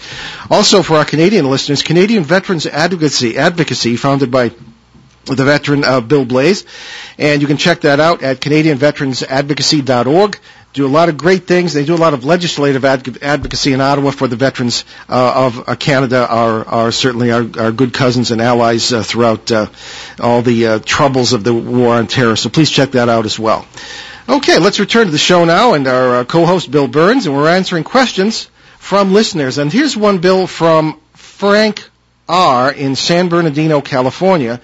Also, 0.50 0.82
for 0.82 0.96
our 0.96 1.04
Canadian 1.04 1.48
listeners, 1.50 1.82
Canadian 1.82 2.24
Veterans 2.24 2.66
Advocacy, 2.66 3.36
Advocacy 3.38 3.96
founded 3.96 4.30
by 4.30 4.52
the 5.34 5.44
veteran 5.44 5.82
uh, 5.84 6.00
Bill 6.00 6.24
Blaze, 6.24 6.64
and 7.18 7.42
you 7.42 7.48
can 7.48 7.56
check 7.56 7.80
that 7.82 7.98
out 8.00 8.22
at 8.22 8.40
CanadianVeteransAdvocacy.org. 8.40 10.38
Do 10.76 10.84
a 10.84 10.88
lot 10.88 11.08
of 11.08 11.16
great 11.16 11.46
things. 11.46 11.72
They 11.72 11.86
do 11.86 11.94
a 11.94 11.96
lot 11.96 12.12
of 12.12 12.26
legislative 12.26 12.84
adv- 12.84 13.22
advocacy 13.22 13.72
in 13.72 13.80
Ottawa 13.80 14.10
for 14.10 14.28
the 14.28 14.36
veterans 14.36 14.84
uh, 15.08 15.46
of 15.46 15.66
uh, 15.70 15.74
Canada. 15.74 16.28
Are 16.28 16.68
are 16.68 16.92
certainly 16.92 17.32
our, 17.32 17.46
our 17.58 17.72
good 17.72 17.94
cousins 17.94 18.30
and 18.30 18.42
allies 18.42 18.92
uh, 18.92 19.02
throughout 19.02 19.50
uh, 19.50 19.68
all 20.20 20.42
the 20.42 20.66
uh, 20.66 20.78
troubles 20.80 21.32
of 21.32 21.44
the 21.44 21.54
war 21.54 21.94
on 21.94 22.06
terror. 22.08 22.36
So 22.36 22.50
please 22.50 22.70
check 22.70 22.90
that 22.90 23.08
out 23.08 23.24
as 23.24 23.38
well. 23.38 23.66
Okay, 24.28 24.58
let's 24.58 24.78
return 24.78 25.06
to 25.06 25.10
the 25.10 25.16
show 25.16 25.46
now, 25.46 25.72
and 25.72 25.88
our 25.88 26.16
uh, 26.16 26.24
co-host 26.24 26.70
Bill 26.70 26.88
Birnes, 26.88 27.24
and 27.24 27.34
we're 27.34 27.48
answering 27.48 27.82
questions 27.82 28.50
from 28.78 29.14
listeners. 29.14 29.56
And 29.56 29.72
here's 29.72 29.96
one, 29.96 30.18
Bill, 30.18 30.46
from 30.46 31.00
Frank 31.14 31.88
R. 32.28 32.70
in 32.70 32.96
San 32.96 33.30
Bernardino, 33.30 33.80
California. 33.80 34.60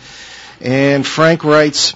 And 0.60 1.06
Frank 1.06 1.42
writes, 1.42 1.94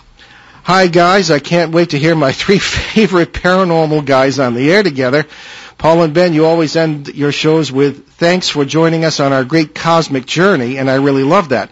Hi 0.67 0.89
guys, 0.89 1.31
I 1.31 1.39
can't 1.39 1.71
wait 1.71 1.91
to 1.91 1.99
hear 2.01 2.17
my 2.17 2.33
three 2.43 2.59
favorite 2.59 3.33
paranormal 3.33 4.05
guys 4.05 4.41
on 4.41 4.55
the 4.55 4.73
air 4.73 4.83
together. 4.83 5.25
Paul 5.79 6.03
and 6.03 6.13
Ben, 6.13 6.35
you 6.35 6.45
always 6.45 6.75
end 6.75 7.07
your 7.07 7.31
shows 7.31 7.71
with 7.71 8.09
thanks 8.15 8.49
for 8.49 8.65
joining 8.65 9.05
us 9.05 9.21
on 9.21 9.33
our 9.33 9.45
great 9.45 9.77
cosmic 9.77 10.27
journey, 10.27 10.77
and 10.79 10.91
I 10.91 10.97
really 10.97 11.23
love 11.23 11.51
that. 11.51 11.71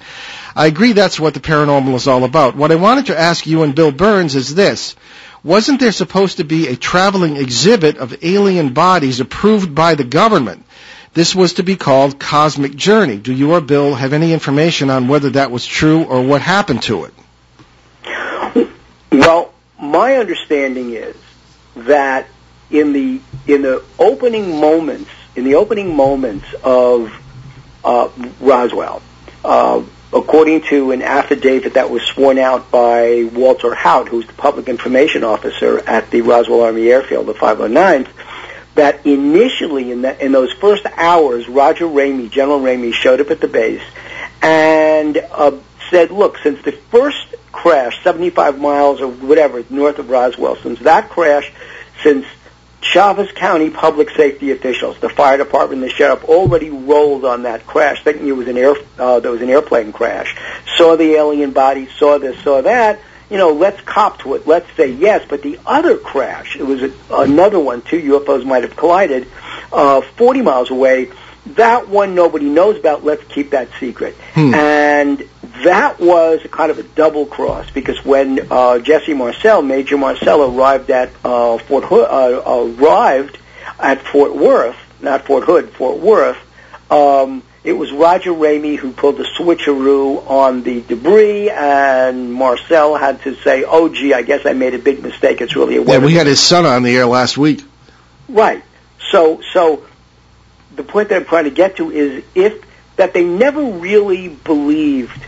I 0.54 0.68
agree 0.68 0.92
that's 0.92 1.18
what 1.18 1.34
the 1.34 1.40
paranormal 1.40 1.92
is 1.96 2.06
all 2.06 2.22
about. 2.22 2.54
What 2.54 2.70
I 2.70 2.76
wanted 2.76 3.06
to 3.06 3.18
ask 3.18 3.48
you 3.48 3.64
and 3.64 3.74
Bill 3.74 3.90
Birnes 3.90 4.36
is 4.36 4.54
this. 4.54 4.94
Wasn't 5.42 5.80
there 5.80 5.90
supposed 5.90 6.36
to 6.36 6.44
be 6.44 6.68
a 6.68 6.76
traveling 6.76 7.36
exhibit 7.36 7.96
of 7.96 8.22
alien 8.22 8.74
bodies 8.74 9.18
approved 9.18 9.74
by 9.74 9.96
the 9.96 10.04
government? 10.04 10.64
This 11.14 11.34
was 11.34 11.54
to 11.54 11.64
be 11.64 11.74
called 11.74 12.20
Cosmic 12.20 12.76
Journey. 12.76 13.16
Do 13.16 13.32
you 13.32 13.54
or 13.54 13.60
Bill 13.60 13.96
have 13.96 14.12
any 14.12 14.32
information 14.32 14.88
on 14.88 15.08
whether 15.08 15.30
that 15.30 15.50
was 15.50 15.66
true 15.66 16.04
or 16.04 16.22
what 16.22 16.42
happened 16.42 16.84
to 16.84 17.06
it? 17.06 17.14
Well, 19.20 19.52
my 19.80 20.16
understanding 20.16 20.92
is 20.92 21.16
that 21.76 22.26
in 22.70 22.92
the 22.92 23.20
in 23.46 23.62
the 23.62 23.84
opening 23.98 24.60
moments 24.60 25.10
in 25.36 25.44
the 25.44 25.54
opening 25.54 25.94
moments 25.94 26.46
of 26.64 27.12
uh, 27.84 28.08
Roswell, 28.40 29.02
uh, 29.44 29.82
according 30.12 30.62
to 30.62 30.90
an 30.90 31.02
affidavit 31.02 31.74
that 31.74 31.90
was 31.90 32.02
sworn 32.02 32.38
out 32.38 32.70
by 32.72 33.24
Walter 33.32 33.74
Haut, 33.74 34.08
who's 34.08 34.26
the 34.26 34.32
public 34.32 34.68
information 34.68 35.22
officer 35.22 35.78
at 35.86 36.10
the 36.10 36.22
Roswell 36.22 36.62
Army 36.62 36.88
Airfield, 36.88 37.26
the 37.26 37.34
509th, 37.34 38.08
that 38.74 39.04
initially 39.06 39.92
in, 39.92 40.02
that, 40.02 40.20
in 40.20 40.32
those 40.32 40.52
first 40.52 40.86
hours, 40.96 41.48
Roger 41.48 41.84
Ramey, 41.84 42.30
General 42.30 42.60
Ramey, 42.60 42.92
showed 42.92 43.20
up 43.20 43.30
at 43.30 43.40
the 43.40 43.48
base 43.48 43.82
and 44.40 45.16
uh, 45.16 45.56
said, 45.90 46.10
look, 46.10 46.38
since 46.38 46.62
the 46.62 46.72
first 46.72 47.33
crash, 47.54 48.02
75 48.02 48.60
miles 48.60 49.00
or 49.00 49.08
whatever 49.08 49.64
north 49.70 49.98
of 49.98 50.10
Roswell, 50.10 50.56
since 50.56 50.80
that 50.80 51.08
crash, 51.08 51.50
since 52.02 52.26
Chaves 52.82 53.34
County 53.34 53.70
public 53.70 54.10
safety 54.10 54.50
officials, 54.50 54.98
the 54.98 55.08
fire 55.08 55.38
department, 55.38 55.80
the 55.80 55.88
sheriff, 55.88 56.24
already 56.24 56.68
rolled 56.68 57.24
on 57.24 57.44
that 57.44 57.66
crash, 57.66 58.04
thinking 58.04 58.28
it 58.28 58.36
was 58.36 58.48
an 58.48 58.58
air, 58.58 58.74
uh, 58.98 59.20
there 59.20 59.30
was 59.30 59.40
an 59.40 59.48
airplane 59.48 59.92
crash, 59.92 60.36
saw 60.76 60.96
the 60.96 61.14
alien 61.14 61.52
body, 61.52 61.88
saw 61.96 62.18
this, 62.18 62.38
saw 62.42 62.60
that, 62.60 63.00
you 63.30 63.38
know, 63.38 63.52
let's 63.52 63.80
cop 63.80 64.18
to 64.20 64.34
it. 64.34 64.46
Let's 64.46 64.70
say 64.76 64.92
yes. 64.92 65.26
But 65.28 65.42
the 65.42 65.58
other 65.66 65.96
crash, 65.96 66.56
it 66.56 66.62
was 66.62 66.82
a, 66.82 66.92
another 67.10 67.58
one. 67.58 67.82
Two 67.82 68.00
UFOs 68.00 68.44
might 68.44 68.62
have 68.62 68.76
collided, 68.76 69.26
uh, 69.72 70.02
40 70.02 70.42
miles 70.42 70.70
away. 70.70 71.10
That 71.46 71.88
one 71.88 72.14
nobody 72.14 72.46
knows 72.46 72.78
about. 72.78 73.04
Let's 73.04 73.24
keep 73.24 73.50
that 73.50 73.68
secret. 73.80 74.14
Hmm. 74.34 74.54
And 74.54 75.28
that 75.62 76.00
was 76.00 76.40
kind 76.50 76.70
of 76.70 76.78
a 76.78 76.82
double 76.82 77.26
cross 77.26 77.70
because 77.70 78.04
when 78.04 78.40
uh, 78.50 78.78
Jesse 78.80 79.14
Marcel, 79.14 79.62
Major 79.62 79.96
Marcel, 79.96 80.42
arrived 80.42 80.90
at 80.90 81.10
uh, 81.24 81.58
Fort 81.58 81.84
Hood, 81.84 82.06
uh, 82.10 82.42
arrived 82.46 83.38
at 83.78 84.02
Fort 84.02 84.34
Worth, 84.34 84.76
not 85.00 85.26
Fort 85.26 85.44
Hood, 85.44 85.70
Fort 85.70 85.98
Worth. 85.98 86.38
Um, 86.90 87.42
it 87.62 87.72
was 87.72 87.92
Roger 87.92 88.30
Ramey 88.30 88.76
who 88.76 88.92
pulled 88.92 89.16
the 89.16 89.24
switcheroo 89.24 90.28
on 90.28 90.64
the 90.64 90.82
debris, 90.82 91.50
and 91.50 92.32
Marcel 92.32 92.96
had 92.96 93.22
to 93.22 93.34
say, 93.36 93.64
"Oh, 93.64 93.88
gee, 93.88 94.12
I 94.12 94.22
guess 94.22 94.44
I 94.44 94.52
made 94.52 94.74
a 94.74 94.78
big 94.78 95.02
mistake. 95.02 95.40
It's 95.40 95.56
really 95.56 95.76
a 95.76 95.82
Yeah, 95.82 95.98
we 95.98 96.14
had 96.14 96.26
his 96.26 96.40
son 96.40 96.66
on 96.66 96.82
the 96.82 96.94
air 96.94 97.06
last 97.06 97.38
week. 97.38 97.64
Right. 98.28 98.62
So, 99.10 99.40
so 99.52 99.84
the 100.74 100.82
point 100.82 101.08
that 101.08 101.16
I'm 101.16 101.24
trying 101.24 101.44
to 101.44 101.50
get 101.50 101.76
to 101.76 101.90
is 101.90 102.24
if 102.34 102.62
that 102.96 103.12
they 103.12 103.24
never 103.24 103.62
really 103.62 104.28
believed, 104.28 105.24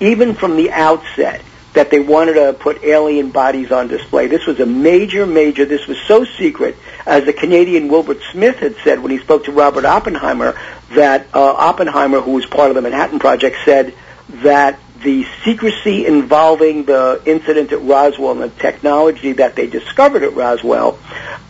even 0.00 0.34
from 0.34 0.56
the 0.56 0.70
outset, 0.70 1.42
that 1.74 1.90
they 1.90 2.00
wanted 2.00 2.34
to 2.34 2.52
put 2.52 2.84
alien 2.84 3.30
bodies 3.30 3.72
on 3.72 3.88
display. 3.88 4.28
This 4.28 4.46
was 4.46 4.60
a 4.60 4.66
major, 4.66 5.26
major, 5.26 5.64
this 5.64 5.86
was 5.86 5.98
so 6.06 6.24
secret, 6.24 6.76
as 7.04 7.24
the 7.24 7.32
Canadian 7.32 7.88
Wilbert 7.88 8.20
Smith 8.30 8.56
had 8.56 8.76
said 8.84 9.00
when 9.00 9.10
he 9.10 9.18
spoke 9.18 9.44
to 9.44 9.52
Robert 9.52 9.84
Oppenheimer, 9.84 10.58
that 10.90 11.26
uh, 11.34 11.40
Oppenheimer, 11.40 12.20
who 12.20 12.32
was 12.32 12.46
part 12.46 12.70
of 12.70 12.76
the 12.76 12.82
Manhattan 12.82 13.18
Project, 13.18 13.56
said 13.64 13.92
that 14.28 14.78
the 15.04 15.26
secrecy 15.44 16.06
involving 16.06 16.84
the 16.84 17.22
incident 17.24 17.70
at 17.72 17.80
Roswell 17.82 18.32
and 18.32 18.40
the 18.40 18.48
technology 18.48 19.32
that 19.34 19.54
they 19.54 19.66
discovered 19.68 20.22
at 20.24 20.34
Roswell, 20.34 20.98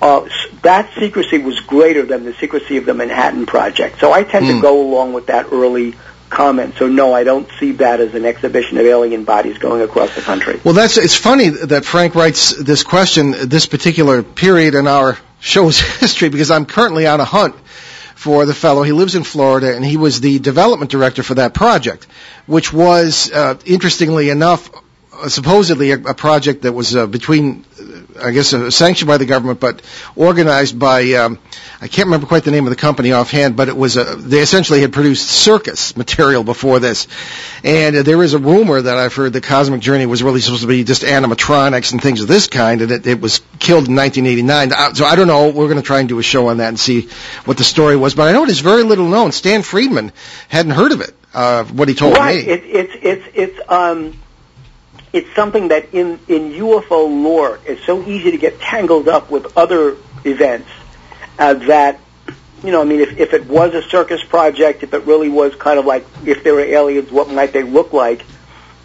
uh, 0.02 0.28
that 0.62 0.90
secrecy 0.98 1.38
was 1.38 1.58
greater 1.60 2.04
than 2.04 2.24
the 2.24 2.34
secrecy 2.34 2.76
of 2.76 2.84
the 2.84 2.92
Manhattan 2.94 3.46
Project. 3.46 4.00
So 4.00 4.12
I 4.12 4.24
tend 4.24 4.46
Hmm. 4.46 4.56
to 4.56 4.60
go 4.60 4.80
along 4.82 5.12
with 5.14 5.26
that 5.26 5.46
early 5.52 5.94
comment. 6.30 6.74
So 6.78 6.88
no, 6.88 7.14
I 7.14 7.22
don't 7.22 7.48
see 7.60 7.72
that 7.72 8.00
as 8.00 8.14
an 8.14 8.24
exhibition 8.24 8.76
of 8.76 8.84
alien 8.86 9.22
bodies 9.24 9.56
going 9.58 9.82
across 9.82 10.14
the 10.16 10.20
country. 10.20 10.60
Well, 10.64 10.74
that's 10.74 10.98
it's 10.98 11.16
funny 11.16 11.48
that 11.50 11.84
Frank 11.84 12.14
writes 12.16 12.50
this 12.56 12.82
question, 12.82 13.34
this 13.48 13.66
particular 13.66 14.22
period 14.24 14.74
in 14.74 14.88
our 14.88 15.16
show's 15.38 15.78
history, 16.00 16.28
because 16.28 16.50
I'm 16.50 16.66
currently 16.66 17.06
on 17.06 17.20
a 17.20 17.24
hunt 17.24 17.54
for 18.14 18.46
the 18.46 18.54
fellow. 18.54 18.82
He 18.82 18.92
lives 18.92 19.14
in 19.14 19.24
Florida, 19.24 19.74
and 19.74 19.84
he 19.84 19.96
was 19.96 20.20
the 20.20 20.38
development 20.38 20.90
director 20.90 21.22
for 21.22 21.34
that 21.34 21.54
project, 21.54 22.06
which 22.46 22.72
was, 22.72 23.30
uh, 23.32 23.56
interestingly 23.64 24.30
enough, 24.30 24.70
supposedly 25.28 25.90
a, 25.92 25.98
a 25.98 26.14
project 26.14 26.62
that 26.62 26.72
was 26.72 26.94
uh, 26.94 27.06
between, 27.06 27.64
I 28.20 28.30
guess, 28.30 28.52
uh, 28.52 28.70
sanctioned 28.70 29.08
by 29.08 29.18
the 29.18 29.26
government, 29.26 29.60
but 29.60 29.82
organized 30.16 30.78
by, 30.78 31.12
um, 31.14 31.38
I 31.80 31.88
can't 31.88 32.06
remember 32.06 32.26
quite 32.26 32.44
the 32.44 32.50
name 32.50 32.64
of 32.64 32.70
the 32.70 32.76
company 32.76 33.12
offhand, 33.12 33.56
but 33.56 33.68
it 33.68 33.76
was 33.76 33.96
a, 33.96 34.04
they 34.16 34.40
essentially 34.40 34.80
had 34.80 34.92
produced 34.92 35.28
circus 35.28 35.96
material 35.96 36.44
before 36.44 36.80
this. 36.80 37.06
And 37.62 37.96
uh, 37.96 38.02
there 38.02 38.22
is 38.22 38.34
a 38.34 38.38
rumor 38.38 38.80
that 38.80 38.96
I've 38.96 39.14
heard 39.14 39.32
the 39.32 39.40
Cosmic 39.40 39.80
Journey 39.80 40.06
was 40.06 40.22
really 40.22 40.40
supposed 40.40 40.62
to 40.62 40.68
be 40.68 40.84
just 40.84 41.02
animatronics 41.02 41.92
and 41.92 42.02
things 42.02 42.20
of 42.20 42.28
this 42.28 42.46
kind, 42.46 42.82
and 42.82 42.90
it, 42.90 43.06
it 43.06 43.20
was 43.20 43.40
killed 43.58 43.88
in 43.88 43.96
1989. 43.96 44.72
Uh, 44.72 44.94
So 44.94 45.04
I 45.04 45.16
don't 45.16 45.28
know. 45.28 45.48
We're 45.48 45.68
going 45.68 45.76
to 45.76 45.82
try 45.82 46.00
and 46.00 46.08
do 46.08 46.18
a 46.18 46.22
show 46.22 46.48
on 46.48 46.58
that 46.58 46.68
and 46.68 46.78
see 46.78 47.08
what 47.44 47.56
the 47.56 47.64
story 47.64 47.96
was. 47.96 48.14
But 48.14 48.28
I 48.28 48.32
know 48.32 48.44
it 48.44 48.50
is 48.50 48.60
very 48.60 48.82
little 48.82 49.08
known. 49.08 49.32
Stan 49.32 49.62
Friedman 49.62 50.12
hadn't 50.48 50.72
heard 50.72 50.92
of 50.92 51.00
it. 51.00 51.14
Uh, 51.34 51.64
what 51.64 51.88
he 51.88 51.94
told 51.94 52.16
right. 52.16 52.46
me. 52.46 52.52
It, 52.52 52.62
it's 52.64 52.92
it's 53.02 53.24
it's 53.34 53.70
um 53.70 54.16
it's 55.14 55.32
something 55.36 55.68
that 55.68 55.94
in 55.94 56.18
in 56.26 56.50
UFO 56.52 57.08
lore 57.22 57.60
is 57.64 57.78
so 57.86 58.02
easy 58.02 58.32
to 58.32 58.36
get 58.36 58.60
tangled 58.60 59.08
up 59.08 59.30
with 59.30 59.56
other 59.56 59.96
events 60.24 60.68
uh, 61.38 61.54
that 61.54 62.00
you 62.64 62.72
know 62.72 62.82
I 62.82 62.84
mean 62.84 63.00
if 63.00 63.16
if 63.16 63.32
it 63.32 63.46
was 63.46 63.72
a 63.74 63.82
circus 63.82 64.22
project 64.24 64.82
if 64.82 64.92
it 64.92 65.06
really 65.06 65.28
was 65.28 65.54
kind 65.54 65.78
of 65.78 65.86
like 65.86 66.04
if 66.26 66.42
there 66.42 66.54
were 66.54 66.60
aliens 66.60 67.12
what 67.12 67.30
might 67.30 67.52
they 67.52 67.62
look 67.62 67.92
like? 67.92 68.26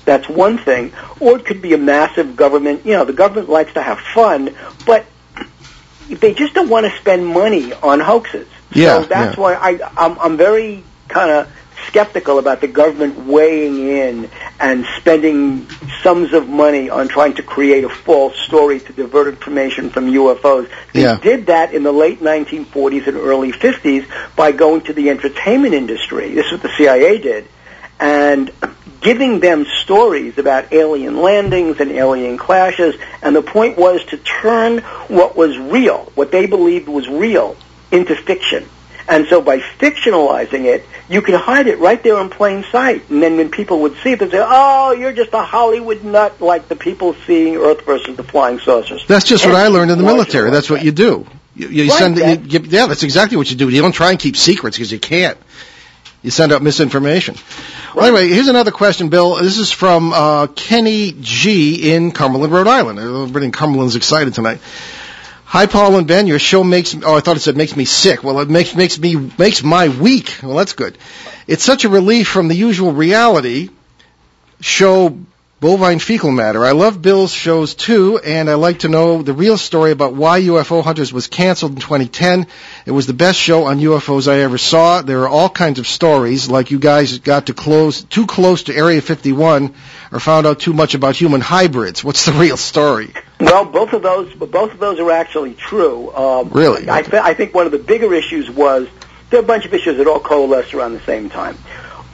That's 0.05 0.29
one 0.29 0.57
thing. 0.57 0.93
Or 1.19 1.37
it 1.37 1.45
could 1.45 1.61
be 1.61 1.73
a 1.73 1.77
massive 1.79 2.35
government 2.35 2.85
you 2.85 2.93
know 2.93 3.05
the 3.05 3.13
government 3.13 3.49
likes 3.49 3.73
to 3.73 3.81
have 3.81 3.99
fun 3.99 4.55
but 4.85 5.07
they 6.07 6.35
just 6.35 6.53
don't 6.53 6.69
want 6.69 6.85
to 6.85 6.95
spend 6.97 7.25
money 7.25 7.73
on 7.73 7.99
hoaxes. 7.99 8.47
Yeah, 8.71 9.01
so 9.01 9.07
that's 9.07 9.35
yeah. 9.35 9.41
why 9.41 9.55
I 9.55 9.91
I'm 9.97 10.19
I'm 10.19 10.37
very 10.37 10.83
kind 11.07 11.31
of 11.31 11.51
skeptical 11.87 12.39
about 12.39 12.61
the 12.61 12.67
government 12.67 13.25
weighing 13.25 13.87
in 13.87 14.29
and 14.59 14.85
spending 14.97 15.67
sums 16.03 16.33
of 16.33 16.47
money 16.47 16.89
on 16.89 17.07
trying 17.07 17.33
to 17.35 17.43
create 17.43 17.83
a 17.83 17.89
false 17.89 18.37
story 18.37 18.79
to 18.79 18.93
divert 18.93 19.27
information 19.27 19.89
from 19.89 20.07
UFOs. 20.07 20.67
They 20.93 21.01
Yeah. 21.01 21.17
did 21.21 21.47
that 21.47 21.73
in 21.73 21.83
the 21.83 21.91
late 21.93 22.21
1940s 22.21 23.07
and 23.07 23.17
early 23.17 23.51
50s 23.51 24.05
by 24.35 24.51
going 24.51 24.81
to 24.81 24.93
the 24.93 25.09
entertainment 25.09 25.73
industry. 25.73 26.33
This 26.33 26.45
is 26.47 26.51
what 26.53 26.61
the 26.61 26.71
CIA 26.77 27.17
did. 27.17 27.45
And 27.99 28.51
giving 29.01 29.39
them 29.39 29.65
stories 29.81 30.37
about 30.37 30.71
alien 30.73 31.21
landings 31.21 31.79
and 31.79 31.91
alien 31.91 32.37
clashes, 32.37 32.95
and 33.21 33.35
the 33.35 33.41
point 33.41 33.77
was 33.77 34.03
to 34.05 34.17
turn 34.17 34.79
what 35.07 35.35
was 35.37 35.57
real, 35.57 36.11
what 36.15 36.31
they 36.31 36.45
believed 36.45 36.87
was 36.87 37.07
real, 37.07 37.55
into 37.91 38.15
fiction. 38.15 38.65
And 39.09 39.25
so 39.27 39.41
by 39.41 39.59
fictionalizing 39.59 40.65
it, 40.65 40.85
you 41.09 41.21
can 41.23 41.33
hide 41.33 41.65
it 41.67 41.79
right 41.79 42.01
there 42.03 42.19
in 42.21 42.29
plain 42.29 42.63
sight. 42.71 43.09
And 43.09 43.23
then 43.23 43.37
when 43.37 43.49
people 43.49 43.81
would 43.81 43.95
see 44.03 44.11
it, 44.11 44.19
they'd 44.19 44.29
say, 44.31 44.43
oh, 44.45 44.91
you're 44.91 45.13
just 45.13 45.33
a 45.33 45.41
Hollywood 45.41 46.03
nut 46.03 46.39
like 46.39 46.67
the 46.67 46.75
people 46.75 47.15
seeing 47.25 47.55
Earth 47.57 47.81
versus 47.85 48.15
the 48.15 48.23
flying 48.23 48.59
saucers. 48.59 49.03
That's 49.07 49.25
just 49.25 49.45
what 49.45 49.55
I 49.55 49.67
learned 49.67 49.89
in 49.91 49.97
the 49.97 50.03
military. 50.03 50.45
like 50.45 50.53
That's 50.53 50.69
what 50.69 50.83
you 50.83 50.91
do. 50.91 51.25
You, 51.55 51.67
you 51.69 51.89
Right, 51.89 51.99
send, 51.99 52.17
that- 52.17 52.51
you, 52.51 52.59
yeah, 52.59 52.85
that's 52.85 53.03
exactly 53.03 53.35
what 53.35 53.49
you 53.49 53.57
do. 53.57 53.67
You 53.69 53.81
don't 53.81 53.91
try 53.91 54.11
and 54.11 54.19
keep 54.19 54.37
secrets 54.37 54.77
because 54.77 54.91
you 54.91 54.99
can't. 54.99 55.37
You 56.21 56.31
send 56.31 56.51
out 56.51 56.61
misinformation. 56.61 57.35
Well, 57.95 58.05
anyway, 58.05 58.27
here's 58.27 58.49
another 58.49 58.71
question, 58.71 59.07
Bill. 59.09 59.35
This 59.37 59.57
is 59.57 59.71
from 59.71 60.11
uh, 60.13 60.47
Kenny 60.47 61.13
G 61.19 61.93
in 61.93 62.11
Cumberland, 62.11 62.51
Rhode 62.53 62.67
Island. 62.67 62.99
Everybody 62.99 63.45
in 63.45 63.51
Cumberland's 63.53 63.95
excited 63.95 64.33
tonight. 64.33 64.59
Hi, 65.51 65.65
Paul 65.65 65.97
and 65.97 66.05
Ben. 66.05 66.27
Your 66.27 66.37
show 66.37 66.63
makes 66.63 66.95
oh, 67.03 67.15
I 67.15 67.21
thought 67.21 67.35
it 67.35 67.39
said 67.39 67.57
makes 67.57 67.75
me 67.75 67.83
sick. 67.83 68.23
Well, 68.23 68.39
it 68.39 68.51
makes 68.51 68.75
makes 68.75 68.99
me 68.99 69.15
makes 69.15 69.63
my 69.63 69.87
week. 69.87 70.37
Well, 70.43 70.55
that's 70.55 70.73
good. 70.73 70.95
It's 71.47 71.63
such 71.63 71.85
a 71.85 71.89
relief 71.89 72.27
from 72.27 72.49
the 72.49 72.55
usual 72.55 72.91
reality 72.91 73.71
show 74.61 75.17
bovine 75.59 75.97
fecal 75.97 76.31
matter. 76.31 76.63
I 76.63 76.73
love 76.73 77.01
Bill's 77.01 77.33
shows 77.33 77.73
too, 77.73 78.19
and 78.19 78.47
I 78.47 78.53
like 78.53 78.79
to 78.79 78.89
know 78.89 79.23
the 79.23 79.33
real 79.33 79.57
story 79.57 79.89
about 79.89 80.13
why 80.13 80.39
UFO 80.41 80.83
Hunters 80.83 81.11
was 81.11 81.25
canceled 81.25 81.71
in 81.71 81.79
2010. 81.79 82.45
It 82.85 82.91
was 82.91 83.07
the 83.07 83.13
best 83.13 83.39
show 83.39 83.65
on 83.65 83.79
UFOs 83.79 84.31
I 84.31 84.41
ever 84.41 84.59
saw. 84.59 85.01
There 85.01 85.23
are 85.23 85.29
all 85.29 85.49
kinds 85.49 85.79
of 85.79 85.87
stories, 85.87 86.47
like 86.47 86.69
you 86.69 86.77
guys 86.77 87.17
got 87.17 87.47
to 87.47 87.55
close 87.55 88.03
too 88.03 88.27
close 88.27 88.63
to 88.63 88.75
Area 88.75 89.01
51, 89.01 89.73
or 90.11 90.19
found 90.19 90.47
out 90.47 90.59
too 90.59 90.73
much 90.73 90.95
about 90.95 91.15
human 91.15 91.41
hybrids. 91.41 92.03
What's 92.03 92.25
the 92.25 92.33
real 92.33 92.57
story? 92.57 93.13
Well, 93.39 93.65
both 93.65 93.93
of 93.93 94.01
those, 94.01 94.33
both 94.33 94.71
of 94.73 94.79
those 94.79 94.99
are 94.99 95.11
actually 95.11 95.53
true. 95.53 96.11
Um, 96.13 96.49
Really? 96.49 96.89
I, 96.89 97.01
th- 97.01 97.13
I 97.21 97.33
think 97.33 97.53
one 97.53 97.65
of 97.65 97.71
the 97.71 97.77
bigger 97.79 98.13
issues 98.13 98.49
was 98.49 98.87
there 99.29 99.39
are 99.39 99.43
a 99.43 99.45
bunch 99.45 99.65
of 99.65 99.73
issues 99.73 99.97
that 99.97 100.07
all 100.07 100.19
coalesced 100.19 100.73
around 100.73 100.93
the 100.93 101.01
same 101.01 101.29
time. 101.29 101.55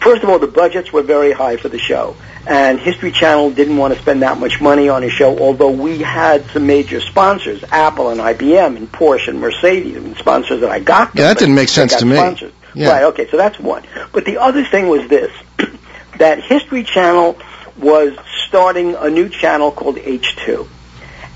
First 0.01 0.23
of 0.23 0.29
all, 0.29 0.38
the 0.39 0.47
budgets 0.47 0.93
were 0.93 1.01
very 1.01 1.31
high 1.31 1.58
for 1.58 1.67
the 1.69 1.79
show, 1.79 2.15
and 2.45 2.79
History 2.79 3.12
Channel 3.12 3.49
didn't 3.51 3.77
want 3.77 3.93
to 3.95 3.99
spend 3.99 4.21
that 4.21 4.38
much 4.38 4.62
money 4.62 4.88
on 4.88 5.03
a 5.03 5.10
show. 5.10 5.39
Although 5.39 5.71
we 5.71 5.97
had 5.97 6.45
some 6.51 6.67
major 6.67 6.99
sponsors, 7.01 7.63
Apple 7.71 8.10
and 8.10 8.19
IBM 8.21 8.75
and 8.77 8.91
Porsche 8.91 9.29
and 9.29 9.39
Mercedes, 9.39 9.95
and 9.95 10.15
sponsors 10.17 10.62
that 10.62 10.69
I 10.69 10.79
got. 10.79 11.13
them, 11.13 11.21
Yeah, 11.23 11.29
that 11.29 11.39
didn't 11.39 11.55
make 11.55 11.69
sense 11.69 11.95
to 11.95 12.05
me. 12.05 12.17
sponsors. 12.17 12.51
Yeah. 12.75 12.89
Right. 12.91 13.03
Okay. 13.05 13.27
So 13.31 13.38
that's 13.38 13.58
one. 13.60 13.84
But 14.12 14.25
the 14.25 14.38
other 14.38 14.63
thing 14.63 14.89
was 14.89 15.08
this: 15.08 15.31
that 16.19 16.43
History 16.43 16.84
Channel 16.84 17.39
was 17.77 18.13
starting 18.47 18.95
a 18.95 19.09
new 19.09 19.29
channel 19.29 19.71
called 19.71 19.97
H2. 19.97 20.67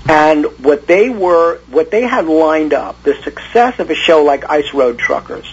And 0.08 0.44
what 0.64 0.86
they 0.86 1.10
were, 1.10 1.58
what 1.70 1.90
they 1.90 2.02
had 2.02 2.26
lined 2.26 2.72
up, 2.72 3.02
the 3.02 3.14
success 3.22 3.78
of 3.78 3.90
a 3.90 3.94
show 3.94 4.24
like 4.24 4.48
Ice 4.48 4.72
Road 4.72 4.98
Truckers, 4.98 5.46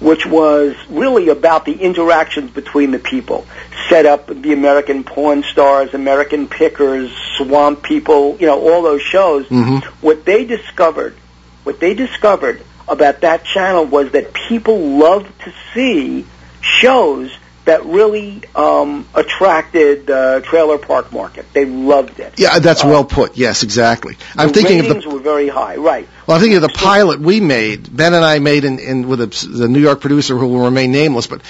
which 0.00 0.26
was 0.26 0.74
really 0.90 1.28
about 1.28 1.64
the 1.64 1.72
interactions 1.72 2.50
between 2.50 2.90
the 2.90 2.98
people, 2.98 3.46
set 3.88 4.04
up 4.04 4.26
the 4.26 4.52
American 4.52 5.04
Pawn 5.04 5.44
Stars, 5.44 5.94
American 5.94 6.48
pickers, 6.48 7.10
swamp 7.36 7.82
people, 7.82 8.36
you 8.40 8.46
know, 8.46 8.60
all 8.60 8.82
those 8.82 9.02
shows. 9.02 9.46
Mhm. 9.46 9.82
What 10.00 10.24
they 10.24 10.44
discovered, 10.44 11.14
what 11.62 11.78
they 11.78 11.94
discovered 11.94 12.60
about 12.88 13.20
that 13.20 13.44
channel 13.44 13.84
was 13.84 14.10
that 14.10 14.32
people 14.32 14.78
loved 14.78 15.28
to 15.44 15.52
see 15.72 16.26
shows 16.60 17.30
that 17.64 17.84
really 17.84 18.42
um, 18.54 19.06
attracted 19.14 20.06
the 20.06 20.42
trailer 20.44 20.78
park 20.78 21.12
market. 21.12 21.46
They 21.52 21.64
loved 21.64 22.18
it. 22.18 22.34
Yeah, 22.36 22.58
that's 22.58 22.84
Uh, 22.84 22.88
well 22.88 23.04
put. 23.04 23.36
Yes, 23.36 23.62
exactly. 23.62 24.16
I'm 24.36 24.48
the 24.48 24.54
thinking 24.54 24.80
of 24.80 24.86
ratings 24.86 25.04
the 25.04 25.10
were 25.10 25.20
very 25.20 25.48
high, 25.48 25.76
right? 25.76 26.08
Well, 26.26 26.36
I'm 26.36 26.40
thinking 26.40 26.56
of 26.56 26.62
the 26.62 26.76
pilot 26.76 27.20
we 27.20 27.40
made, 27.40 27.94
Ben 27.94 28.14
and 28.14 28.24
I 28.24 28.38
made 28.40 28.64
in, 28.64 28.78
in 28.78 29.08
with 29.08 29.20
a, 29.20 29.26
the 29.48 29.68
New 29.68 29.80
York 29.80 30.00
producer 30.00 30.36
who 30.36 30.48
will 30.48 30.64
remain 30.64 30.92
nameless, 30.92 31.26
but 31.26 31.42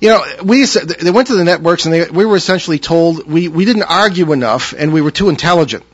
you 0.00 0.08
know, 0.08 0.24
we 0.42 0.64
they 0.64 1.10
went 1.10 1.28
to 1.28 1.36
the 1.36 1.44
networks 1.44 1.84
and 1.84 1.94
they, 1.94 2.08
we 2.08 2.24
were 2.24 2.36
essentially 2.36 2.78
told 2.78 3.30
we 3.30 3.48
we 3.48 3.64
didn't 3.64 3.82
argue 3.82 4.32
enough 4.32 4.72
and 4.76 4.92
we 4.92 5.02
were 5.02 5.10
too 5.10 5.28
intelligent. 5.28 5.84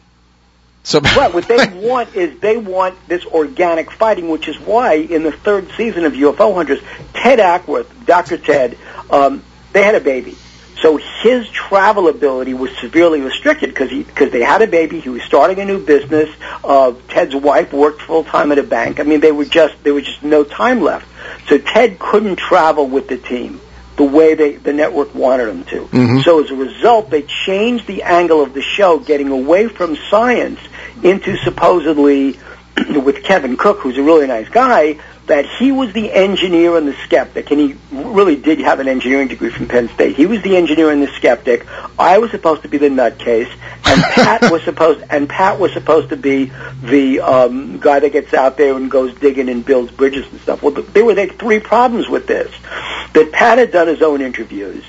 So 0.84 1.00
Right. 1.16 1.34
What 1.34 1.48
they 1.48 1.66
want 1.66 2.14
is 2.14 2.38
they 2.38 2.56
want 2.56 2.96
this 3.08 3.26
organic 3.26 3.90
fighting, 3.90 4.28
which 4.28 4.46
is 4.46 4.56
why 4.60 4.94
in 4.94 5.24
the 5.24 5.32
third 5.32 5.68
season 5.76 6.04
of 6.04 6.12
UFO 6.12 6.54
Hunters, 6.54 6.78
Ted 7.12 7.40
Acworth, 7.40 7.88
Dr. 8.06 8.38
Ted, 8.38 8.78
um, 9.10 9.42
they 9.72 9.82
had 9.82 9.94
a 9.94 10.00
baby. 10.00 10.36
So 10.80 10.98
his 10.98 11.48
travel 11.48 12.08
ability 12.08 12.52
was 12.52 12.70
severely 12.78 13.20
restricted 13.20 13.70
because 13.70 13.90
he 13.90 14.02
because 14.02 14.30
they 14.30 14.42
had 14.42 14.60
a 14.60 14.66
baby. 14.66 15.00
He 15.00 15.08
was 15.08 15.22
starting 15.22 15.58
a 15.58 15.64
new 15.64 15.84
business. 15.84 16.28
Uh, 16.62 16.92
Ted's 17.08 17.34
wife 17.34 17.72
worked 17.72 18.02
full 18.02 18.24
time 18.24 18.52
at 18.52 18.58
a 18.58 18.62
bank. 18.62 19.00
I 19.00 19.04
mean, 19.04 19.20
they 19.20 19.32
were 19.32 19.46
just 19.46 19.82
there 19.84 19.94
was 19.94 20.04
just 20.04 20.22
no 20.22 20.44
time 20.44 20.82
left. 20.82 21.08
So 21.48 21.56
Ted 21.58 21.98
couldn't 21.98 22.36
travel 22.36 22.86
with 22.86 23.08
the 23.08 23.16
team 23.16 23.60
the 23.96 24.04
way 24.04 24.34
they 24.34 24.56
the 24.56 24.74
network 24.74 25.14
wanted 25.14 25.48
him 25.48 25.64
to. 25.64 25.86
Mhm. 25.86 26.22
So 26.22 26.44
as 26.44 26.50
a 26.50 26.54
result, 26.54 27.08
they 27.08 27.22
changed 27.22 27.86
the 27.86 28.02
angle 28.02 28.42
of 28.42 28.52
the 28.52 28.62
show, 28.62 28.98
getting 28.98 29.30
away 29.30 29.68
from 29.68 29.96
science 30.10 30.60
into 31.02 31.38
supposedly 31.38 32.38
with 33.02 33.22
Kevin 33.24 33.56
Cook, 33.56 33.80
who's 33.80 33.96
a 33.96 34.02
really 34.02 34.26
nice 34.26 34.50
guy, 34.50 34.98
that 35.26 35.44
he 35.58 35.72
was 35.72 35.92
the 35.92 36.12
engineer 36.12 36.76
and 36.76 36.86
the 36.86 36.94
skeptic, 37.04 37.50
and 37.50 37.60
he 37.60 37.76
really 37.90 38.36
did 38.36 38.60
have 38.60 38.78
an 38.78 38.86
engineering 38.86 39.28
degree 39.28 39.50
from 39.50 39.66
Penn 39.66 39.88
State. 39.88 40.16
He 40.16 40.26
was 40.26 40.40
the 40.42 40.56
engineer 40.56 40.90
and 40.90 41.02
the 41.02 41.08
skeptic. 41.08 41.66
I 41.98 42.18
was 42.18 42.30
supposed 42.30 42.62
to 42.62 42.68
be 42.68 42.78
the 42.78 42.88
nutcase, 42.88 43.50
and 43.84 44.02
Pat 44.14 44.50
was 44.50 44.62
supposed 44.62 45.04
and 45.10 45.28
Pat 45.28 45.58
was 45.58 45.72
supposed 45.72 46.10
to 46.10 46.16
be 46.16 46.52
the 46.82 47.20
um, 47.20 47.78
guy 47.78 48.00
that 48.00 48.12
gets 48.12 48.34
out 48.34 48.56
there 48.56 48.76
and 48.76 48.90
goes 48.90 49.14
digging 49.18 49.48
and 49.48 49.64
builds 49.64 49.90
bridges 49.90 50.30
and 50.30 50.40
stuff. 50.40 50.62
Well, 50.62 50.72
there 50.72 51.04
were 51.04 51.14
like 51.14 51.38
three 51.38 51.60
problems 51.60 52.08
with 52.08 52.26
this. 52.26 52.54
That 53.12 53.32
Pat 53.32 53.58
had 53.58 53.72
done 53.72 53.88
his 53.88 54.02
own 54.02 54.20
interviews. 54.20 54.84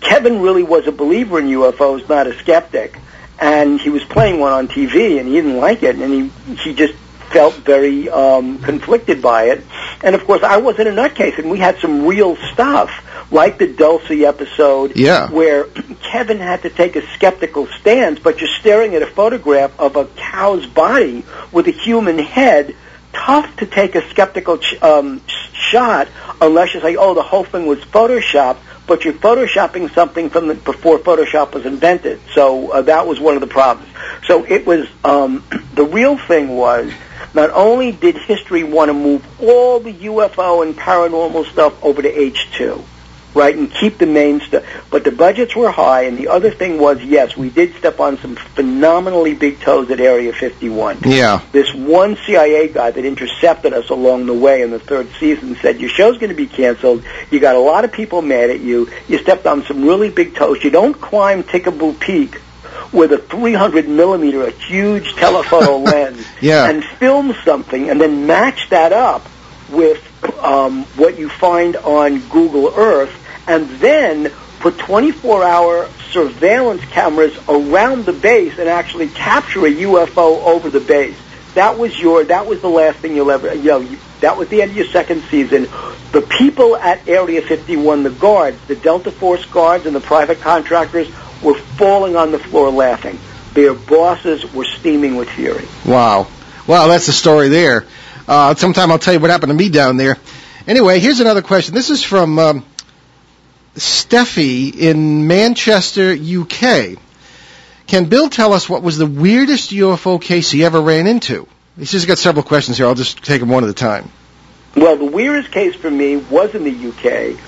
Kevin 0.00 0.40
really 0.40 0.62
was 0.62 0.86
a 0.86 0.92
believer 0.92 1.38
in 1.38 1.46
UFOs, 1.46 2.08
not 2.08 2.26
a 2.26 2.36
skeptic, 2.38 2.98
and 3.38 3.80
he 3.80 3.90
was 3.90 4.04
playing 4.04 4.40
one 4.40 4.52
on 4.52 4.68
TV, 4.68 5.18
and 5.18 5.28
he 5.28 5.34
didn't 5.34 5.58
like 5.58 5.82
it, 5.82 5.96
and 5.96 6.12
he 6.12 6.54
he 6.56 6.74
just 6.74 6.94
felt 7.36 7.54
very 7.56 8.08
um, 8.08 8.58
conflicted 8.60 9.20
by 9.20 9.44
it. 9.50 9.62
And 10.02 10.14
of 10.14 10.24
course, 10.24 10.42
I 10.42 10.56
wasn't 10.56 10.88
a 10.88 10.92
nutcase, 10.92 11.38
and 11.38 11.50
we 11.50 11.58
had 11.58 11.78
some 11.80 12.06
real 12.06 12.34
stuff, 12.52 12.90
like 13.30 13.58
the 13.58 13.66
Dulce 13.66 14.10
episode, 14.24 14.96
Yeah. 14.96 15.28
where 15.30 15.64
Kevin 16.10 16.38
had 16.38 16.62
to 16.62 16.70
take 16.70 16.96
a 16.96 17.06
skeptical 17.14 17.66
stance, 17.78 18.18
but 18.20 18.40
you're 18.40 18.48
staring 18.60 18.94
at 18.94 19.02
a 19.02 19.06
photograph 19.06 19.78
of 19.78 19.96
a 19.96 20.06
cow's 20.16 20.64
body 20.64 21.24
with 21.52 21.66
a 21.68 21.72
human 21.72 22.18
head. 22.18 22.74
Tough 23.12 23.54
to 23.56 23.66
take 23.66 23.94
a 23.96 24.08
skeptical 24.10 24.56
ch- 24.58 24.80
um, 24.82 25.20
sh- 25.26 25.48
shot 25.72 26.08
unless 26.40 26.72
you 26.74 26.80
say, 26.80 26.96
"Oh, 26.96 27.12
the 27.14 27.22
whole 27.22 27.44
thing 27.44 27.66
was 27.66 27.78
photoshopped." 27.80 28.58
But 28.86 29.04
you're 29.04 29.14
photoshopping 29.14 29.92
something 29.94 30.30
from 30.30 30.46
the, 30.48 30.54
before 30.54 30.98
Photoshop 30.98 31.52
was 31.54 31.64
invented, 31.66 32.20
so 32.34 32.70
uh, 32.70 32.82
that 32.82 33.06
was 33.06 33.18
one 33.18 33.34
of 33.34 33.40
the 33.40 33.46
problems. 33.48 33.90
So 34.26 34.44
it 34.44 34.64
was 34.66 34.86
um, 35.02 35.42
the 35.74 35.84
real 35.84 36.16
thing 36.18 36.48
was 36.56 36.92
not 37.36 37.50
only 37.50 37.92
did 37.92 38.16
history 38.16 38.64
want 38.64 38.88
to 38.88 38.94
move 38.94 39.24
all 39.40 39.78
the 39.78 39.92
UFO 39.92 40.66
and 40.66 40.74
paranormal 40.74 41.46
stuff 41.52 41.84
over 41.84 42.02
to 42.02 42.10
H2, 42.10 42.82
right, 43.34 43.54
and 43.54 43.70
keep 43.70 43.98
the 43.98 44.06
main 44.06 44.40
stuff, 44.40 44.64
but 44.90 45.04
the 45.04 45.12
budgets 45.12 45.54
were 45.54 45.70
high, 45.70 46.04
and 46.04 46.16
the 46.16 46.28
other 46.28 46.50
thing 46.50 46.78
was, 46.78 47.00
yes, 47.04 47.36
we 47.36 47.50
did 47.50 47.74
step 47.74 48.00
on 48.00 48.16
some 48.18 48.36
phenomenally 48.36 49.34
big 49.34 49.60
toes 49.60 49.90
at 49.90 50.00
Area 50.00 50.32
51. 50.32 51.00
Yeah. 51.04 51.42
This 51.52 51.72
one 51.74 52.16
CIA 52.24 52.68
guy 52.68 52.90
that 52.90 53.04
intercepted 53.04 53.74
us 53.74 53.90
along 53.90 54.24
the 54.24 54.34
way 54.34 54.62
in 54.62 54.70
the 54.70 54.80
third 54.80 55.08
season 55.20 55.56
said, 55.56 55.78
your 55.78 55.90
show's 55.90 56.16
going 56.16 56.30
to 56.30 56.34
be 56.34 56.46
canceled, 56.46 57.04
you 57.30 57.38
got 57.38 57.54
a 57.54 57.60
lot 57.60 57.84
of 57.84 57.92
people 57.92 58.22
mad 58.22 58.48
at 58.48 58.60
you, 58.60 58.90
you 59.08 59.18
stepped 59.18 59.46
on 59.46 59.62
some 59.64 59.84
really 59.84 60.08
big 60.08 60.34
toes, 60.34 60.64
you 60.64 60.70
don't 60.70 60.98
climb 60.98 61.42
Tikaboo 61.42 62.00
Peak 62.00 62.40
with 62.92 63.12
a 63.12 63.18
300 63.18 63.88
millimeter, 63.88 64.44
a 64.46 64.50
huge 64.50 65.14
telephoto 65.14 65.78
lens, 65.90 66.24
Yeah. 66.40 66.68
and 66.68 66.84
film 66.84 67.34
something, 67.44 67.90
and 67.90 68.00
then 68.00 68.26
match 68.26 68.68
that 68.70 68.92
up 68.92 69.26
with 69.70 70.02
um, 70.42 70.84
what 70.96 71.18
you 71.18 71.28
find 71.28 71.76
on 71.76 72.20
Google 72.28 72.72
Earth, 72.76 73.12
and 73.48 73.68
then 73.80 74.30
put 74.60 74.76
24-hour 74.78 75.88
surveillance 76.10 76.82
cameras 76.86 77.36
around 77.48 78.06
the 78.06 78.12
base 78.12 78.58
and 78.58 78.68
actually 78.68 79.08
capture 79.08 79.66
a 79.66 79.70
UFO 79.70 80.42
over 80.44 80.70
the 80.70 80.80
base. 80.80 81.16
That 81.54 81.78
was 81.78 81.98
your. 81.98 82.22
That 82.24 82.46
was 82.46 82.60
the 82.60 82.68
last 82.68 82.98
thing 82.98 83.16
you'll 83.16 83.30
ever. 83.30 83.54
You 83.54 83.62
know, 83.64 83.96
that 84.20 84.36
was 84.36 84.48
the 84.48 84.60
end 84.62 84.72
of 84.72 84.76
your 84.76 84.86
second 84.86 85.22
season. 85.30 85.62
The 86.12 86.20
people 86.38 86.76
at 86.76 87.08
Area 87.08 87.40
51, 87.42 88.02
the 88.02 88.10
guards, 88.10 88.58
the 88.66 88.76
Delta 88.76 89.10
Force 89.10 89.44
guards, 89.46 89.86
and 89.86 89.96
the 89.96 90.00
private 90.00 90.40
contractors 90.40 91.08
were 91.46 91.54
falling 91.54 92.16
on 92.16 92.32
the 92.32 92.38
floor 92.38 92.70
laughing. 92.70 93.18
Their 93.54 93.72
bosses 93.72 94.52
were 94.52 94.64
steaming 94.64 95.16
with 95.16 95.30
fury. 95.30 95.66
Wow. 95.86 96.26
Wow, 96.66 96.88
that's 96.88 97.06
the 97.06 97.12
story 97.12 97.48
there. 97.48 97.86
Uh, 98.26 98.54
sometime 98.56 98.90
I'll 98.90 98.98
tell 98.98 99.14
you 99.14 99.20
what 99.20 99.30
happened 99.30 99.50
to 99.50 99.56
me 99.56 99.70
down 99.70 99.96
there. 99.96 100.18
Anyway, 100.66 100.98
here's 100.98 101.20
another 101.20 101.42
question. 101.42 101.74
This 101.74 101.90
is 101.90 102.02
from 102.02 102.40
um, 102.40 102.64
Steffi 103.76 104.74
in 104.74 105.28
Manchester, 105.28 106.12
UK. 106.12 106.98
Can 107.86 108.06
Bill 108.06 108.28
tell 108.28 108.52
us 108.52 108.68
what 108.68 108.82
was 108.82 108.98
the 108.98 109.06
weirdest 109.06 109.70
UFO 109.70 110.20
case 110.20 110.50
he 110.50 110.64
ever 110.64 110.80
ran 110.80 111.06
into? 111.06 111.46
He's 111.78 111.92
just 111.92 112.08
got 112.08 112.18
several 112.18 112.42
questions 112.42 112.78
here. 112.78 112.86
I'll 112.86 112.96
just 112.96 113.22
take 113.22 113.38
them 113.38 113.48
one 113.48 113.62
at 113.62 113.70
a 113.70 113.74
time. 113.74 114.10
Well, 114.74 114.96
the 114.96 115.04
weirdest 115.04 115.52
case 115.52 115.76
for 115.76 115.90
me 115.90 116.16
was 116.16 116.54
in 116.54 116.64
the 116.64 116.88
UK, 116.88 117.38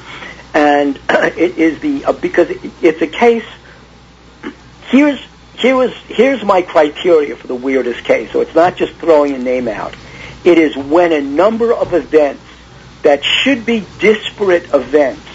and 0.54 0.98
it 1.36 1.58
is 1.58 1.80
the 1.80 2.04
uh, 2.04 2.12
because 2.12 2.48
it's 2.80 3.02
a 3.02 3.06
case. 3.08 3.44
Here's 4.88 5.20
here 5.54 5.76
was 5.76 5.92
here's 6.06 6.42
my 6.44 6.62
criteria 6.62 7.36
for 7.36 7.46
the 7.46 7.54
weirdest 7.54 8.04
case. 8.04 8.32
So 8.32 8.40
it's 8.40 8.54
not 8.54 8.76
just 8.76 8.94
throwing 8.94 9.34
a 9.34 9.38
name 9.38 9.68
out. 9.68 9.94
It 10.44 10.58
is 10.58 10.76
when 10.76 11.12
a 11.12 11.20
number 11.20 11.72
of 11.72 11.92
events 11.92 12.42
that 13.02 13.24
should 13.24 13.66
be 13.66 13.84
disparate 13.98 14.72
events 14.72 15.26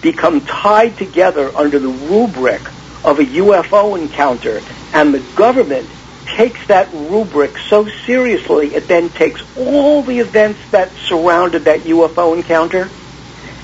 become 0.00 0.42
tied 0.42 0.96
together 0.96 1.50
under 1.56 1.78
the 1.78 1.88
rubric 1.88 2.60
of 3.04 3.18
a 3.18 3.24
UFO 3.24 3.98
encounter, 3.98 4.60
and 4.92 5.12
the 5.12 5.20
government 5.36 5.88
takes 6.26 6.66
that 6.66 6.92
rubric 6.92 7.56
so 7.68 7.86
seriously, 7.86 8.74
it 8.74 8.88
then 8.88 9.08
takes 9.10 9.42
all 9.56 10.02
the 10.02 10.18
events 10.18 10.60
that 10.70 10.90
surrounded 11.06 11.64
that 11.64 11.80
UFO 11.80 12.36
encounter 12.36 12.88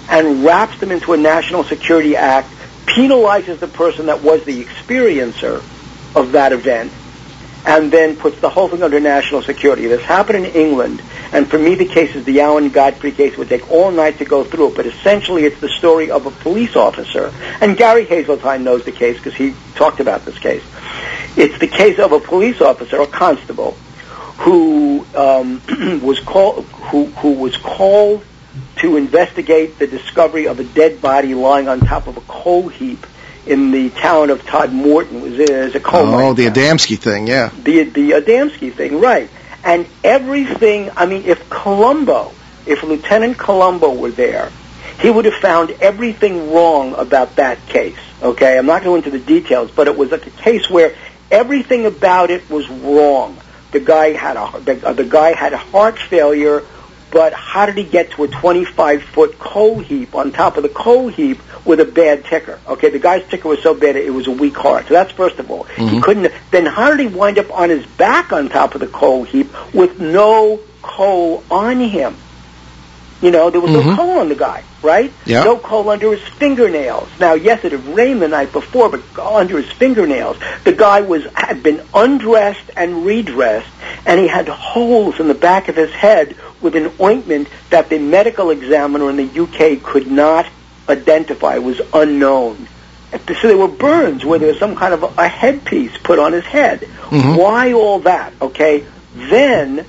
and 0.08 0.44
wraps 0.44 0.78
them 0.80 0.90
into 0.90 1.12
a 1.12 1.16
national 1.16 1.64
security 1.64 2.16
act, 2.16 2.48
penalizes 2.94 3.58
the 3.58 3.68
person 3.68 4.06
that 4.06 4.22
was 4.22 4.44
the 4.44 4.64
experiencer 4.64 5.62
of 6.14 6.32
that 6.32 6.52
event, 6.52 6.92
and 7.64 7.92
then 7.92 8.16
puts 8.16 8.40
the 8.40 8.48
whole 8.48 8.68
thing 8.68 8.82
under 8.82 8.98
national 8.98 9.42
security. 9.42 9.86
This 9.86 10.02
happened 10.02 10.46
in 10.46 10.52
England, 10.52 11.02
and 11.32 11.48
for 11.48 11.58
me 11.58 11.74
the 11.74 11.86
case 11.86 12.16
is 12.16 12.24
the 12.24 12.40
Alan 12.40 12.70
Godfrey 12.70 13.12
case. 13.12 13.34
It 13.34 13.38
would 13.38 13.48
take 13.48 13.70
all 13.70 13.90
night 13.90 14.18
to 14.18 14.24
go 14.24 14.44
through 14.44 14.68
it, 14.68 14.76
but 14.76 14.86
essentially 14.86 15.44
it's 15.44 15.60
the 15.60 15.68
story 15.68 16.10
of 16.10 16.26
a 16.26 16.30
police 16.30 16.74
officer. 16.74 17.32
And 17.60 17.76
Gary 17.76 18.06
Heseltine 18.06 18.62
knows 18.62 18.84
the 18.84 18.92
case 18.92 19.18
because 19.18 19.34
he 19.34 19.54
talked 19.74 20.00
about 20.00 20.24
this 20.24 20.38
case. 20.38 20.64
It's 21.36 21.58
the 21.58 21.68
case 21.68 21.98
of 21.98 22.12
a 22.12 22.20
police 22.20 22.60
officer, 22.60 23.00
a 23.00 23.06
constable, 23.06 23.72
who 24.38 25.06
um, 25.14 25.60
was 26.02 26.18
called 26.18 26.64
who 26.64 27.06
who 27.06 27.34
was 27.34 27.56
called 27.56 28.24
to 28.80 28.96
investigate 28.96 29.78
the 29.78 29.86
discovery 29.86 30.46
of 30.46 30.58
a 30.60 30.64
dead 30.64 31.00
body 31.00 31.34
lying 31.34 31.68
on 31.68 31.80
top 31.80 32.06
of 32.06 32.16
a 32.16 32.20
coal 32.22 32.68
heap 32.68 33.06
in 33.46 33.70
the 33.70 33.90
town 33.90 34.30
of 34.30 34.42
Todmorden. 34.42 35.12
It 35.12 35.22
was, 35.22 35.38
it 35.38 35.64
was 35.64 35.74
a 35.74 35.80
coal 35.80 36.06
mine 36.06 36.24
Oh, 36.26 36.34
the 36.34 36.44
town 36.46 36.54
Adamski 36.54 36.98
thing, 36.98 37.26
yeah. 37.26 37.50
the 37.62 37.84
the 37.84 38.10
Adamski 38.12 38.72
thing, 38.72 39.00
right? 39.00 39.28
And 39.64 39.86
everything. 40.02 40.90
I 40.96 41.06
mean, 41.06 41.24
if 41.24 41.48
Columbo, 41.50 42.32
if 42.66 42.82
Lieutenant 42.82 43.36
Columbo 43.38 43.92
were 43.92 44.10
there, 44.10 44.50
he 45.00 45.10
would 45.10 45.24
have 45.24 45.34
found 45.34 45.70
everything 45.80 46.52
wrong 46.52 46.94
about 46.94 47.36
that 47.36 47.66
case. 47.66 47.98
Okay, 48.22 48.58
I'm 48.58 48.66
not 48.66 48.82
going 48.84 49.02
into 49.04 49.10
the 49.10 49.24
details, 49.24 49.70
but 49.70 49.88
it 49.88 49.96
was 49.96 50.10
like 50.10 50.26
a 50.26 50.30
case 50.30 50.68
where 50.70 50.94
everything 51.30 51.86
about 51.86 52.30
it 52.30 52.48
was 52.50 52.68
wrong. 52.68 53.38
The 53.72 53.80
guy 53.80 54.12
had 54.12 54.36
a 54.36 54.60
the, 54.60 54.86
uh, 54.88 54.92
the 54.92 55.04
guy 55.04 55.32
had 55.34 55.52
heart 55.52 55.98
failure, 55.98 56.62
but 57.10 57.32
how 57.32 57.66
did 57.66 57.76
he 57.76 57.84
get 57.84 58.12
to 58.12 58.24
a 58.24 58.28
25 58.28 59.02
foot 59.02 59.38
coal 59.38 59.78
heap 59.78 60.14
on 60.14 60.32
top 60.32 60.56
of 60.56 60.62
the 60.62 60.68
coal 60.68 61.08
heap 61.08 61.40
with 61.64 61.80
a 61.80 61.84
bad 61.84 62.24
ticker? 62.24 62.58
Okay, 62.66 62.90
the 62.90 62.98
guy's 62.98 63.26
ticker 63.28 63.48
was 63.48 63.62
so 63.62 63.74
bad 63.74 63.96
it 63.96 64.12
was 64.12 64.26
a 64.26 64.32
weak 64.32 64.56
heart. 64.56 64.86
So 64.88 64.94
that's 64.94 65.12
first 65.12 65.38
of 65.38 65.50
all. 65.50 65.64
He 65.64 65.82
mm-hmm. 65.82 66.00
couldn't. 66.00 66.32
Then 66.50 66.66
how 66.66 66.90
did 66.90 67.00
he 67.00 67.06
wind 67.06 67.38
up 67.38 67.52
on 67.52 67.70
his 67.70 67.84
back 67.86 68.32
on 68.32 68.48
top 68.48 68.74
of 68.74 68.80
the 68.80 68.88
coal 68.88 69.24
heap 69.24 69.48
with 69.74 70.00
no 70.00 70.60
coal 70.82 71.42
on 71.50 71.80
him? 71.80 72.16
You 73.20 73.30
know, 73.30 73.50
there 73.50 73.60
was 73.60 73.70
no 73.70 73.80
mm-hmm. 73.80 73.96
coal 73.96 74.18
on 74.18 74.30
the 74.30 74.34
guy, 74.34 74.64
right? 74.82 75.12
Yeah. 75.26 75.44
No 75.44 75.58
coal 75.58 75.90
under 75.90 76.10
his 76.10 76.26
fingernails. 76.36 77.06
Now, 77.18 77.34
yes, 77.34 77.64
it 77.64 77.72
had 77.72 77.84
rained 77.84 78.22
the 78.22 78.28
night 78.28 78.50
before, 78.50 78.88
but 78.88 79.02
under 79.18 79.60
his 79.60 79.70
fingernails, 79.70 80.38
the 80.64 80.72
guy 80.72 81.02
was 81.02 81.26
had 81.34 81.62
been 81.62 81.82
undressed 81.92 82.70
and 82.76 83.04
redressed, 83.04 83.68
and 84.06 84.18
he 84.18 84.26
had 84.26 84.48
holes 84.48 85.20
in 85.20 85.28
the 85.28 85.34
back 85.34 85.68
of 85.68 85.76
his 85.76 85.92
head 85.92 86.34
with 86.60 86.76
an 86.76 86.92
ointment 87.00 87.48
that 87.70 87.88
the 87.88 87.98
medical 87.98 88.50
examiner 88.50 89.10
in 89.10 89.16
the 89.16 89.40
UK 89.40 89.82
could 89.82 90.10
not 90.10 90.46
identify. 90.88 91.56
It 91.56 91.62
was 91.62 91.80
unknown. 91.92 92.68
So 93.12 93.48
there 93.48 93.56
were 93.56 93.68
burns 93.68 94.24
where 94.24 94.38
there 94.38 94.48
was 94.48 94.58
some 94.58 94.76
kind 94.76 94.94
of 94.94 95.18
a 95.18 95.28
headpiece 95.28 95.96
put 95.98 96.18
on 96.18 96.32
his 96.32 96.44
head. 96.44 96.80
Mm-hmm. 96.80 97.36
Why 97.36 97.72
all 97.72 98.00
that? 98.00 98.32
Okay. 98.40 98.86
Then, 99.14 99.84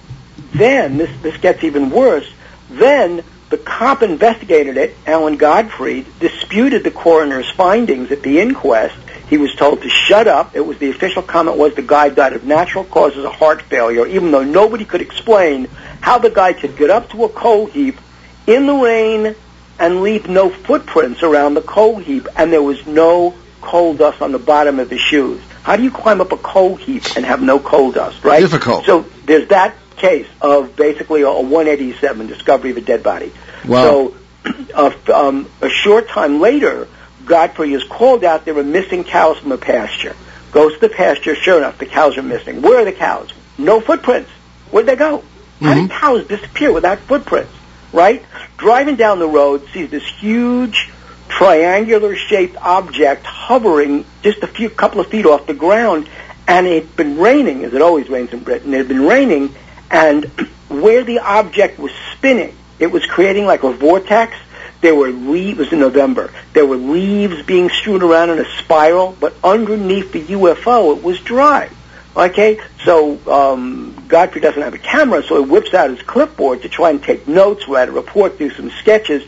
then 0.53 0.97
this 0.97 1.21
this 1.21 1.37
gets 1.37 1.63
even 1.63 1.91
worse. 1.91 2.27
Then 2.69 3.23
the 3.49 3.57
cop 3.57 4.01
investigated 4.01 4.77
it. 4.77 4.95
Alan 5.05 5.37
Godfrey 5.37 6.05
disputed 6.19 6.83
the 6.83 6.91
coroner's 6.91 7.49
findings 7.51 8.11
at 8.11 8.23
the 8.23 8.39
inquest. 8.39 8.95
He 9.31 9.37
was 9.37 9.55
told 9.55 9.81
to 9.83 9.89
shut 9.89 10.27
up. 10.27 10.57
It 10.57 10.59
was 10.59 10.77
the 10.77 10.89
official 10.89 11.21
comment 11.21 11.55
was 11.55 11.73
the 11.73 11.81
guy 11.81 12.09
died 12.09 12.33
of 12.33 12.43
natural 12.43 12.83
causes 12.83 13.23
of 13.23 13.31
heart 13.31 13.61
failure, 13.61 14.05
even 14.05 14.29
though 14.29 14.43
nobody 14.43 14.83
could 14.83 14.99
explain 14.99 15.69
how 16.01 16.17
the 16.17 16.29
guy 16.29 16.51
could 16.51 16.75
get 16.75 16.89
up 16.89 17.11
to 17.11 17.23
a 17.23 17.29
coal 17.29 17.65
heap 17.65 17.97
in 18.45 18.65
the 18.65 18.73
rain 18.73 19.33
and 19.79 20.01
leave 20.01 20.27
no 20.27 20.49
footprints 20.49 21.23
around 21.23 21.53
the 21.53 21.61
coal 21.61 21.97
heap, 21.97 22.27
and 22.35 22.51
there 22.51 22.61
was 22.61 22.85
no 22.85 23.33
coal 23.61 23.93
dust 23.93 24.21
on 24.21 24.33
the 24.33 24.37
bottom 24.37 24.81
of 24.81 24.89
his 24.89 24.99
shoes. 24.99 25.39
How 25.63 25.77
do 25.77 25.83
you 25.83 25.91
climb 25.91 26.19
up 26.19 26.33
a 26.33 26.37
coal 26.37 26.75
heap 26.75 27.03
and 27.15 27.25
have 27.25 27.41
no 27.41 27.57
coal 27.57 27.93
dust, 27.93 28.25
right? 28.25 28.41
Difficult. 28.41 28.85
So 28.85 29.05
there's 29.25 29.47
that 29.47 29.75
case 29.95 30.27
of 30.41 30.75
basically 30.75 31.21
a, 31.21 31.29
a 31.29 31.41
187 31.41 32.27
discovery 32.27 32.71
of 32.71 32.77
a 32.77 32.81
dead 32.81 33.01
body. 33.01 33.31
Wow. 33.65 33.83
So, 33.83 34.15
uh, 34.73 34.91
um, 35.13 35.49
a 35.61 35.69
short 35.69 36.09
time 36.09 36.41
later, 36.41 36.89
Godfrey 37.31 37.73
is 37.73 37.85
called 37.85 38.25
out. 38.25 38.43
There 38.43 38.53
were 38.53 38.61
missing 38.61 39.05
cows 39.05 39.37
from 39.37 39.53
a 39.53 39.57
pasture. 39.57 40.17
Goes 40.51 40.73
to 40.73 40.79
the 40.81 40.89
pasture. 40.89 41.33
Sure 41.33 41.57
enough, 41.57 41.77
the 41.77 41.85
cows 41.85 42.17
are 42.17 42.21
missing. 42.21 42.61
Where 42.61 42.81
are 42.81 42.83
the 42.83 42.91
cows? 42.91 43.29
No 43.57 43.79
footprints. 43.79 44.29
Where'd 44.69 44.85
they 44.85 44.97
go? 44.97 45.23
How 45.61 45.75
did 45.75 45.85
mm-hmm. 45.85 45.97
cows 45.97 46.27
disappear 46.27 46.73
without 46.73 46.99
footprints? 46.99 47.53
Right? 47.93 48.25
Driving 48.57 48.97
down 48.97 49.19
the 49.19 49.29
road, 49.29 49.65
sees 49.69 49.89
this 49.89 50.05
huge 50.19 50.91
triangular 51.29 52.17
shaped 52.17 52.57
object 52.57 53.25
hovering 53.25 54.03
just 54.23 54.43
a 54.43 54.47
few 54.47 54.69
couple 54.69 54.99
of 54.99 55.07
feet 55.07 55.25
off 55.25 55.47
the 55.47 55.53
ground 55.53 56.09
and 56.49 56.67
it 56.67 56.83
had 56.83 56.95
been 56.97 57.17
raining 57.17 57.63
as 57.63 57.73
it 57.73 57.81
always 57.81 58.09
rains 58.09 58.33
in 58.33 58.43
Britain. 58.43 58.73
It 58.73 58.79
had 58.79 58.87
been 58.89 59.05
raining 59.05 59.55
and 59.89 60.25
where 60.67 61.05
the 61.05 61.19
object 61.19 61.79
was 61.79 61.93
spinning, 62.13 62.53
it 62.77 62.87
was 62.87 63.05
creating 63.05 63.45
like 63.45 63.63
a 63.63 63.71
vortex. 63.71 64.35
There 64.81 64.95
were 64.95 65.11
leaves, 65.11 65.59
was 65.59 65.73
in 65.73 65.79
November. 65.79 66.33
There 66.53 66.65
were 66.65 66.75
leaves 66.75 67.43
being 67.43 67.69
strewn 67.69 68.01
around 68.01 68.31
in 68.31 68.39
a 68.39 68.49
spiral, 68.57 69.15
but 69.19 69.35
underneath 69.43 70.11
the 70.11 70.23
UFO 70.23 70.97
it 70.97 71.03
was 71.03 71.19
dry. 71.21 71.69
Okay, 72.15 72.59
so 72.83 73.19
um, 73.31 74.05
Godfrey 74.07 74.41
doesn't 74.41 74.61
have 74.61 74.73
a 74.73 74.79
camera, 74.79 75.23
so 75.23 75.41
he 75.41 75.49
whips 75.49 75.73
out 75.73 75.91
his 75.91 76.01
clipboard 76.01 76.63
to 76.63 76.69
try 76.69 76.89
and 76.89 77.01
take 77.01 77.27
notes, 77.27 77.67
write 77.67 77.87
a 77.87 77.91
report, 77.91 78.37
do 78.37 78.49
some 78.49 78.69
sketches. 78.71 79.23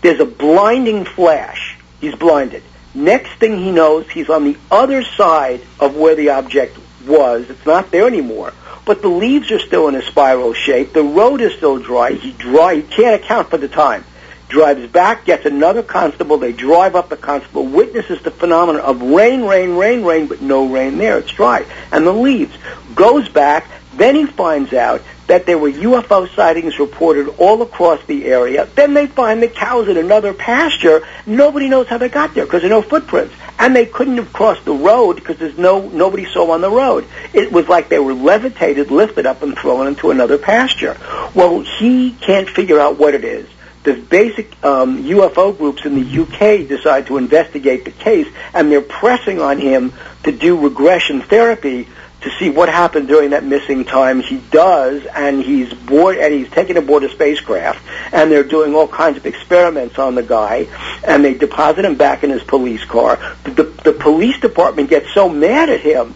There's 0.00 0.20
a 0.20 0.26
blinding 0.26 1.04
flash. 1.04 1.78
He's 2.00 2.14
blinded. 2.14 2.62
Next 2.94 3.38
thing 3.38 3.58
he 3.58 3.70
knows, 3.70 4.08
he's 4.10 4.30
on 4.30 4.44
the 4.44 4.56
other 4.70 5.04
side 5.04 5.60
of 5.78 5.96
where 5.96 6.16
the 6.16 6.30
object 6.30 6.76
was. 7.06 7.48
It's 7.50 7.66
not 7.66 7.90
there 7.90 8.06
anymore. 8.06 8.52
But 8.84 9.02
the 9.02 9.08
leaves 9.08 9.50
are 9.52 9.58
still 9.58 9.86
in 9.88 9.94
a 9.94 10.02
spiral 10.02 10.54
shape. 10.54 10.94
The 10.94 11.02
road 11.02 11.40
is 11.40 11.54
still 11.54 11.78
dry. 11.78 12.12
He 12.12 12.32
dry. 12.32 12.76
He 12.76 12.82
can't 12.82 13.22
account 13.22 13.50
for 13.50 13.58
the 13.58 13.68
time. 13.68 14.04
Drives 14.48 14.90
back, 14.90 15.26
gets 15.26 15.44
another 15.44 15.82
constable. 15.82 16.38
They 16.38 16.52
drive 16.52 16.96
up 16.96 17.10
the 17.10 17.16
constable, 17.18 17.66
witnesses 17.66 18.22
the 18.22 18.30
phenomenon 18.30 18.80
of 18.80 19.02
rain, 19.02 19.42
rain, 19.42 19.76
rain, 19.76 20.02
rain, 20.04 20.26
but 20.26 20.40
no 20.40 20.66
rain 20.66 20.96
there. 20.96 21.18
It's 21.18 21.32
dry. 21.32 21.66
And 21.92 22.06
the 22.06 22.12
leaves. 22.12 22.56
Goes 22.94 23.28
back. 23.28 23.66
Then 23.94 24.14
he 24.14 24.26
finds 24.26 24.72
out 24.72 25.02
that 25.26 25.44
there 25.44 25.58
were 25.58 25.70
UFO 25.70 26.34
sightings 26.34 26.78
reported 26.78 27.28
all 27.38 27.60
across 27.62 28.02
the 28.06 28.24
area. 28.24 28.66
Then 28.74 28.94
they 28.94 29.06
find 29.06 29.42
the 29.42 29.48
cows 29.48 29.88
in 29.88 29.96
another 29.96 30.32
pasture. 30.32 31.06
Nobody 31.26 31.68
knows 31.68 31.88
how 31.88 31.98
they 31.98 32.08
got 32.08 32.34
there 32.34 32.44
because 32.44 32.62
there 32.62 32.70
are 32.70 32.80
no 32.80 32.82
footprints. 32.82 33.34
And 33.58 33.76
they 33.76 33.86
couldn't 33.86 34.16
have 34.16 34.32
crossed 34.32 34.64
the 34.64 34.72
road 34.72 35.16
because 35.16 35.36
there's 35.36 35.58
no 35.58 35.88
nobody 35.88 36.24
saw 36.32 36.52
on 36.52 36.60
the 36.60 36.70
road. 36.70 37.06
It 37.34 37.52
was 37.52 37.68
like 37.68 37.88
they 37.88 37.98
were 37.98 38.14
levitated, 38.14 38.90
lifted 38.90 39.26
up, 39.26 39.42
and 39.42 39.58
thrown 39.58 39.88
into 39.88 40.10
another 40.10 40.38
pasture. 40.38 40.96
Well, 41.34 41.60
he 41.60 42.12
can't 42.12 42.48
figure 42.48 42.78
out 42.78 42.98
what 42.98 43.14
it 43.14 43.24
is. 43.24 43.48
The 43.84 43.94
basic 43.94 44.62
um, 44.64 45.04
UFO 45.04 45.56
groups 45.56 45.84
in 45.84 45.94
the 45.94 46.22
UK 46.22 46.68
decide 46.68 47.06
to 47.06 47.16
investigate 47.16 47.84
the 47.84 47.90
case, 47.90 48.28
and 48.52 48.70
they're 48.70 48.80
pressing 48.80 49.40
on 49.40 49.58
him 49.58 49.92
to 50.24 50.32
do 50.32 50.58
regression 50.58 51.22
therapy 51.22 51.86
to 52.20 52.30
see 52.30 52.50
what 52.50 52.68
happened 52.68 53.06
during 53.06 53.30
that 53.30 53.44
missing 53.44 53.84
time. 53.84 54.20
He 54.20 54.38
does, 54.38 55.06
and 55.06 55.42
he's 55.42 55.72
board 55.72 56.18
and 56.18 56.34
he's 56.34 56.50
taken 56.50 56.76
aboard 56.76 57.04
a 57.04 57.08
spacecraft, 57.08 57.80
and 58.12 58.30
they're 58.30 58.42
doing 58.42 58.74
all 58.74 58.88
kinds 58.88 59.16
of 59.16 59.26
experiments 59.26 59.98
on 59.98 60.14
the 60.16 60.22
guy, 60.22 60.66
and 61.04 61.24
they 61.24 61.34
deposit 61.34 61.84
him 61.84 61.94
back 61.96 62.24
in 62.24 62.30
his 62.30 62.42
police 62.42 62.84
car. 62.84 63.18
The, 63.44 63.50
the, 63.50 63.62
the 63.62 63.92
police 63.92 64.40
department 64.40 64.90
gets 64.90 65.14
so 65.14 65.28
mad 65.28 65.70
at 65.70 65.80
him 65.80 66.14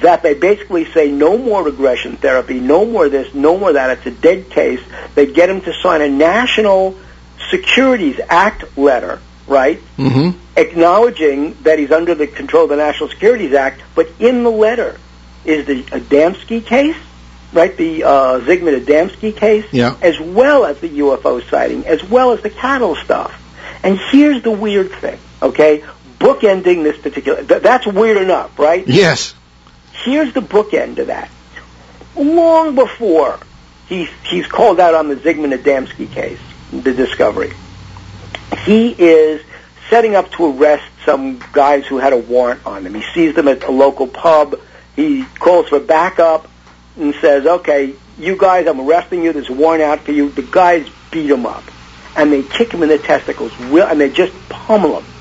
that 0.00 0.22
they 0.22 0.34
basically 0.34 0.84
say 0.92 1.10
no 1.10 1.36
more 1.38 1.62
regression 1.62 2.16
therapy, 2.16 2.60
no 2.60 2.84
more 2.84 3.08
this, 3.08 3.32
no 3.34 3.56
more 3.58 3.72
that. 3.74 3.98
It's 3.98 4.06
a 4.06 4.10
dead 4.20 4.50
case. 4.50 4.80
They 5.14 5.26
get 5.32 5.48
him 5.50 5.60
to 5.62 5.72
sign 5.82 6.00
a 6.02 6.08
National 6.08 6.96
Securities 7.50 8.20
Act 8.28 8.76
letter, 8.76 9.20
right? 9.46 9.80
Mm-hmm. 9.96 10.38
acknowledging 10.56 11.54
that 11.62 11.78
he's 11.78 11.92
under 11.92 12.14
the 12.14 12.26
control 12.26 12.64
of 12.64 12.70
the 12.70 12.76
National 12.76 13.08
Securities 13.08 13.54
Act, 13.54 13.80
but 13.94 14.08
in 14.18 14.42
the 14.42 14.50
letter 14.50 14.98
is 15.44 15.66
the 15.66 15.82
Adamski 15.84 16.64
case, 16.64 16.96
right? 17.52 17.76
The 17.76 18.02
uh, 18.04 18.40
Zygmunt 18.40 18.84
Adamski 18.84 19.36
case, 19.36 19.64
Yeah. 19.72 19.96
as 20.02 20.18
well 20.18 20.64
as 20.64 20.80
the 20.80 20.88
UFO 20.98 21.40
sighting, 21.48 21.86
as 21.86 22.02
well 22.02 22.32
as 22.32 22.42
the 22.42 22.50
cattle 22.50 22.96
stuff. 22.96 23.42
And 23.84 23.98
here's 24.10 24.42
the 24.42 24.50
weird 24.50 24.90
thing, 24.90 25.18
okay? 25.40 25.84
Bookending 26.18 26.82
this 26.82 26.98
particular, 26.98 27.44
th- 27.44 27.62
that's 27.62 27.86
weird 27.86 28.16
enough, 28.16 28.58
right? 28.58 28.86
Yes. 28.88 29.34
Here's 30.06 30.32
the 30.32 30.40
bookend 30.40 30.96
to 30.96 31.06
that. 31.06 31.28
Long 32.14 32.76
before 32.76 33.40
he's, 33.88 34.08
he's 34.24 34.46
called 34.46 34.78
out 34.78 34.94
on 34.94 35.08
the 35.08 35.16
Zygmunt 35.16 35.52
Adamski 35.58 36.08
case, 36.08 36.38
the 36.70 36.94
discovery, 36.94 37.52
he 38.64 38.90
is 38.92 39.42
setting 39.90 40.14
up 40.14 40.30
to 40.30 40.46
arrest 40.46 40.84
some 41.04 41.42
guys 41.52 41.86
who 41.86 41.98
had 41.98 42.12
a 42.12 42.16
warrant 42.16 42.64
on 42.64 42.84
them. 42.84 42.94
He 42.94 43.02
sees 43.14 43.34
them 43.34 43.48
at 43.48 43.64
a 43.64 43.72
local 43.72 44.06
pub. 44.06 44.60
He 44.94 45.24
calls 45.40 45.70
for 45.70 45.80
backup 45.80 46.48
and 46.96 47.12
says, 47.16 47.44
okay, 47.44 47.92
you 48.16 48.36
guys, 48.36 48.68
I'm 48.68 48.80
arresting 48.80 49.24
you. 49.24 49.32
There's 49.32 49.48
a 49.48 49.54
warrant 49.54 49.82
out 49.82 50.00
for 50.02 50.12
you. 50.12 50.30
The 50.30 50.42
guys 50.42 50.88
beat 51.10 51.28
him 51.28 51.46
up. 51.46 51.64
And 52.14 52.32
they 52.32 52.44
kick 52.44 52.72
him 52.72 52.84
in 52.84 52.90
the 52.90 52.98
testicles, 52.98 53.52
and 53.58 54.00
they 54.00 54.10
just 54.10 54.32
pummel 54.48 55.00
him. 55.00 55.15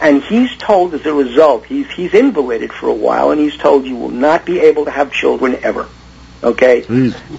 And 0.00 0.22
he's 0.22 0.56
told 0.56 0.94
as 0.94 1.04
a 1.06 1.12
result, 1.12 1.64
he's, 1.66 1.90
he's 1.90 2.14
invalided 2.14 2.72
for 2.72 2.88
a 2.88 2.94
while, 2.94 3.30
and 3.30 3.40
he's 3.40 3.56
told 3.56 3.84
you 3.84 3.96
will 3.96 4.10
not 4.10 4.44
be 4.44 4.60
able 4.60 4.84
to 4.84 4.90
have 4.90 5.12
children 5.12 5.58
ever. 5.62 5.88
Okay? 6.42 6.84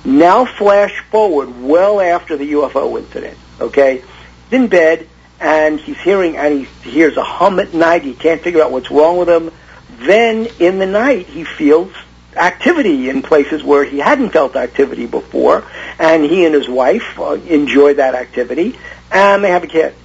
Now 0.03 0.45
flash 0.45 0.99
forward 1.09 1.61
well 1.61 2.01
after 2.01 2.35
the 2.35 2.51
UFO 2.53 2.99
incident. 2.99 3.37
Okay? 3.61 4.03
He's 4.49 4.61
in 4.61 4.67
bed, 4.67 5.07
and 5.39 5.79
he's 5.79 5.97
hearing, 5.99 6.35
and 6.35 6.65
he 6.65 6.89
hears 6.89 7.15
a 7.15 7.23
hum 7.23 7.59
at 7.59 7.73
night. 7.73 8.03
He 8.03 8.13
can't 8.13 8.41
figure 8.41 8.61
out 8.61 8.71
what's 8.71 8.91
wrong 8.91 9.17
with 9.17 9.29
him. 9.29 9.51
Then 9.99 10.47
in 10.59 10.79
the 10.79 10.85
night, 10.85 11.27
he 11.27 11.45
feels 11.45 11.93
activity 12.35 13.09
in 13.09 13.21
places 13.21 13.63
where 13.63 13.83
he 13.83 13.99
hadn't 13.99 14.31
felt 14.31 14.55
activity 14.55 15.05
before, 15.05 15.63
and 15.97 16.23
he 16.23 16.45
and 16.45 16.53
his 16.53 16.67
wife 16.67 17.19
uh, 17.19 17.31
enjoy 17.31 17.95
that 17.95 18.15
activity, 18.15 18.77
and 19.11 19.43
they 19.43 19.49
have 19.49 19.63
a 19.63 19.67
kid. 19.67 19.95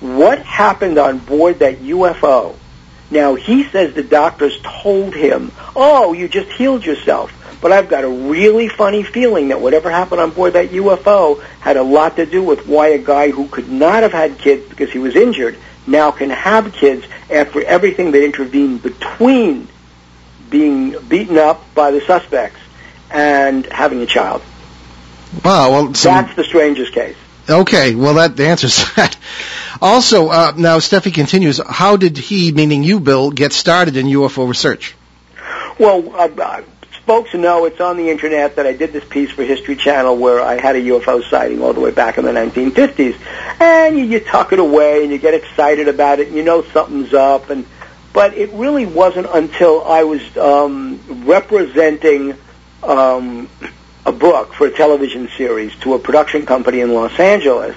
What 0.00 0.40
happened 0.40 0.98
on 0.98 1.18
board 1.18 1.60
that 1.60 1.80
UFO? 1.80 2.54
Now 3.10 3.34
he 3.34 3.64
says 3.64 3.94
the 3.94 4.02
doctors 4.02 4.58
told 4.62 5.14
him, 5.14 5.52
"Oh, 5.74 6.12
you 6.12 6.28
just 6.28 6.50
healed 6.50 6.84
yourself." 6.84 7.32
But 7.60 7.72
I've 7.72 7.88
got 7.88 8.04
a 8.04 8.08
really 8.08 8.68
funny 8.68 9.02
feeling 9.02 9.48
that 9.48 9.60
whatever 9.60 9.90
happened 9.90 10.20
on 10.20 10.30
board 10.30 10.52
that 10.52 10.70
UFO 10.70 11.42
had 11.60 11.76
a 11.76 11.82
lot 11.82 12.16
to 12.16 12.26
do 12.26 12.42
with 12.42 12.66
why 12.66 12.88
a 12.88 12.98
guy 12.98 13.30
who 13.30 13.48
could 13.48 13.70
not 13.70 14.02
have 14.02 14.12
had 14.12 14.38
kids 14.38 14.68
because 14.68 14.90
he 14.90 14.98
was 14.98 15.16
injured 15.16 15.56
now 15.86 16.10
can 16.10 16.30
have 16.30 16.72
kids 16.72 17.06
after 17.30 17.64
everything 17.64 18.10
that 18.10 18.22
intervened 18.22 18.82
between 18.82 19.68
being 20.50 20.96
beaten 21.08 21.38
up 21.38 21.62
by 21.74 21.90
the 21.90 22.00
suspects 22.02 22.60
and 23.10 23.66
having 23.66 24.00
a 24.00 24.06
child. 24.06 24.42
Wow. 25.44 25.70
Well, 25.70 25.94
some, 25.94 26.14
That's 26.14 26.36
the 26.36 26.44
strangest 26.44 26.92
case. 26.92 27.16
Okay. 27.48 27.94
Well, 27.94 28.14
that 28.14 28.38
answers 28.40 28.76
that. 28.96 29.16
Also, 29.80 30.28
uh, 30.28 30.52
now 30.56 30.78
Steffi 30.78 31.12
continues. 31.12 31.60
How 31.64 31.96
did 31.96 32.16
he, 32.16 32.52
meaning 32.52 32.82
you, 32.82 33.00
Bill, 33.00 33.30
get 33.30 33.52
started 33.52 33.96
in 33.96 34.06
UFO 34.06 34.48
research? 34.48 34.94
Well, 35.78 36.14
uh, 36.14 36.28
uh, 36.28 36.62
folks 37.04 37.34
know 37.34 37.66
it's 37.66 37.80
on 37.80 37.96
the 37.96 38.10
internet 38.10 38.56
that 38.56 38.66
I 38.66 38.72
did 38.72 38.92
this 38.92 39.04
piece 39.04 39.30
for 39.30 39.44
History 39.44 39.76
Channel 39.76 40.16
where 40.16 40.40
I 40.40 40.58
had 40.58 40.76
a 40.76 40.80
UFO 40.80 41.22
sighting 41.28 41.62
all 41.62 41.72
the 41.72 41.80
way 41.80 41.90
back 41.90 42.18
in 42.18 42.24
the 42.24 42.32
1950s, 42.32 43.16
and 43.60 43.98
you, 43.98 44.04
you 44.04 44.20
tuck 44.20 44.52
it 44.52 44.58
away 44.58 45.02
and 45.02 45.12
you 45.12 45.18
get 45.18 45.34
excited 45.34 45.88
about 45.88 46.18
it, 46.20 46.28
and 46.28 46.36
you 46.36 46.42
know 46.42 46.62
something's 46.62 47.12
up, 47.12 47.50
and 47.50 47.66
but 48.12 48.32
it 48.32 48.50
really 48.54 48.86
wasn't 48.86 49.26
until 49.30 49.84
I 49.84 50.04
was 50.04 50.36
um, 50.38 51.24
representing 51.26 52.34
um, 52.82 53.50
a 54.06 54.12
book 54.12 54.54
for 54.54 54.68
a 54.68 54.70
television 54.70 55.28
series 55.36 55.74
to 55.80 55.94
a 55.94 55.98
production 55.98 56.46
company 56.46 56.80
in 56.80 56.94
Los 56.94 57.18
Angeles, 57.18 57.76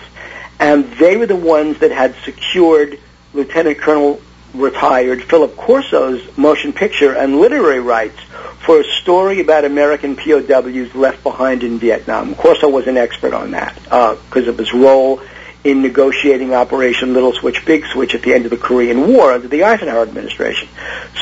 and 0.59 0.85
they 0.93 1.17
were 1.17 1.25
the 1.25 1.35
ones 1.35 1.79
that 1.79 1.91
had 1.91 2.15
secured 2.23 2.99
Lieutenant 3.33 3.79
Colonel 3.79 4.21
retired 4.53 5.23
Philip 5.23 5.55
Corso's 5.55 6.37
motion 6.37 6.73
picture 6.73 7.15
and 7.15 7.39
literary 7.39 7.79
rights 7.79 8.19
for 8.65 8.79
a 8.79 8.83
story 8.83 9.41
about 9.41 9.65
American 9.65 10.15
POWs 10.15 10.93
left 10.95 11.23
behind 11.23 11.63
in 11.63 11.79
Vietnam. 11.79 12.35
Corso 12.35 12.69
was 12.69 12.87
an 12.87 12.97
expert 12.97 13.33
on 13.33 13.51
that 13.51 13.75
because 13.83 14.47
of 14.47 14.57
his 14.57 14.73
role 14.73 15.21
in 15.63 15.81
negotiating 15.81 16.53
Operation 16.53 17.13
Little 17.13 17.33
Switch, 17.33 17.65
Big 17.65 17.85
Switch 17.87 18.15
at 18.15 18.21
the 18.21 18.33
end 18.33 18.45
of 18.45 18.51
the 18.51 18.57
Korean 18.57 19.07
War 19.07 19.33
under 19.33 19.47
the 19.47 19.63
Eisenhower 19.63 20.03
administration. 20.03 20.69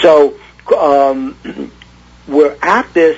So 0.02 0.38
um, 0.78 1.38
we're 2.28 2.58
at 2.62 2.94
this. 2.94 3.18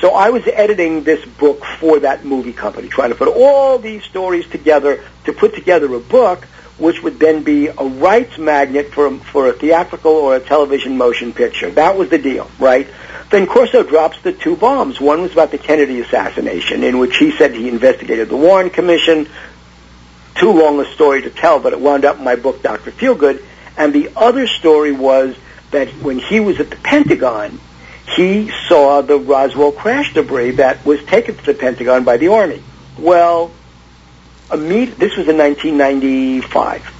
So 0.00 0.14
I 0.14 0.30
was 0.30 0.46
editing 0.46 1.04
this 1.04 1.24
book 1.24 1.62
for 1.78 2.00
that 2.00 2.24
movie 2.24 2.54
company, 2.54 2.88
trying 2.88 3.10
to 3.10 3.16
put 3.16 3.28
all 3.28 3.78
these 3.78 4.02
stories 4.04 4.48
together 4.48 5.04
to 5.24 5.32
put 5.32 5.54
together 5.54 5.92
a 5.94 6.00
book 6.00 6.46
which 6.78 7.02
would 7.02 7.18
then 7.18 7.42
be 7.42 7.66
a 7.66 7.84
rights 7.84 8.38
magnet 8.38 8.92
for 8.92 9.14
for 9.18 9.48
a 9.48 9.52
theatrical 9.52 10.12
or 10.12 10.36
a 10.36 10.40
television 10.40 10.96
motion 10.96 11.32
picture. 11.32 11.70
That 11.70 11.96
was 11.98 12.08
the 12.08 12.18
deal, 12.18 12.50
right? 12.58 12.88
Then 13.28 13.46
Corso 13.46 13.82
drops 13.82 14.20
the 14.22 14.32
two 14.32 14.56
bombs. 14.56 15.00
One 15.00 15.20
was 15.20 15.32
about 15.32 15.50
the 15.50 15.58
Kennedy 15.58 16.00
assassination, 16.00 16.82
in 16.82 16.98
which 16.98 17.16
he 17.18 17.30
said 17.30 17.54
he 17.54 17.68
investigated 17.68 18.28
the 18.28 18.36
Warren 18.36 18.70
Commission. 18.70 19.28
Too 20.34 20.52
long 20.52 20.80
a 20.80 20.86
story 20.86 21.22
to 21.22 21.30
tell, 21.30 21.60
but 21.60 21.72
it 21.74 21.80
wound 21.80 22.04
up 22.04 22.16
in 22.16 22.24
my 22.24 22.36
book, 22.36 22.62
Dr. 22.62 22.90
Feelgood. 22.90 23.44
And 23.76 23.92
the 23.92 24.10
other 24.16 24.46
story 24.46 24.92
was 24.92 25.36
that 25.70 25.88
when 26.02 26.18
he 26.18 26.40
was 26.40 26.58
at 26.58 26.70
the 26.70 26.76
Pentagon, 26.76 27.60
he 28.16 28.50
saw 28.68 29.02
the 29.02 29.18
Roswell 29.18 29.72
crash 29.72 30.14
debris 30.14 30.52
that 30.52 30.84
was 30.84 31.02
taken 31.04 31.36
to 31.36 31.44
the 31.44 31.54
Pentagon 31.54 32.04
by 32.04 32.16
the 32.16 32.28
Army. 32.28 32.62
Well, 32.98 33.50
this 34.50 35.16
was 35.16 35.28
in 35.28 35.38
1995. 35.38 36.96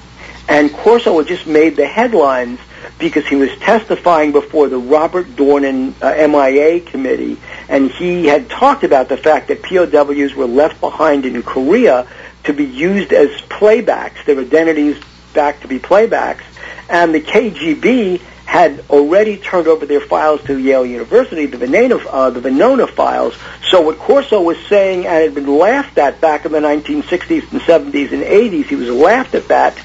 And 0.49 0.73
Corso 0.73 1.17
had 1.19 1.27
just 1.27 1.47
made 1.47 1.77
the 1.77 1.87
headlines 1.87 2.59
because 2.99 3.27
he 3.27 3.37
was 3.37 3.51
testifying 3.59 4.33
before 4.33 4.69
the 4.69 4.79
Robert 4.79 5.27
Dornan 5.27 5.95
uh, 6.03 6.29
MIA 6.29 6.81
committee, 6.81 7.39
and 7.69 7.91
he 7.91 8.27
had 8.27 8.51
talked 8.51 8.85
about 8.85 9.09
the 9.09 9.17
fact 9.17 9.49
that 9.49 9.63
POWs 9.63 10.35
were 10.35 10.47
left 10.47 10.81
behind 10.81 11.25
in 11.25 11.43
Korea 11.43 12.07
to 12.45 12.53
be 12.53 12.65
used 12.65 13.13
as 13.13 13.29
playbacks, 13.43 14.25
their 14.25 14.39
identities 14.39 15.01
back 15.35 15.61
to 15.61 15.69
be 15.69 15.79
playbacks, 15.79 16.43
and 16.89 17.15
the 17.15 17.21
KGB 17.21 18.21
had 18.51 18.83
already 18.91 19.37
turned 19.37 19.69
over 19.69 19.87
their 19.87 20.01
files 20.01 20.43
to 20.43 20.59
Yale 20.59 20.85
University, 20.85 21.47
the 21.47 21.57
Venona, 21.57 22.05
uh, 22.11 22.31
the 22.31 22.41
Venona 22.41 22.91
files. 22.91 23.33
So 23.69 23.81
what 23.81 23.97
Corso 23.97 24.43
was 24.43 24.59
saying 24.67 25.07
and 25.07 25.23
had 25.23 25.37
been 25.37 25.57
laughed 25.57 25.97
at 25.99 26.21
back 26.21 26.45
in 26.47 26.51
the 26.51 26.59
1960s 26.59 27.53
and 27.53 27.61
70s 27.61 28.11
and 28.11 28.25
80s, 28.25 28.65
he 28.65 28.75
was 28.75 28.89
laughed 28.89 29.37
at 29.37 29.47
that, 29.49 29.79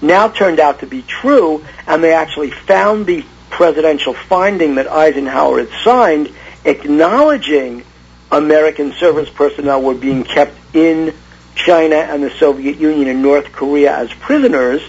now 0.00 0.28
turned 0.28 0.60
out 0.60 0.80
to 0.80 0.86
be 0.86 1.02
true, 1.02 1.62
and 1.86 2.02
they 2.02 2.14
actually 2.14 2.52
found 2.52 3.04
the 3.04 3.22
presidential 3.50 4.14
finding 4.14 4.76
that 4.76 4.88
Eisenhower 4.88 5.58
had 5.58 5.68
signed, 5.84 6.32
acknowledging 6.64 7.84
American 8.32 8.94
service 8.94 9.28
personnel 9.28 9.82
were 9.82 9.94
being 9.94 10.24
kept 10.24 10.56
in 10.74 11.12
China 11.54 11.96
and 11.96 12.22
the 12.22 12.30
Soviet 12.30 12.78
Union 12.78 13.08
and 13.08 13.20
North 13.20 13.52
Korea 13.52 13.94
as 13.94 14.10
prisoners, 14.14 14.80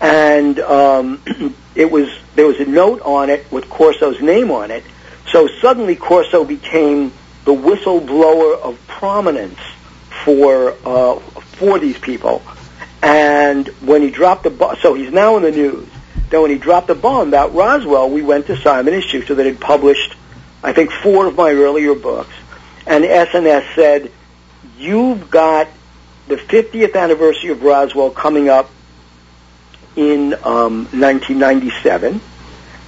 and 0.00 0.60
um, 0.60 1.20
it 1.74 1.90
was 1.90 2.08
there 2.38 2.46
was 2.46 2.60
a 2.60 2.66
note 2.66 3.02
on 3.02 3.30
it 3.30 3.50
with 3.50 3.68
Corso's 3.68 4.20
name 4.20 4.52
on 4.52 4.70
it. 4.70 4.84
So 5.32 5.48
suddenly 5.60 5.96
Corso 5.96 6.44
became 6.44 7.12
the 7.44 7.52
whistleblower 7.52 8.60
of 8.60 8.78
prominence 8.86 9.58
for 10.24 10.76
uh, 10.84 11.18
for 11.58 11.80
these 11.80 11.98
people. 11.98 12.40
And 13.02 13.66
when 13.80 14.02
he 14.02 14.10
dropped 14.10 14.44
the 14.44 14.50
bomb, 14.50 14.76
so 14.76 14.94
he's 14.94 15.10
now 15.10 15.36
in 15.36 15.42
the 15.42 15.50
news. 15.50 15.88
Then 16.30 16.42
when 16.42 16.52
he 16.52 16.58
dropped 16.58 16.86
the 16.86 16.94
bomb 16.94 17.26
about 17.26 17.56
Roswell, 17.56 18.08
we 18.08 18.22
went 18.22 18.46
to 18.46 18.56
Simon 18.56 18.94
and 18.94 19.02
Schuster 19.02 19.34
that 19.34 19.44
had 19.44 19.58
published, 19.58 20.14
I 20.62 20.72
think, 20.72 20.92
four 20.92 21.26
of 21.26 21.34
my 21.34 21.50
earlier 21.50 21.96
books. 21.96 22.34
And 22.86 23.02
SNS 23.02 23.74
said, 23.74 24.12
you've 24.76 25.28
got 25.28 25.66
the 26.28 26.36
50th 26.36 26.94
anniversary 26.94 27.50
of 27.50 27.64
Roswell 27.64 28.10
coming 28.10 28.48
up 28.48 28.70
in 29.98 30.32
um, 30.44 30.86
1997. 30.94 32.20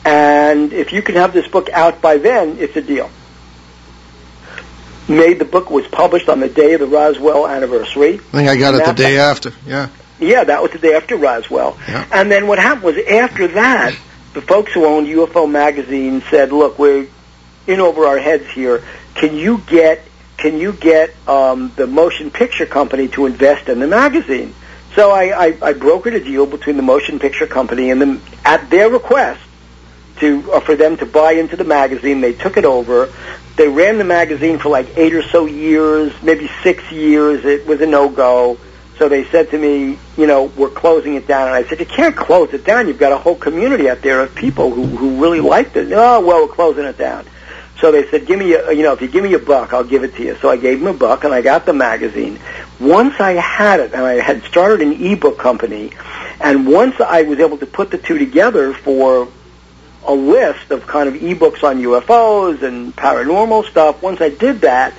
And 0.04 0.72
if 0.72 0.92
you 0.92 1.02
can 1.02 1.16
have 1.16 1.32
this 1.32 1.48
book 1.48 1.68
out 1.70 2.00
by 2.00 2.18
then, 2.18 2.56
it's 2.58 2.76
a 2.76 2.80
deal. 2.80 3.10
Made 5.08 5.40
the 5.40 5.44
book 5.44 5.70
was 5.70 5.88
published 5.88 6.28
on 6.28 6.38
the 6.38 6.48
day 6.48 6.74
of 6.74 6.80
the 6.80 6.86
Roswell 6.86 7.48
anniversary. 7.48 8.14
I 8.14 8.18
think 8.18 8.48
I 8.48 8.56
got 8.56 8.74
it 8.74 8.86
the 8.86 8.92
day 8.92 9.18
after. 9.18 9.52
Yeah. 9.66 9.88
Yeah, 10.20 10.44
that 10.44 10.62
was 10.62 10.70
the 10.70 10.78
day 10.78 10.94
after 10.94 11.16
Roswell. 11.16 11.76
Yeah. 11.88 12.06
And 12.12 12.30
then 12.30 12.46
what 12.46 12.60
happened 12.60 12.84
was 12.84 12.96
after 12.98 13.48
that, 13.48 13.98
the 14.34 14.42
folks 14.42 14.72
who 14.72 14.84
owned 14.84 15.08
UFO 15.08 15.50
magazine 15.50 16.22
said, 16.30 16.52
"Look, 16.52 16.78
we're 16.78 17.08
in 17.66 17.80
over 17.80 18.06
our 18.06 18.18
heads 18.18 18.48
here. 18.50 18.84
Can 19.14 19.34
you 19.34 19.58
get 19.66 20.02
can 20.36 20.58
you 20.58 20.72
get 20.72 21.12
um, 21.26 21.72
the 21.74 21.86
motion 21.86 22.30
picture 22.30 22.66
company 22.66 23.08
to 23.08 23.26
invest 23.26 23.68
in 23.68 23.80
the 23.80 23.88
magazine?" 23.88 24.54
So 24.94 25.10
I, 25.12 25.24
I, 25.24 25.46
I 25.62 25.72
brokered 25.72 26.14
a 26.14 26.20
deal 26.20 26.46
between 26.46 26.76
the 26.76 26.82
motion 26.82 27.18
picture 27.18 27.46
company 27.46 27.90
and 27.90 28.00
them 28.00 28.22
at 28.44 28.70
their 28.70 28.90
request 28.90 29.40
to 30.16 30.52
uh, 30.52 30.60
for 30.60 30.76
them 30.76 30.96
to 30.98 31.06
buy 31.06 31.32
into 31.32 31.56
the 31.56 31.64
magazine. 31.64 32.20
They 32.20 32.32
took 32.32 32.56
it 32.56 32.64
over. 32.64 33.12
They 33.56 33.68
ran 33.68 33.98
the 33.98 34.04
magazine 34.04 34.58
for 34.58 34.68
like 34.68 34.96
eight 34.96 35.14
or 35.14 35.22
so 35.22 35.46
years, 35.46 36.12
maybe 36.22 36.50
six 36.62 36.90
years. 36.90 37.44
It 37.44 37.66
was 37.66 37.80
a 37.80 37.86
no 37.86 38.08
go. 38.08 38.58
So 38.98 39.08
they 39.08 39.24
said 39.24 39.50
to 39.50 39.58
me, 39.58 39.98
you 40.18 40.26
know, 40.26 40.44
we're 40.44 40.68
closing 40.68 41.14
it 41.14 41.26
down. 41.26 41.48
And 41.48 41.56
I 41.56 41.66
said, 41.66 41.80
you 41.80 41.86
can't 41.86 42.14
close 42.14 42.52
it 42.52 42.66
down. 42.66 42.86
You've 42.86 42.98
got 42.98 43.12
a 43.12 43.16
whole 43.16 43.34
community 43.34 43.88
out 43.88 44.02
there 44.02 44.20
of 44.20 44.34
people 44.34 44.70
who, 44.74 44.84
who 44.84 45.22
really 45.22 45.40
liked 45.40 45.74
it. 45.76 45.90
Oh, 45.90 46.20
well, 46.20 46.46
we're 46.46 46.52
closing 46.52 46.84
it 46.84 46.98
down. 46.98 47.24
So 47.80 47.90
they 47.90 48.08
said, 48.10 48.26
give 48.26 48.38
me 48.38 48.52
a, 48.52 48.72
you 48.72 48.82
know, 48.82 48.92
if 48.92 49.00
you 49.00 49.08
give 49.08 49.24
me 49.24 49.32
a 49.34 49.38
buck, 49.38 49.72
I'll 49.72 49.84
give 49.84 50.04
it 50.04 50.14
to 50.16 50.22
you. 50.22 50.36
So 50.36 50.50
I 50.50 50.56
gave 50.56 50.80
them 50.80 50.88
a 50.88 50.98
buck 50.98 51.24
and 51.24 51.32
I 51.32 51.40
got 51.40 51.64
the 51.64 51.72
magazine. 51.72 52.38
Once 52.78 53.18
I 53.18 53.32
had 53.32 53.80
it 53.80 53.92
and 53.92 54.02
I 54.02 54.14
had 54.14 54.42
started 54.44 54.82
an 54.82 55.02
ebook 55.02 55.38
company 55.38 55.92
and 56.40 56.66
once 56.66 57.00
I 57.00 57.22
was 57.22 57.38
able 57.38 57.58
to 57.58 57.66
put 57.66 57.90
the 57.90 57.98
two 57.98 58.18
together 58.18 58.74
for 58.74 59.28
a 60.06 60.14
list 60.14 60.70
of 60.70 60.86
kind 60.86 61.08
of 61.08 61.14
ebooks 61.14 61.62
on 61.62 61.80
UFOs 61.80 62.62
and 62.62 62.94
paranormal 62.94 63.64
stuff, 63.70 64.02
once 64.02 64.20
I 64.20 64.30
did 64.30 64.62
that, 64.62 64.94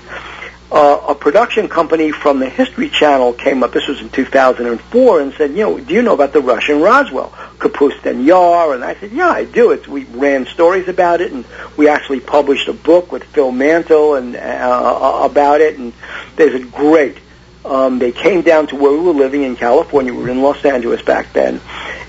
uh, 0.71 1.05
a 1.09 1.15
production 1.15 1.67
company 1.67 2.11
from 2.11 2.39
the 2.39 2.47
History 2.49 2.89
Channel 2.89 3.33
came 3.33 3.61
up. 3.61 3.73
This 3.73 3.87
was 3.87 3.99
in 3.99 4.09
2004, 4.09 5.19
and 5.19 5.33
said, 5.33 5.51
"You 5.51 5.63
know, 5.63 5.79
do 5.79 5.93
you 5.93 6.01
know 6.01 6.13
about 6.13 6.31
the 6.31 6.39
Russian 6.39 6.81
Roswell, 6.81 7.33
Kapustin 7.59 8.25
Yar?" 8.25 8.73
And 8.73 8.83
I 8.83 8.95
said, 8.95 9.11
"Yeah, 9.11 9.29
I 9.29 9.43
do. 9.43 9.71
It's 9.71 9.87
we 9.87 10.05
ran 10.05 10.45
stories 10.45 10.87
about 10.87 11.19
it, 11.19 11.33
and 11.33 11.43
we 11.75 11.89
actually 11.89 12.21
published 12.21 12.69
a 12.69 12.73
book 12.73 13.11
with 13.11 13.23
Phil 13.25 13.51
Mantle 13.51 14.15
and 14.15 14.35
uh, 14.35 15.19
about 15.23 15.59
it." 15.59 15.77
And 15.77 15.91
they 16.37 16.49
said, 16.51 16.71
"Great." 16.71 17.17
Um, 17.63 17.99
they 17.99 18.11
came 18.11 18.41
down 18.41 18.67
to 18.67 18.75
where 18.75 18.91
we 18.91 18.97
were 18.99 19.13
living 19.13 19.43
in 19.43 19.55
California. 19.55 20.13
We 20.13 20.23
were 20.23 20.29
in 20.29 20.41
Los 20.41 20.63
Angeles 20.65 21.01
back 21.01 21.33
then, 21.33 21.59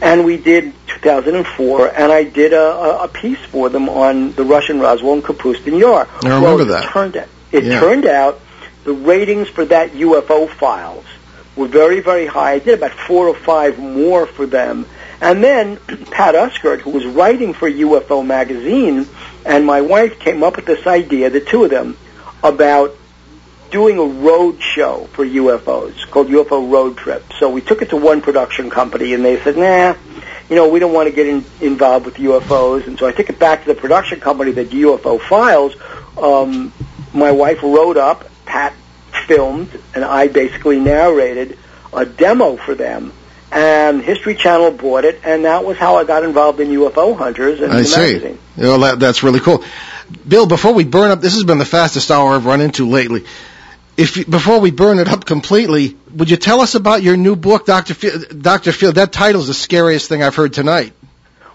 and 0.00 0.24
we 0.24 0.36
did 0.38 0.72
2004, 0.86 1.88
and 1.88 2.12
I 2.12 2.24
did 2.24 2.52
a, 2.52 2.62
a, 2.62 3.04
a 3.04 3.08
piece 3.08 3.40
for 3.50 3.68
them 3.68 3.88
on 3.88 4.32
the 4.32 4.44
Russian 4.44 4.80
Roswell 4.80 5.14
and 5.14 5.22
Kapustin 5.22 5.78
Yar. 5.78 6.08
I 6.08 6.28
remember 6.28 6.56
well, 6.56 6.64
that. 6.66 6.84
It 6.84 6.90
turned 6.90 7.16
out, 7.16 7.28
it 7.50 7.64
Yeah. 7.64 7.80
turned 7.80 8.06
out 8.06 8.40
the 8.84 8.92
ratings 8.92 9.48
for 9.48 9.64
that 9.66 9.92
UFO 9.92 10.48
files 10.48 11.04
were 11.56 11.68
very, 11.68 12.00
very 12.00 12.26
high. 12.26 12.52
I 12.52 12.58
did 12.58 12.78
about 12.78 12.92
four 12.92 13.28
or 13.28 13.34
five 13.34 13.78
more 13.78 14.26
for 14.26 14.46
them. 14.46 14.86
And 15.20 15.42
then 15.42 15.76
Pat 16.10 16.34
Uskert, 16.34 16.80
who 16.80 16.90
was 16.90 17.06
writing 17.06 17.52
for 17.52 17.70
UFO 17.70 18.26
magazine, 18.26 19.06
and 19.44 19.66
my 19.66 19.80
wife 19.80 20.18
came 20.18 20.42
up 20.42 20.56
with 20.56 20.66
this 20.66 20.86
idea, 20.86 21.30
the 21.30 21.40
two 21.40 21.64
of 21.64 21.70
them, 21.70 21.96
about 22.42 22.96
doing 23.70 23.98
a 23.98 24.04
road 24.04 24.60
show 24.60 25.08
for 25.12 25.24
UFOs 25.24 26.08
called 26.10 26.28
UFO 26.28 26.70
Road 26.70 26.96
Trip. 26.96 27.24
So 27.38 27.50
we 27.50 27.60
took 27.60 27.82
it 27.82 27.90
to 27.90 27.96
one 27.96 28.20
production 28.20 28.68
company, 28.68 29.14
and 29.14 29.24
they 29.24 29.40
said, 29.42 29.56
"Nah, 29.56 29.94
you 30.48 30.56
know, 30.56 30.68
we 30.68 30.78
don't 30.78 30.92
want 30.92 31.08
to 31.08 31.14
get 31.14 31.26
in, 31.26 31.44
involved 31.60 32.04
with 32.04 32.16
UFOs." 32.16 32.86
And 32.86 32.98
so 32.98 33.06
I 33.06 33.12
took 33.12 33.30
it 33.30 33.38
back 33.38 33.62
to 33.62 33.74
the 33.74 33.74
production 33.74 34.20
company 34.20 34.52
that 34.52 34.70
UFO 34.70 35.20
files. 35.20 35.74
Um, 36.18 36.72
my 37.14 37.30
wife 37.30 37.62
wrote 37.62 37.96
up, 37.96 38.28
Pat 38.52 38.74
filmed, 39.26 39.70
and 39.94 40.04
I 40.04 40.28
basically 40.28 40.78
narrated 40.78 41.58
a 41.90 42.04
demo 42.04 42.56
for 42.56 42.74
them. 42.74 43.14
And 43.50 44.02
History 44.02 44.34
Channel 44.34 44.72
bought 44.72 45.06
it, 45.06 45.20
and 45.24 45.46
that 45.46 45.64
was 45.64 45.78
how 45.78 45.96
I 45.96 46.04
got 46.04 46.22
involved 46.22 46.60
in 46.60 46.68
UFO 46.68 47.16
Hunters 47.16 47.60
and 47.60 47.72
I 47.72 47.78
the 47.78 47.84
see. 47.86 48.00
magazine. 48.00 48.38
Well, 48.58 48.78
that, 48.80 49.00
that's 49.00 49.22
really 49.22 49.40
cool. 49.40 49.64
Bill, 50.28 50.46
before 50.46 50.74
we 50.74 50.84
burn 50.84 51.10
up, 51.10 51.22
this 51.22 51.32
has 51.32 51.44
been 51.44 51.56
the 51.56 51.64
fastest 51.64 52.10
hour 52.10 52.34
I've 52.34 52.44
run 52.44 52.60
into 52.60 52.86
lately. 52.90 53.24
If 53.96 54.28
before 54.28 54.60
we 54.60 54.70
burn 54.70 54.98
it 54.98 55.08
up 55.08 55.24
completely, 55.24 55.96
would 56.14 56.30
you 56.30 56.36
tell 56.36 56.60
us 56.60 56.74
about 56.74 57.02
your 57.02 57.16
new 57.16 57.36
book, 57.36 57.64
Doctor 57.64 57.94
Doctor 58.34 58.72
Field? 58.72 58.96
That 58.96 59.12
title's 59.12 59.48
the 59.48 59.54
scariest 59.54 60.10
thing 60.10 60.22
I've 60.22 60.36
heard 60.36 60.52
tonight. 60.52 60.92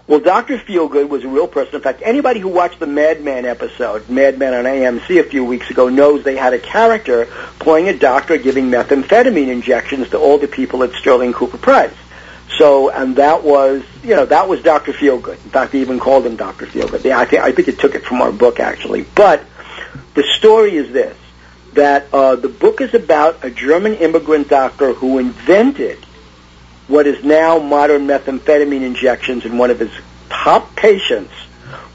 Well, 0.08 0.20
Dr. 0.20 0.56
Feelgood 0.56 1.10
was 1.10 1.22
a 1.24 1.28
real 1.28 1.46
person. 1.46 1.74
In 1.74 1.80
fact, 1.82 2.00
anybody 2.02 2.40
who 2.40 2.48
watched 2.48 2.80
the 2.80 2.86
Mad 2.86 3.22
Men 3.22 3.44
episode, 3.44 4.08
Mad 4.08 4.38
Men 4.38 4.54
on 4.54 4.64
AMC 4.64 5.20
a 5.20 5.22
few 5.22 5.44
weeks 5.44 5.70
ago, 5.70 5.90
knows 5.90 6.24
they 6.24 6.34
had 6.34 6.54
a 6.54 6.58
character 6.58 7.26
playing 7.58 7.90
a 7.90 7.96
doctor 7.96 8.38
giving 8.38 8.70
methamphetamine 8.70 9.48
injections 9.48 10.08
to 10.10 10.18
all 10.18 10.38
the 10.38 10.48
people 10.48 10.82
at 10.82 10.92
Sterling 10.92 11.34
Cooper 11.34 11.58
Pryce. 11.58 11.94
So, 12.56 12.88
and 12.88 13.16
that 13.16 13.44
was, 13.44 13.84
you 14.02 14.16
know, 14.16 14.24
that 14.24 14.48
was 14.48 14.62
Dr. 14.62 14.94
Feelgood. 14.94 15.44
In 15.44 15.50
fact, 15.50 15.72
they 15.72 15.82
even 15.82 16.00
called 16.00 16.24
him 16.24 16.36
Dr. 16.36 16.64
Feelgood. 16.64 17.04
Yeah, 17.04 17.18
I 17.18 17.26
think, 17.26 17.42
I 17.42 17.52
think 17.52 17.68
it 17.68 17.78
took 17.78 17.94
it 17.94 18.02
from 18.02 18.22
our 18.22 18.32
book, 18.32 18.60
actually. 18.60 19.02
But 19.02 19.44
the 20.14 20.22
story 20.22 20.74
is 20.74 20.90
this, 20.90 21.18
that 21.74 22.06
uh, 22.14 22.36
the 22.36 22.48
book 22.48 22.80
is 22.80 22.94
about 22.94 23.44
a 23.44 23.50
German 23.50 23.92
immigrant 23.92 24.48
doctor 24.48 24.94
who 24.94 25.18
invented 25.18 25.98
what 26.88 27.06
is 27.06 27.22
now 27.24 27.58
modern 27.58 28.06
methamphetamine 28.06 28.82
injections, 28.82 29.44
and 29.44 29.58
one 29.58 29.70
of 29.70 29.78
his 29.78 29.92
top 30.28 30.74
patients 30.74 31.32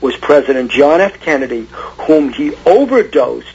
was 0.02 0.16
President 0.18 0.72
John 0.72 1.02
F. 1.02 1.20
Kennedy, 1.20 1.68
whom 1.72 2.32
he 2.32 2.56
overdosed. 2.66 3.48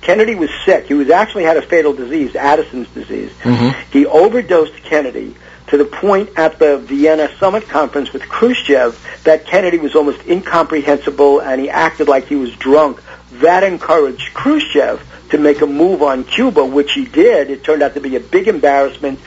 Kennedy 0.00 0.34
was 0.34 0.50
sick. 0.64 0.86
He 0.86 0.94
was 0.94 1.10
actually 1.10 1.44
had 1.44 1.56
a 1.56 1.62
fatal 1.62 1.92
disease, 1.92 2.36
Addison's 2.36 2.88
disease. 2.88 3.32
Mm-hmm. 3.42 3.90
He 3.92 4.06
overdosed 4.06 4.74
Kennedy. 4.84 5.34
to 5.68 5.76
the 5.76 5.84
point 5.84 6.30
at 6.36 6.58
the 6.58 6.78
Vienna 6.78 7.28
Summit 7.38 7.68
Conference 7.68 8.12
with 8.12 8.22
Khrushchev 8.22 8.96
that 9.24 9.46
Kennedy 9.46 9.78
was 9.78 9.94
almost 9.94 10.24
incomprehensible 10.26 11.40
and 11.40 11.60
he 11.60 11.68
acted 11.68 12.08
like 12.08 12.26
he 12.26 12.36
was 12.36 12.54
drunk. 12.56 13.02
That 13.32 13.64
encouraged 13.64 14.32
Khrushchev 14.32 15.04
to 15.30 15.38
make 15.38 15.60
a 15.60 15.66
move 15.66 16.02
on 16.02 16.24
Cuba, 16.24 16.64
which 16.64 16.92
he 16.92 17.04
did. 17.04 17.50
It 17.50 17.64
turned 17.64 17.82
out 17.82 17.94
to 17.94 18.00
be 18.00 18.14
a 18.14 18.20
big 18.20 18.46
embarrassment 18.46 19.18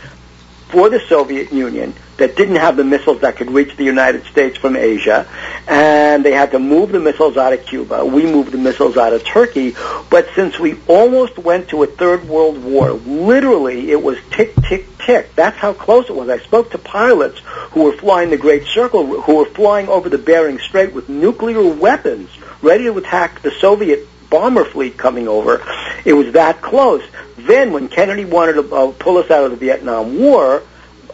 for 0.69 0.89
the 0.89 0.99
Soviet 0.99 1.51
Union 1.51 1.93
that 2.17 2.35
didn't 2.35 2.57
have 2.57 2.77
the 2.77 2.83
missiles 2.83 3.21
that 3.21 3.37
could 3.37 3.49
reach 3.49 3.75
the 3.75 3.83
United 3.83 4.25
States 4.25 4.57
from 4.57 4.75
Asia, 4.75 5.27
and 5.67 6.23
they 6.23 6.31
had 6.31 6.51
to 6.51 6.59
move 6.59 6.91
the 6.91 6.99
missiles 6.99 7.37
out 7.37 7.53
of 7.53 7.65
Cuba. 7.65 8.05
We 8.05 8.25
moved 8.25 8.51
the 8.51 8.57
missiles 8.57 8.97
out 8.97 9.13
of 9.13 9.23
Turkey, 9.23 9.75
but 10.09 10.27
since 10.35 10.59
we 10.59 10.77
almost 10.87 11.37
went 11.37 11.69
to 11.69 11.83
a 11.83 11.87
third 11.87 12.27
world 12.27 12.63
war, 12.63 12.91
literally 12.91 13.91
it 13.91 14.01
was 14.01 14.17
tick, 14.29 14.53
tick, 14.61 14.85
tick. 14.99 15.33
That's 15.35 15.57
how 15.57 15.73
close 15.73 16.09
it 16.09 16.15
was. 16.15 16.29
I 16.29 16.39
spoke 16.39 16.71
to 16.71 16.77
pilots 16.77 17.39
who 17.71 17.83
were 17.83 17.93
flying 17.93 18.29
the 18.29 18.37
Great 18.37 18.65
Circle, 18.65 19.21
who 19.21 19.35
were 19.37 19.45
flying 19.45 19.87
over 19.87 20.09
the 20.09 20.17
Bering 20.17 20.59
Strait 20.59 20.93
with 20.93 21.09
nuclear 21.09 21.63
weapons, 21.63 22.29
ready 22.61 22.83
to 22.83 22.97
attack 22.97 23.41
the 23.41 23.51
Soviet 23.51 24.07
bomber 24.29 24.65
fleet 24.65 24.97
coming 24.97 25.27
over. 25.27 25.63
It 26.05 26.13
was 26.13 26.33
that 26.33 26.61
close. 26.61 27.03
Then, 27.37 27.71
when 27.71 27.87
Kennedy 27.87 28.25
wanted 28.25 28.53
to 28.53 28.75
uh, 28.75 28.91
pull 28.97 29.17
us 29.17 29.31
out 29.31 29.45
of 29.45 29.51
the 29.51 29.57
Vietnam 29.57 30.19
War, 30.19 30.63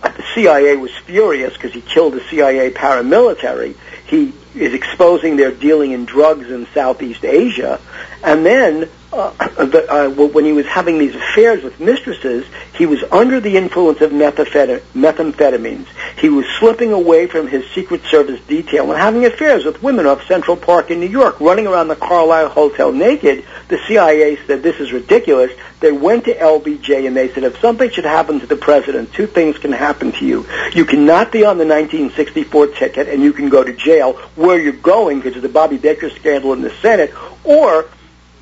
the 0.02 0.24
CIA 0.34 0.76
was 0.76 0.92
furious 1.06 1.54
because 1.54 1.74
he 1.74 1.82
killed 1.82 2.14
the 2.14 2.24
CIA 2.30 2.72
paramilitary. 2.72 3.76
He 4.06 4.34
is 4.54 4.74
exposing 4.74 5.36
their 5.36 5.52
dealing 5.52 5.92
in 5.92 6.06
drugs 6.06 6.50
in 6.50 6.68
Southeast 6.68 7.26
Asia. 7.26 7.80
And 8.24 8.46
then, 8.46 8.90
uh, 9.16 9.66
the, 9.66 9.86
uh, 9.90 10.10
when 10.10 10.44
he 10.44 10.52
was 10.52 10.66
having 10.66 10.98
these 10.98 11.16
affairs 11.16 11.64
with 11.64 11.80
mistresses, 11.80 12.46
he 12.74 12.86
was 12.86 13.02
under 13.12 13.40
the 13.40 13.56
influence 13.56 14.02
of 14.02 14.12
methamphetamines. 14.12 15.88
He 16.18 16.30
was 16.30 16.46
slipping 16.60 16.92
away 16.92 17.28
from 17.28 17.48
his 17.48 17.66
Secret 17.72 18.04
Service 18.04 18.42
detail 18.46 18.92
and 18.92 19.00
having 19.00 19.26
affairs 19.26 19.64
with 19.64 19.82
women 19.82 20.06
off 20.06 20.26
Central 20.28 20.58
Park 20.58 20.92
in 20.92 21.00
New 21.00 21.08
York, 21.08 21.40
running 21.40 21.66
around 21.66 21.88
the 21.88 21.96
Carlyle 21.96 22.50
Hotel 22.50 22.92
naked. 22.92 23.46
The 23.70 23.80
CIA 23.88 24.38
said 24.46 24.62
this 24.62 24.82
is 24.82 24.92
ridiculous. 24.92 25.52
They 25.80 25.94
went 25.94 26.26
to 26.26 26.36
LBJ 26.36 27.08
and 27.08 27.16
they 27.16 27.30
said 27.34 27.44
if 27.44 27.60
something 27.60 27.90
should 27.90 28.06
happen 28.06 28.40
to 28.42 28.48
the 28.48 28.58
president, 28.58 29.14
two 29.14 29.28
things 29.28 29.58
can 29.58 29.72
happen 29.72 30.12
to 30.14 30.26
you. 30.26 30.46
You 30.74 30.84
cannot 30.84 31.32
be 31.32 31.46
on 31.46 31.58
the 31.58 31.66
1964 31.66 32.68
ticket 32.68 33.08
and 33.08 33.24
you 33.24 33.32
can 33.32 33.50
go 33.50 33.64
to 33.64 33.74
jail 33.74 34.14
where 34.36 34.60
you're 34.60 34.74
going 34.74 35.20
because 35.20 35.38
of 35.38 35.42
the 35.42 35.50
Bobby 35.50 35.78
Baker 35.78 36.10
scandal 36.10 36.54
in 36.54 36.62
the 36.62 36.72
Senate, 36.82 37.14
or 37.44 37.86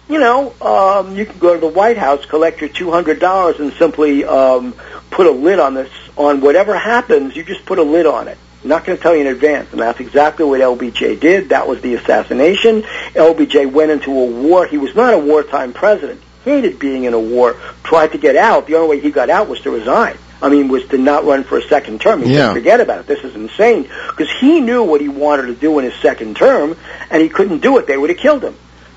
you 0.10 0.20
know, 0.20 0.54
um, 0.62 1.16
you 1.16 1.26
can 1.26 1.40
go 1.40 1.54
to 1.54 1.60
the 1.60 1.68
White 1.68 1.98
House, 1.98 2.26
collect 2.26 2.62
your 2.62 2.70
two 2.70 2.92
hundred 2.92 3.20
dollars, 3.20 3.60
and 3.60 3.72
simply 3.74 4.24
um, 4.26 4.74
put 5.10 5.28
a 5.28 5.32
lid 5.32 5.60
on 5.60 5.74
this. 5.74 5.92
On 6.18 6.42
whatever 6.42 6.78
happens, 6.78 7.36
you 7.36 7.44
just 7.44 7.66
put 7.66 7.80
a 7.80 7.84
lid 7.84 8.06
on 8.06 8.28
it. 8.28 8.38
I'm 8.64 8.70
not 8.70 8.86
going 8.86 8.98
to 8.98 9.02
tell 9.02 9.14
you 9.16 9.22
in 9.22 9.28
advance, 9.28 9.72
and 9.72 9.82
that's 9.82 10.00
exactly 10.00 10.46
what 10.46 10.62
LBJ 10.62 11.20
did. 11.20 11.50
That 11.50 11.68
was 11.68 11.82
the 11.82 11.96
assassination. 11.96 12.84
LBJ 13.14 13.72
went 13.72 13.92
into 13.92 14.12
a 14.12 14.26
war. 14.26 14.66
He 14.68 14.78
was 14.78 14.96
not 14.96 15.14
a 15.14 15.18
wartime 15.18 15.74
president. 15.74 16.22
Hated 16.46 16.80
being 16.80 17.04
in 17.06 17.14
a 17.14 17.20
war. 17.20 17.56
Tried 17.84 18.12
to 18.14 18.18
get 18.18 18.36
out. 18.36 18.68
The 18.68 18.76
only 18.76 18.98
way 18.98 19.02
he 19.02 19.12
got 19.12 19.30
out 19.30 19.50
was 19.50 19.62
to 19.62 19.72
resign. 19.72 20.18
I 20.42 20.50
mean, 20.50 20.68
was 20.68 20.86
to 20.90 20.98
not 20.98 21.26
run 21.26 21.44
for 21.46 21.58
a 21.58 21.62
second 21.64 22.02
term. 22.02 22.22
He 22.22 22.34
Yeah. 22.34 22.48
said, 22.50 22.54
forget 22.54 22.82
about 22.82 23.00
it. 23.00 23.08
This 23.08 23.24
is 23.24 23.34
insane. 23.36 23.84
Because 24.10 24.30
he 24.40 24.60
knew 24.62 24.84
what 24.84 25.00
he 25.02 25.08
wanted 25.10 25.48
to 25.48 25.54
do 25.56 25.80
in 25.80 25.86
his 25.86 25.96
second 26.02 26.36
term, 26.36 26.76
and 27.10 27.22
he 27.22 27.30
couldn't 27.30 27.60
do 27.60 27.78
it. 27.78 27.88
They 27.88 27.98
would 27.98 28.10
have 28.10 28.20
killed 28.20 28.44
him. 28.44 28.56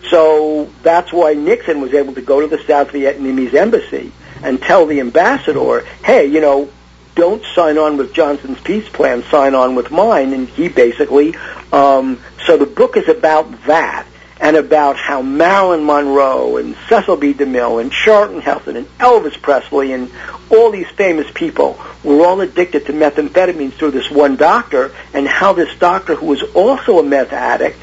So 0.09 0.71
that's 0.83 1.13
why 1.13 1.35
Nixon 1.35 1.81
was 1.81 1.95
able 1.95 2.15
to 2.15 2.23
go 2.23 2.41
to 2.41 2.47
the 2.47 2.63
South 2.65 2.89
Vietnamese 2.89 3.55
embassy 3.55 4.13
and 4.43 4.61
tell 4.61 4.87
the 4.87 5.01
ambassador, 5.01 5.85
hey, 6.05 6.27
you 6.27 6.41
know, 6.41 6.71
don't 7.15 7.43
sign 7.55 7.79
on 7.79 7.97
with 7.97 8.13
Johnson's 8.13 8.61
peace 8.61 8.89
plan, 8.89 9.25
sign 9.25 9.55
on 9.55 9.75
with 9.75 9.91
mine. 9.91 10.33
And 10.33 10.49
he 10.49 10.69
basically, 10.69 11.35
um, 11.73 12.21
so 12.45 12.57
the 12.57 12.67
book 12.67 12.97
is 12.97 13.09
about 13.09 13.65
that 13.65 14.07
and 14.39 14.57
about 14.57 14.97
how 14.97 15.23
Marilyn 15.23 15.85
Monroe 15.85 16.59
and 16.59 16.77
Cecil 16.89 17.17
B. 17.17 17.33
DeMille 17.33 17.81
and 17.81 17.91
Charlton 17.91 18.41
Heston 18.41 18.77
and 18.77 18.87
Elvis 18.99 19.41
Presley 19.41 19.93
and 19.93 20.11
all 20.51 20.71
these 20.71 20.89
famous 20.91 21.27
people 21.33 21.81
were 22.05 22.25
all 22.25 22.41
addicted 22.43 22.87
to 22.87 22.93
methamphetamines 22.93 23.73
through 23.73 23.93
this 23.93 24.11
one 24.11 24.37
doctor 24.37 24.95
and 25.15 25.27
how 25.27 25.55
this 25.55 25.75
doctor 25.79 26.15
who 26.15 26.27
was 26.27 26.43
also 26.55 26.99
a 26.99 27.03
meth 27.03 27.33
addict 27.33 27.79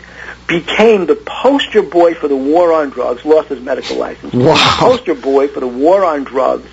became 0.48 1.06
the 1.06 1.16
poster 1.16 1.82
boy 1.82 2.14
for 2.14 2.28
the 2.28 2.36
war 2.36 2.74
on 2.74 2.90
drugs, 2.90 3.26
lost 3.26 3.50
his 3.50 3.62
medical 3.62 3.98
license. 3.98 4.34
Wow. 4.34 4.56
Poster 4.80 5.16
boy 5.16 5.48
for 5.48 5.60
the 5.60 5.68
war 5.68 6.06
on 6.06 6.24
drugs. 6.24 6.70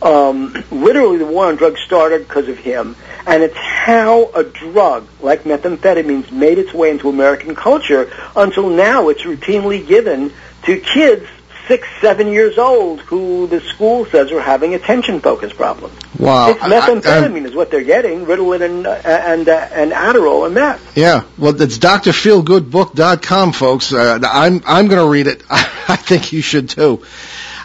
Um, 0.00 0.64
literally, 0.70 1.18
the 1.18 1.26
war 1.26 1.46
on 1.46 1.56
drugs 1.56 1.80
started 1.80 2.26
because 2.26 2.48
of 2.48 2.58
him, 2.58 2.96
and 3.24 3.42
it's 3.42 3.56
how 3.56 4.30
a 4.34 4.42
drug 4.42 5.06
like 5.20 5.44
methamphetamines 5.44 6.32
made 6.32 6.58
its 6.58 6.74
way 6.74 6.90
into 6.90 7.08
American 7.08 7.54
culture 7.54 8.12
until 8.34 8.68
now 8.68 9.08
it's 9.10 9.22
routinely 9.22 9.86
given 9.86 10.32
to 10.64 10.78
kids 10.78 11.28
six, 11.72 11.88
seven 12.02 12.28
years 12.28 12.58
old 12.58 13.00
who 13.00 13.46
the 13.46 13.58
school 13.62 14.04
says 14.04 14.30
are 14.30 14.42
having 14.42 14.74
attention 14.74 15.20
focus 15.20 15.54
problems. 15.54 15.98
Wow. 16.18 16.50
It's 16.50 16.62
I- 16.62 16.66
I- 16.66 16.68
methamphetamine 16.68 17.46
is 17.46 17.54
what 17.54 17.70
they're 17.70 17.82
getting, 17.82 18.26
Ritalin 18.26 18.60
and, 18.60 18.86
uh, 18.86 18.90
and, 18.90 19.48
uh, 19.48 19.68
and 19.72 19.90
Adderall 19.90 20.44
and 20.44 20.54
meth. 20.54 20.98
Yeah, 20.98 21.22
well, 21.38 21.58
it's 21.62 21.78
drfeelgoodbook.com, 21.78 23.52
folks. 23.52 23.90
Uh, 23.90 24.18
I'm 24.22 24.62
I'm 24.66 24.88
going 24.88 25.02
to 25.02 25.08
read 25.08 25.28
it. 25.28 25.42
I 25.50 25.96
think 25.96 26.34
you 26.34 26.42
should 26.42 26.68
too. 26.68 27.02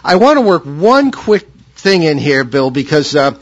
I 0.02 0.16
want 0.16 0.38
to 0.38 0.40
work 0.40 0.64
one 0.64 1.10
quick 1.10 1.46
thing 1.76 2.02
in 2.02 2.16
here, 2.16 2.44
Bill, 2.44 2.70
because 2.70 3.14
uh, 3.14 3.32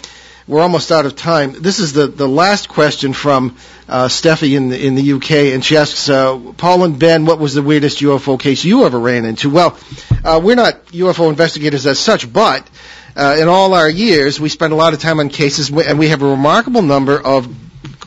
we're 0.49 0.61
almost 0.61 0.92
out 0.92 1.07
of 1.07 1.16
time. 1.16 1.61
This 1.61 1.78
is 1.80 1.92
the, 1.92 2.07
the 2.07 2.28
last 2.28 2.68
question 2.68 3.12
from 3.12 3.57
uh, 3.88 4.07
Steffi 4.07 4.57
in 4.57 4.68
the, 4.68 4.86
in 4.86 4.94
the 4.94 5.12
UK, 5.14 5.30
and 5.55 5.64
she 5.64 5.76
asks, 5.76 6.09
uh, 6.09 6.38
Paul 6.57 6.84
and 6.84 6.99
Ben, 6.99 7.24
what 7.26 7.38
was 7.38 7.55
the 7.55 7.62
weirdest 7.62 7.99
UFO 8.01 8.38
case 8.38 8.64
you 8.64 8.84
ever 8.84 8.99
ran 8.99 9.24
into? 9.24 9.51
Well, 9.51 9.76
uh, 10.24 10.40
we're 10.42 10.55
not 10.55 10.86
UFO 10.86 11.28
investigators 11.30 11.86
as 11.86 11.99
such, 11.99 12.32
but 12.32 12.68
uh, 13.16 13.36
in 13.40 13.49
all 13.49 13.74
our 13.74 13.88
years, 13.88 14.38
we 14.38 14.49
spend 14.49 14.72
a 14.72 14.76
lot 14.76 14.94
of 14.94 15.01
time 15.01 15.18
on 15.20 15.30
cases, 15.30 15.70
and 15.70 15.99
we 15.99 16.09
have 16.09 16.22
a 16.22 16.26
remarkable 16.28 16.82
number 16.82 17.20
of 17.20 17.53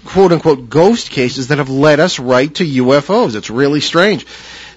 quote 0.06 0.32
unquote 0.32 0.70
ghost 0.70 1.12
cases 1.12 1.50
that 1.50 1.58
have 1.58 1.70
led 1.70 2.00
us 2.00 2.20
right 2.20 2.54
to 2.56 2.64
UFOs. 2.66 3.36
It's 3.36 3.50
really 3.50 3.82
strange. 3.82 4.26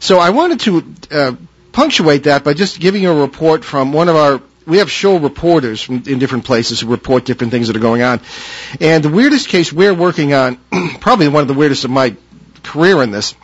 So 0.01 0.19
I 0.19 0.31
wanted 0.31 0.61
to 0.61 0.95
uh, 1.11 1.33
punctuate 1.73 2.25
that 2.25 2.45
by 2.45 2.55
just 2.55 2.81
giving 2.81 3.03
you 3.03 3.11
a 3.13 3.21
report 3.21 3.65
from 3.65 3.93
one 3.93 4.09
of 4.09 4.17
our 4.17 4.43
we 4.67 4.79
have 4.79 4.91
show 4.91 5.19
reporters 5.19 5.81
from 5.81 6.03
in 6.07 6.19
different 6.19 6.45
places 6.45 6.81
who 6.81 6.89
report 6.89 7.25
different 7.25 7.53
things 7.53 7.69
that 7.69 7.77
are 7.77 7.81
going 7.81 8.03
on. 8.03 8.21
And 8.81 9.03
the 9.03 9.09
weirdest 9.09 9.49
case 9.49 9.73
we're 9.73 9.95
working 9.95 10.33
on, 10.35 10.59
probably 11.01 11.29
one 11.29 11.43
of 11.43 11.49
the 11.49 11.55
weirdest 11.55 11.85
of 11.85 11.91
my 11.91 12.17
career 12.63 13.03
in 13.03 13.11
this, 13.11 13.35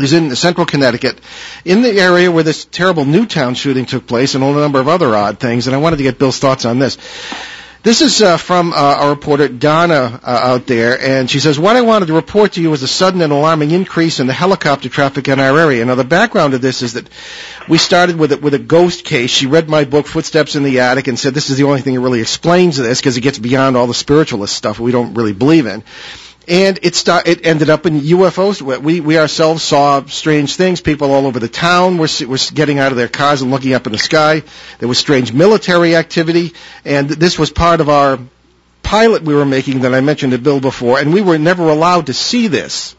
is 0.00 0.12
in 0.12 0.34
central 0.36 0.66
Connecticut, 0.66 1.20
in 1.64 1.82
the 1.82 2.00
area 2.00 2.30
where 2.30 2.44
this 2.44 2.64
terrible 2.64 3.04
Newtown 3.04 3.54
shooting 3.54 3.86
took 3.86 4.06
place 4.06 4.34
and 4.34 4.44
all 4.44 4.56
a 4.56 4.60
number 4.60 4.80
of 4.80 4.88
other 4.88 5.14
odd 5.14 5.40
things. 5.40 5.66
And 5.66 5.74
I 5.74 5.78
wanted 5.78 5.96
to 5.96 6.04
get 6.04 6.18
Bill's 6.18 6.38
thoughts 6.38 6.64
on 6.64 6.78
this. 6.78 6.98
This 7.80 8.02
is 8.02 8.20
uh, 8.20 8.38
from 8.38 8.72
uh, 8.72 8.76
our 8.76 9.10
reporter 9.10 9.46
Donna 9.46 10.20
uh, 10.22 10.30
out 10.42 10.66
there, 10.66 11.00
and 11.00 11.30
she 11.30 11.38
says, 11.38 11.60
"What 11.60 11.76
I 11.76 11.82
wanted 11.82 12.06
to 12.06 12.12
report 12.14 12.54
to 12.54 12.60
you 12.60 12.70
was 12.70 12.82
a 12.82 12.88
sudden 12.88 13.22
and 13.22 13.32
alarming 13.32 13.70
increase 13.70 14.18
in 14.18 14.26
the 14.26 14.32
helicopter 14.32 14.88
traffic 14.88 15.28
in 15.28 15.38
our 15.38 15.56
area." 15.56 15.84
Now, 15.84 15.94
the 15.94 16.02
background 16.02 16.54
of 16.54 16.60
this 16.60 16.82
is 16.82 16.94
that 16.94 17.08
we 17.68 17.78
started 17.78 18.18
with 18.18 18.32
a, 18.32 18.36
with 18.36 18.54
a 18.54 18.58
ghost 18.58 19.04
case. 19.04 19.30
She 19.30 19.46
read 19.46 19.68
my 19.68 19.84
book, 19.84 20.08
Footsteps 20.08 20.56
in 20.56 20.64
the 20.64 20.80
Attic, 20.80 21.06
and 21.06 21.16
said 21.16 21.34
this 21.34 21.50
is 21.50 21.56
the 21.56 21.64
only 21.64 21.80
thing 21.80 21.94
that 21.94 22.00
really 22.00 22.20
explains 22.20 22.76
this 22.76 23.00
because 23.00 23.16
it 23.16 23.20
gets 23.20 23.38
beyond 23.38 23.76
all 23.76 23.86
the 23.86 23.94
spiritualist 23.94 24.56
stuff 24.56 24.80
we 24.80 24.90
don't 24.90 25.14
really 25.14 25.32
believe 25.32 25.66
in. 25.66 25.84
And 26.48 26.78
it 26.82 26.94
start, 26.94 27.28
it 27.28 27.44
ended 27.46 27.68
up 27.68 27.84
in 27.84 28.00
UFOs. 28.00 28.62
We 28.62 29.00
we 29.00 29.18
ourselves 29.18 29.62
saw 29.62 30.04
strange 30.06 30.56
things. 30.56 30.80
People 30.80 31.12
all 31.12 31.26
over 31.26 31.38
the 31.38 31.48
town 31.48 31.98
were 31.98 32.08
were 32.26 32.38
getting 32.54 32.78
out 32.78 32.90
of 32.90 32.96
their 32.96 33.08
cars 33.08 33.42
and 33.42 33.50
looking 33.50 33.74
up 33.74 33.86
in 33.86 33.92
the 33.92 33.98
sky. 33.98 34.42
There 34.78 34.88
was 34.88 34.96
strange 34.98 35.30
military 35.30 35.94
activity, 35.94 36.54
and 36.86 37.10
this 37.10 37.38
was 37.38 37.50
part 37.50 37.82
of 37.82 37.90
our 37.90 38.18
pilot 38.82 39.22
we 39.22 39.34
were 39.34 39.44
making 39.44 39.80
that 39.80 39.92
I 39.94 40.00
mentioned 40.00 40.32
to 40.32 40.38
Bill 40.38 40.60
before. 40.60 40.98
And 40.98 41.12
we 41.12 41.20
were 41.20 41.36
never 41.36 41.68
allowed 41.68 42.06
to 42.06 42.14
see 42.14 42.48
this. 42.48 42.96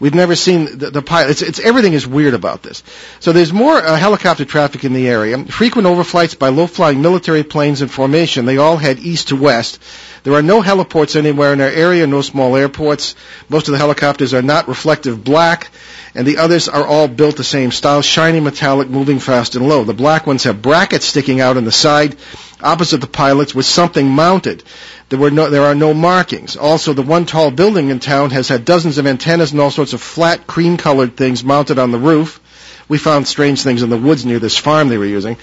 We've 0.00 0.14
never 0.14 0.36
seen 0.36 0.78
the, 0.78 0.90
the 0.90 1.02
pilot. 1.02 1.30
It's, 1.30 1.42
it's 1.42 1.60
everything 1.60 1.92
is 1.92 2.06
weird 2.06 2.34
about 2.34 2.62
this. 2.62 2.84
So 3.18 3.32
there's 3.32 3.52
more 3.52 3.76
uh, 3.76 3.96
helicopter 3.96 4.44
traffic 4.44 4.84
in 4.84 4.92
the 4.92 5.08
area. 5.08 5.44
Frequent 5.46 5.88
overflights 5.88 6.38
by 6.38 6.50
low-flying 6.50 7.02
military 7.02 7.42
planes 7.42 7.82
in 7.82 7.88
formation. 7.88 8.44
They 8.44 8.58
all 8.58 8.76
head 8.76 9.00
east 9.00 9.28
to 9.28 9.36
west. 9.36 9.82
There 10.22 10.34
are 10.34 10.42
no 10.42 10.62
heliports 10.62 11.16
anywhere 11.16 11.52
in 11.52 11.60
our 11.60 11.68
area. 11.68 12.06
No 12.06 12.22
small 12.22 12.54
airports. 12.56 13.16
Most 13.48 13.68
of 13.68 13.72
the 13.72 13.78
helicopters 13.78 14.34
are 14.34 14.42
not 14.42 14.68
reflective 14.68 15.24
black, 15.24 15.70
and 16.14 16.26
the 16.26 16.38
others 16.38 16.68
are 16.68 16.86
all 16.86 17.08
built 17.08 17.36
the 17.36 17.44
same 17.44 17.70
style: 17.70 18.02
shiny 18.02 18.40
metallic, 18.40 18.88
moving 18.88 19.18
fast 19.18 19.56
and 19.56 19.68
low. 19.68 19.84
The 19.84 19.94
black 19.94 20.26
ones 20.26 20.44
have 20.44 20.62
brackets 20.62 21.06
sticking 21.06 21.40
out 21.40 21.56
on 21.56 21.64
the 21.64 21.72
side, 21.72 22.16
opposite 22.60 23.00
the 23.00 23.06
pilots, 23.06 23.54
with 23.54 23.66
something 23.66 24.08
mounted. 24.08 24.62
There 25.08 25.18
were 25.18 25.30
no, 25.30 25.48
there 25.48 25.62
are 25.64 25.74
no 25.74 25.94
markings. 25.94 26.56
Also, 26.56 26.92
the 26.92 27.02
one 27.02 27.24
tall 27.24 27.50
building 27.50 27.88
in 27.88 27.98
town 27.98 28.30
has 28.30 28.48
had 28.48 28.64
dozens 28.64 28.98
of 28.98 29.06
antennas 29.06 29.52
and 29.52 29.60
all 29.60 29.70
sorts 29.70 29.92
of 29.94 30.02
flat 30.02 30.46
cream-colored 30.46 31.16
things 31.16 31.42
mounted 31.42 31.78
on 31.78 31.92
the 31.92 31.98
roof. 31.98 32.40
we 32.88 32.98
found 32.98 33.26
strange 33.26 33.62
things 33.62 33.82
in 33.82 33.90
the 33.90 33.96
woods 33.98 34.24
near 34.26 34.38
this 34.38 34.56
farm 34.56 34.88
they 34.88 34.98
were 34.98 35.06
using. 35.06 35.36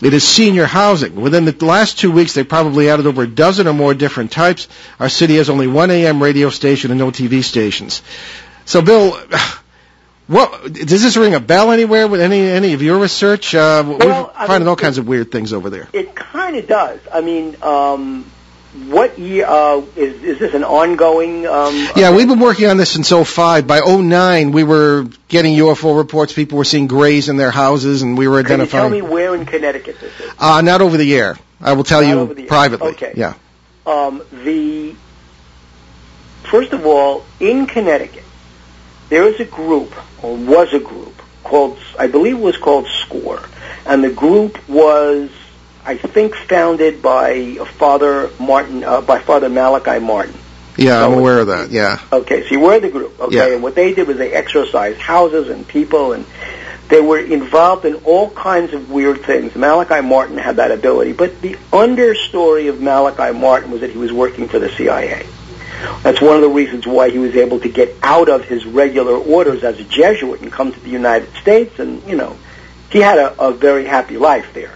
It 0.00 0.12
is 0.14 0.24
senior 0.26 0.66
housing. 0.66 1.14
Within 1.14 1.44
the 1.44 1.64
last 1.64 1.98
two 1.98 2.10
weeks, 2.10 2.32
they 2.34 2.42
probably 2.44 2.88
added 2.90 3.06
over 3.06 3.22
a 3.22 3.26
dozen 3.26 3.66
or 3.66 3.72
more 3.74 3.94
different 3.94 4.30
types. 4.32 4.66
Our 4.98 5.08
city 5.08 5.36
has 5.36 5.48
only 5.50 5.66
one 5.66 5.90
AM 5.90 6.22
radio 6.22 6.48
station 6.50 6.90
and 6.90 6.98
no 6.98 7.10
TV 7.10 7.42
stations. 7.44 8.02
So, 8.64 8.80
Bill, 8.82 9.12
what 10.26 10.72
does 10.72 11.02
this 11.02 11.16
ring 11.16 11.34
a 11.34 11.40
bell 11.40 11.70
anywhere 11.70 12.06
with 12.08 12.20
any 12.20 12.40
any 12.40 12.72
of 12.74 12.82
your 12.82 12.98
research? 12.98 13.54
Uh, 13.54 13.82
Well, 13.86 13.98
we're 13.98 14.30
I 14.34 14.46
finding 14.46 14.60
mean, 14.64 14.68
all 14.68 14.76
kinds 14.76 14.98
of 14.98 15.06
weird 15.06 15.30
things 15.30 15.52
over 15.52 15.68
there. 15.70 15.88
It 15.92 16.14
kind 16.14 16.56
of 16.56 16.66
does. 16.66 17.00
I 17.12 17.20
mean, 17.20 17.56
um, 17.62 18.30
what 18.88 19.18
year 19.18 19.46
uh, 19.46 19.82
is 19.96 20.22
is 20.22 20.38
this 20.38 20.54
an 20.54 20.64
ongoing? 20.64 21.46
Um, 21.46 21.74
Yeah, 21.94 22.14
we've 22.14 22.26
been 22.28 22.40
working 22.40 22.68
on 22.68 22.76
this 22.78 22.90
since 22.90 23.10
'05. 23.10 23.66
By 23.66 23.80
'09, 23.80 24.52
we 24.52 24.64
were 24.64 25.06
getting 25.28 25.54
UFO 25.58 25.96
reports. 25.96 26.32
People 26.32 26.58
were 26.58 26.64
seeing 26.64 26.86
grays 26.86 27.28
in 27.28 27.36
their 27.36 27.50
houses, 27.50 28.02
and 28.02 28.16
we 28.16 28.28
were 28.28 28.38
identifying. 28.38 28.90
Can 28.90 28.94
you 28.94 29.00
tell 29.00 29.08
me 29.08 29.14
where 29.14 29.34
in 29.34 29.44
Connecticut 29.46 30.00
this 30.00 30.18
is? 30.20 30.32
Uh, 30.38 30.60
not 30.62 30.80
over 30.80 30.96
the 30.96 31.14
air. 31.14 31.38
I 31.60 31.74
will 31.74 31.84
tell 31.84 32.02
Not 32.02 32.08
you 32.08 32.18
over 32.20 32.34
the 32.34 32.42
air. 32.42 32.48
privately. 32.48 32.88
Okay. 32.92 33.12
Yeah. 33.16 33.34
Um, 33.86 34.22
the 34.32 34.94
first 36.44 36.72
of 36.72 36.86
all, 36.86 37.24
in 37.40 37.66
Connecticut, 37.66 38.24
there 39.08 39.26
is 39.28 39.38
a 39.40 39.44
group, 39.44 39.92
or 40.22 40.36
was 40.36 40.72
a 40.72 40.78
group 40.80 41.20
called, 41.44 41.78
I 41.98 42.06
believe, 42.06 42.36
it 42.36 42.40
was 42.40 42.56
called 42.56 42.86
SCORE, 42.86 43.42
and 43.86 44.02
the 44.02 44.10
group 44.10 44.66
was, 44.68 45.30
I 45.84 45.96
think, 45.96 46.34
founded 46.34 47.02
by 47.02 47.56
Father 47.78 48.30
Martin, 48.38 48.84
uh, 48.84 49.00
by 49.00 49.18
Father 49.18 49.48
Malachi 49.48 49.98
Martin. 49.98 50.34
Yeah, 50.76 51.04
I'm 51.04 51.14
aware 51.14 51.40
of 51.40 51.48
that. 51.48 51.70
Yeah. 51.70 51.98
Okay, 52.12 52.44
so 52.44 52.54
you 52.54 52.60
were 52.60 52.78
the 52.80 52.88
group. 52.88 53.18
Okay, 53.20 53.36
Yeah. 53.36 53.54
and 53.54 53.62
what 53.62 53.74
they 53.74 53.92
did 53.92 54.06
was 54.06 54.16
they 54.16 54.32
exorcised 54.32 55.00
houses 55.00 55.48
and 55.50 55.66
people, 55.66 56.12
and 56.12 56.24
they 56.88 57.00
were 57.00 57.18
involved 57.18 57.84
in 57.84 57.96
all 58.04 58.30
kinds 58.30 58.72
of 58.72 58.90
weird 58.90 59.22
things. 59.24 59.54
Malachi 59.54 60.00
Martin 60.00 60.38
had 60.38 60.56
that 60.56 60.70
ability, 60.70 61.12
but 61.12 61.42
the 61.42 61.56
understory 61.72 62.68
of 62.68 62.80
Malachi 62.80 63.36
Martin 63.36 63.70
was 63.70 63.80
that 63.80 63.90
he 63.90 63.98
was 63.98 64.12
working 64.12 64.48
for 64.48 64.58
the 64.58 64.70
CIA. 64.70 65.26
That's 66.02 66.20
one 66.20 66.36
of 66.36 66.42
the 66.42 66.48
reasons 66.48 66.86
why 66.86 67.10
he 67.10 67.18
was 67.18 67.34
able 67.34 67.58
to 67.60 67.68
get 67.68 67.94
out 68.02 68.28
of 68.28 68.44
his 68.44 68.64
regular 68.64 69.16
orders 69.16 69.64
as 69.64 69.80
a 69.80 69.84
Jesuit 69.84 70.40
and 70.40 70.52
come 70.52 70.72
to 70.72 70.80
the 70.80 70.90
United 70.90 71.34
States, 71.34 71.78
and 71.80 72.02
you 72.08 72.16
know, 72.16 72.36
he 72.90 73.00
had 73.00 73.18
a, 73.18 73.48
a 73.48 73.52
very 73.52 73.84
happy 73.84 74.16
life 74.16 74.46
there. 74.54 74.74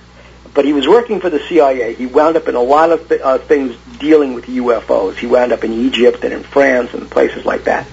But 0.56 0.64
he 0.64 0.72
was 0.72 0.88
working 0.88 1.20
for 1.20 1.28
the 1.28 1.38
CIA. 1.38 1.92
He 1.92 2.06
wound 2.06 2.38
up 2.38 2.48
in 2.48 2.54
a 2.54 2.62
lot 2.62 2.90
of 2.90 3.12
uh, 3.12 3.36
things 3.36 3.76
dealing 3.98 4.32
with 4.32 4.46
UFOs. 4.46 5.16
He 5.16 5.26
wound 5.26 5.52
up 5.52 5.64
in 5.64 5.72
Egypt 5.74 6.24
and 6.24 6.32
in 6.32 6.42
France 6.44 6.94
and 6.94 7.10
places 7.10 7.44
like 7.44 7.64
that. 7.64 7.86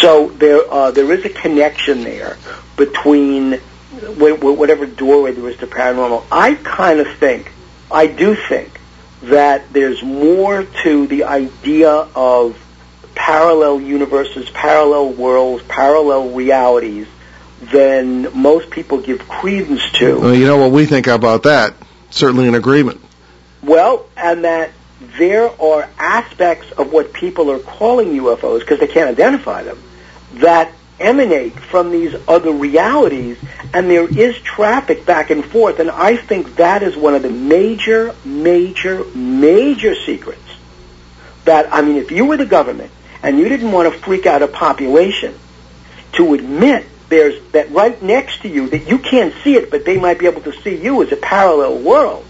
So 0.00 0.30
there, 0.30 0.62
uh, 0.72 0.92
there 0.92 1.12
is 1.12 1.26
a 1.26 1.28
connection 1.28 2.02
there 2.02 2.38
between 2.78 3.52
wh- 3.52 4.38
wh- 4.38 4.58
whatever 4.58 4.86
doorway 4.86 5.32
there 5.32 5.46
is 5.50 5.58
to 5.58 5.66
paranormal. 5.66 6.24
I 6.32 6.54
kind 6.54 7.00
of 7.00 7.18
think, 7.18 7.52
I 7.92 8.06
do 8.06 8.34
think, 8.34 8.80
that 9.24 9.70
there's 9.70 10.02
more 10.02 10.64
to 10.84 11.06
the 11.06 11.24
idea 11.24 11.90
of 11.90 12.56
parallel 13.14 13.78
universes, 13.78 14.48
parallel 14.48 15.12
worlds, 15.12 15.62
parallel 15.68 16.30
realities 16.30 17.08
than 17.60 18.40
most 18.40 18.70
people 18.70 19.02
give 19.02 19.28
credence 19.28 19.82
to. 19.92 20.18
Well, 20.18 20.34
you 20.34 20.46
know 20.46 20.56
what 20.56 20.72
we 20.72 20.86
think 20.86 21.06
about 21.06 21.42
that? 21.42 21.74
Certainly 22.10 22.48
in 22.48 22.54
agreement. 22.54 23.00
Well, 23.62 24.06
and 24.16 24.44
that 24.44 24.70
there 25.18 25.48
are 25.60 25.88
aspects 25.98 26.70
of 26.72 26.92
what 26.92 27.12
people 27.12 27.50
are 27.50 27.58
calling 27.58 28.08
UFOs, 28.08 28.60
because 28.60 28.80
they 28.80 28.86
can't 28.86 29.08
identify 29.08 29.62
them, 29.62 29.82
that 30.34 30.72
emanate 30.98 31.54
from 31.54 31.90
these 31.90 32.14
other 32.28 32.52
realities, 32.52 33.38
and 33.72 33.88
there 33.88 34.06
is 34.06 34.38
traffic 34.40 35.06
back 35.06 35.30
and 35.30 35.44
forth, 35.44 35.78
and 35.80 35.90
I 35.90 36.16
think 36.16 36.56
that 36.56 36.82
is 36.82 36.96
one 36.96 37.14
of 37.14 37.22
the 37.22 37.30
major, 37.30 38.14
major, 38.24 39.04
major 39.14 39.94
secrets. 39.94 40.42
That, 41.46 41.72
I 41.72 41.80
mean, 41.80 41.96
if 41.96 42.10
you 42.10 42.26
were 42.26 42.36
the 42.36 42.46
government, 42.46 42.92
and 43.22 43.38
you 43.38 43.48
didn't 43.48 43.72
want 43.72 43.92
to 43.92 43.98
freak 43.98 44.26
out 44.26 44.42
a 44.42 44.48
population, 44.48 45.34
to 46.12 46.34
admit 46.34 46.86
there's 47.10 47.38
that 47.52 47.70
right 47.70 48.00
next 48.02 48.42
to 48.42 48.48
you 48.48 48.70
that 48.70 48.88
you 48.88 48.98
can't 48.98 49.34
see 49.44 49.56
it, 49.56 49.70
but 49.70 49.84
they 49.84 49.98
might 49.98 50.18
be 50.18 50.26
able 50.26 50.40
to 50.42 50.52
see 50.62 50.76
you 50.76 51.02
as 51.02 51.12
a 51.12 51.16
parallel 51.16 51.78
world 51.78 52.24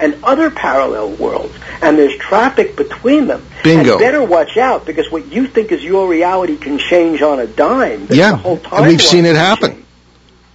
and 0.00 0.24
other 0.24 0.50
parallel 0.50 1.10
worlds, 1.10 1.54
and 1.82 1.98
there's 1.98 2.16
traffic 2.16 2.76
between 2.76 3.26
them. 3.26 3.44
Bingo. 3.62 3.92
And 3.92 4.00
better 4.00 4.22
watch 4.24 4.56
out 4.56 4.86
because 4.86 5.10
what 5.10 5.26
you 5.26 5.46
think 5.46 5.70
is 5.70 5.84
your 5.84 6.08
reality 6.08 6.56
can 6.56 6.78
change 6.78 7.22
on 7.22 7.38
a 7.38 7.46
dime. 7.46 8.06
The- 8.06 8.16
Yeah, 8.16 8.40
and 8.72 8.86
we've 8.86 9.02
seen 9.02 9.24
it 9.26 9.36
happen. 9.36 9.72
change. 9.72 9.84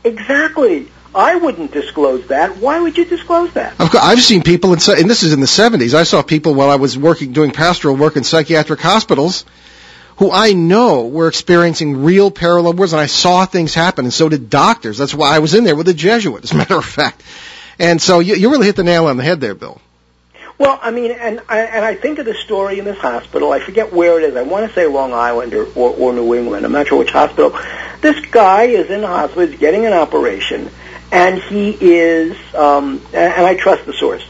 Exactly. 0.03 0.87
I 1.13 1.35
wouldn't 1.35 1.71
disclose 1.71 2.27
that. 2.27 2.57
Why 2.57 2.79
would 2.79 2.97
you 2.97 3.05
disclose 3.05 3.51
that? 3.53 3.71
Of 3.79 3.91
course, 3.91 4.03
I've 4.03 4.21
seen 4.21 4.43
people, 4.43 4.73
in, 4.73 4.79
and 4.97 5.09
this 5.09 5.23
is 5.23 5.33
in 5.33 5.39
the 5.39 5.47
70s, 5.47 5.93
I 5.95 6.03
saw 6.03 6.21
people 6.21 6.53
while 6.53 6.69
I 6.69 6.75
was 6.75 6.97
working, 6.97 7.31
doing 7.33 7.51
pastoral 7.51 7.95
work 7.95 8.15
in 8.15 8.23
psychiatric 8.23 8.79
hospitals, 8.79 9.43
who 10.19 10.31
I 10.31 10.51
know 10.51 11.07
were 11.07 11.29
experiencing 11.29 12.03
real 12.03 12.29
parallel 12.29 12.73
worlds, 12.73 12.91
and 12.91 12.99
I 12.99 13.05
saw 13.05 13.45
things 13.45 13.73
happen, 13.73 14.05
and 14.05 14.13
so 14.13 14.27
did 14.27 14.49
doctors. 14.49 14.97
That's 14.97 15.15
why 15.15 15.33
I 15.33 15.39
was 15.39 15.53
in 15.53 15.63
there 15.63 15.77
with 15.77 15.87
a 15.87 15.93
Jesuit, 15.93 16.43
as 16.43 16.51
a 16.51 16.57
matter 16.57 16.77
of 16.77 16.85
fact. 16.85 17.23
And 17.79 18.01
so 18.01 18.19
you, 18.19 18.35
you 18.35 18.51
really 18.51 18.65
hit 18.65 18.75
the 18.75 18.83
nail 18.83 19.05
on 19.05 19.15
the 19.15 19.23
head 19.23 19.39
there, 19.39 19.55
Bill. 19.55 19.79
Well, 20.57 20.77
I 20.81 20.91
mean, 20.91 21.11
and 21.11 21.41
I, 21.47 21.59
and 21.61 21.85
I 21.85 21.95
think 21.95 22.19
of 22.19 22.25
the 22.25 22.33
story 22.33 22.79
in 22.79 22.85
this 22.85 22.97
hospital. 22.97 23.53
I 23.53 23.61
forget 23.61 23.93
where 23.93 24.19
it 24.19 24.25
is. 24.25 24.35
I 24.35 24.41
want 24.41 24.67
to 24.67 24.75
say 24.75 24.87
Long 24.87 25.13
Island 25.13 25.53
or, 25.53 25.65
or, 25.73 25.91
or 25.91 26.11
New 26.11 26.35
England. 26.35 26.65
I'm 26.65 26.73
not 26.73 26.87
sure 26.87 26.99
which 26.99 27.11
hospital. 27.11 27.57
This 28.01 28.19
guy 28.25 28.63
is 28.63 28.89
in 28.89 28.99
the 28.99 29.07
hospital. 29.07 29.47
He's 29.47 29.57
getting 29.57 29.85
an 29.85 29.93
operation, 29.93 30.69
and 31.13 31.39
he 31.39 31.69
is. 31.79 32.37
Um, 32.53 33.01
and, 33.13 33.33
and 33.35 33.45
I 33.45 33.55
trust 33.55 33.85
the 33.85 33.93
source. 33.93 34.27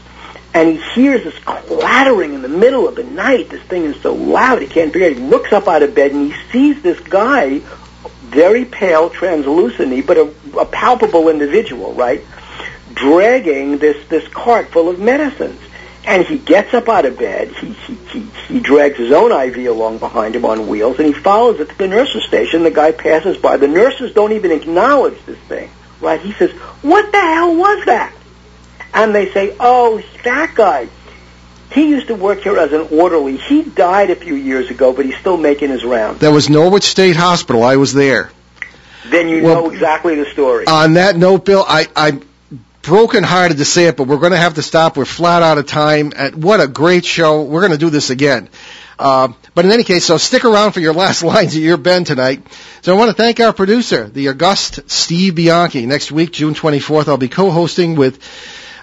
And 0.52 0.68
he 0.68 0.80
hears 0.94 1.24
this 1.24 1.38
clattering 1.38 2.34
in 2.34 2.42
the 2.42 2.48
middle 2.48 2.88
of 2.88 2.96
the 2.96 3.04
night. 3.04 3.50
This 3.50 3.62
thing 3.62 3.84
is 3.84 4.00
so 4.02 4.14
loud 4.14 4.60
he 4.60 4.68
can't 4.68 4.92
figure 4.92 5.08
it. 5.08 5.16
He 5.16 5.22
looks 5.22 5.52
up 5.52 5.68
out 5.68 5.82
of 5.82 5.94
bed 5.94 6.10
and 6.12 6.32
he 6.32 6.38
sees 6.50 6.82
this 6.82 6.98
guy, 7.00 7.60
very 8.22 8.64
pale, 8.64 9.10
translucent, 9.10 10.06
but 10.06 10.16
a, 10.16 10.32
a 10.58 10.66
palpable 10.66 11.28
individual, 11.28 11.92
right? 11.94 12.24
dragging 12.94 13.78
this 13.78 14.06
this 14.08 14.26
cart 14.28 14.68
full 14.68 14.88
of 14.88 15.00
medicines. 15.00 15.60
And 16.06 16.24
he 16.24 16.38
gets 16.38 16.72
up 16.72 16.88
out 16.88 17.04
of 17.04 17.18
bed. 17.18 17.48
He, 17.48 17.72
he 17.72 17.94
he 17.94 18.20
he 18.48 18.60
drags 18.60 18.98
his 18.98 19.12
own 19.12 19.32
IV 19.32 19.66
along 19.66 19.98
behind 19.98 20.34
him 20.34 20.44
on 20.44 20.66
wheels, 20.66 20.98
and 20.98 21.06
he 21.06 21.12
follows 21.12 21.60
it 21.60 21.68
to 21.68 21.78
the 21.78 21.88
nurse's 21.88 22.24
station. 22.24 22.62
The 22.62 22.70
guy 22.70 22.92
passes 22.92 23.36
by. 23.36 23.58
The 23.58 23.68
nurses 23.68 24.12
don't 24.14 24.32
even 24.32 24.50
acknowledge 24.50 25.18
this 25.26 25.38
thing, 25.40 25.70
right? 26.00 26.20
He 26.20 26.32
says, 26.32 26.50
"What 26.82 27.12
the 27.12 27.20
hell 27.20 27.54
was 27.54 27.84
that?" 27.84 28.12
And 28.92 29.14
they 29.14 29.32
say, 29.32 29.54
"Oh, 29.60 30.02
that 30.24 30.54
guy. 30.54 30.88
He 31.72 31.88
used 31.88 32.08
to 32.08 32.16
work 32.16 32.40
here 32.40 32.58
as 32.58 32.72
an 32.72 32.88
orderly. 32.90 33.36
He 33.36 33.62
died 33.62 34.10
a 34.10 34.16
few 34.16 34.34
years 34.34 34.70
ago, 34.70 34.92
but 34.92 35.06
he's 35.06 35.16
still 35.18 35.36
making 35.36 35.70
his 35.70 35.84
rounds." 35.84 36.20
That 36.20 36.32
was 36.32 36.50
Norwich 36.50 36.82
State 36.84 37.16
Hospital. 37.16 37.62
I 37.62 37.76
was 37.76 37.92
there. 37.92 38.32
Then 39.06 39.28
you 39.28 39.42
Well, 39.42 39.62
know 39.64 39.70
exactly 39.70 40.14
the 40.16 40.26
story. 40.30 40.66
On 40.66 40.94
that 40.94 41.16
note, 41.16 41.44
Bill, 41.44 41.64
I, 41.66 41.86
I'm 41.96 42.22
brokenhearted 42.82 43.58
to 43.58 43.64
say 43.64 43.86
it, 43.86 43.96
but 43.96 44.06
we're 44.08 44.18
going 44.18 44.32
to 44.32 44.38
have 44.38 44.54
to 44.54 44.62
stop. 44.62 44.96
We're 44.96 45.04
flat 45.04 45.42
out 45.42 45.58
of 45.58 45.66
time. 45.66 46.12
And 46.16 46.42
what 46.42 46.60
a 46.60 46.66
great 46.66 47.04
show. 47.04 47.42
We're 47.42 47.60
going 47.60 47.72
to 47.72 47.78
do 47.78 47.90
this 47.90 48.10
again. 48.10 48.48
Uh, 48.98 49.28
but 49.54 49.64
in 49.64 49.70
any 49.72 49.84
case, 49.84 50.04
so 50.04 50.18
stick 50.18 50.44
around 50.44 50.72
for 50.72 50.80
your 50.80 50.92
last 50.92 51.22
lines 51.32 51.56
of 51.56 51.62
your 51.62 51.78
Ben 51.78 52.04
tonight. 52.04 52.46
So 52.82 52.94
I 52.94 52.98
want 52.98 53.10
to 53.10 53.16
thank 53.16 53.40
our 53.40 53.52
producer, 53.52 54.08
the 54.08 54.28
august 54.28 54.90
Steve 54.90 55.34
Bianchi. 55.34 55.86
Next 55.86 56.12
week, 56.12 56.32
June 56.32 56.54
24th, 56.54 57.08
I'll 57.08 57.16
be 57.16 57.28
co-hosting 57.28 57.96
with, 57.96 58.22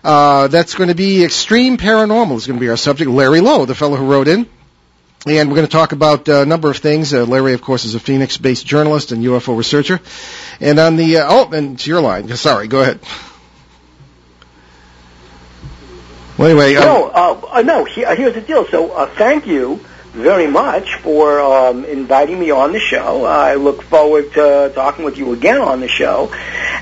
uh, 0.07 0.47
that's 0.47 0.73
going 0.73 0.87
to 0.87 0.95
be 0.95 1.25
Extreme 1.25 1.77
Paranormal 1.77 2.37
is 2.37 2.47
going 2.47 2.57
to 2.57 2.61
be 2.61 2.69
our 2.69 2.77
subject. 2.77 3.11
Larry 3.11 3.41
Lowe, 3.41 3.65
the 3.65 3.75
fellow 3.75 3.97
who 3.97 4.09
wrote 4.09 4.29
in. 4.29 4.47
And 5.25 5.49
we're 5.49 5.55
going 5.55 5.67
to 5.67 5.71
talk 5.71 5.91
about 5.91 6.29
uh, 6.29 6.43
a 6.43 6.45
number 6.45 6.69
of 6.69 6.77
things. 6.77 7.13
Uh, 7.13 7.25
Larry, 7.25 7.51
of 7.51 7.61
course, 7.61 7.83
is 7.83 7.93
a 7.93 7.99
Phoenix-based 7.99 8.65
journalist 8.65 9.11
and 9.11 9.21
UFO 9.25 9.57
researcher. 9.57 9.99
And 10.61 10.79
on 10.79 10.95
the, 10.95 11.17
uh, 11.17 11.27
oh, 11.27 11.51
and 11.51 11.73
it's 11.73 11.85
your 11.85 11.99
line. 11.99 12.33
Sorry, 12.37 12.69
go 12.69 12.79
ahead. 12.79 13.01
Well, 16.37 16.51
anyway, 16.51 16.75
uh, 16.75 16.85
No, 16.85 17.09
uh, 17.09 17.41
uh, 17.51 17.61
no. 17.63 17.85
Uh, 17.85 18.15
here's 18.15 18.35
the 18.35 18.41
deal. 18.41 18.65
So, 18.65 19.07
thank 19.17 19.45
you 19.45 19.83
very 20.13 20.47
much 20.47 20.95
for 20.95 21.41
um, 21.41 21.83
inviting 21.83 22.39
me 22.39 22.51
on 22.51 22.71
the 22.71 22.79
show. 22.79 23.25
I 23.25 23.55
look 23.55 23.83
forward 23.83 24.31
to 24.35 24.71
talking 24.73 25.03
with 25.03 25.17
you 25.17 25.33
again 25.33 25.59
on 25.59 25.81
the 25.81 25.89
show. 25.89 26.31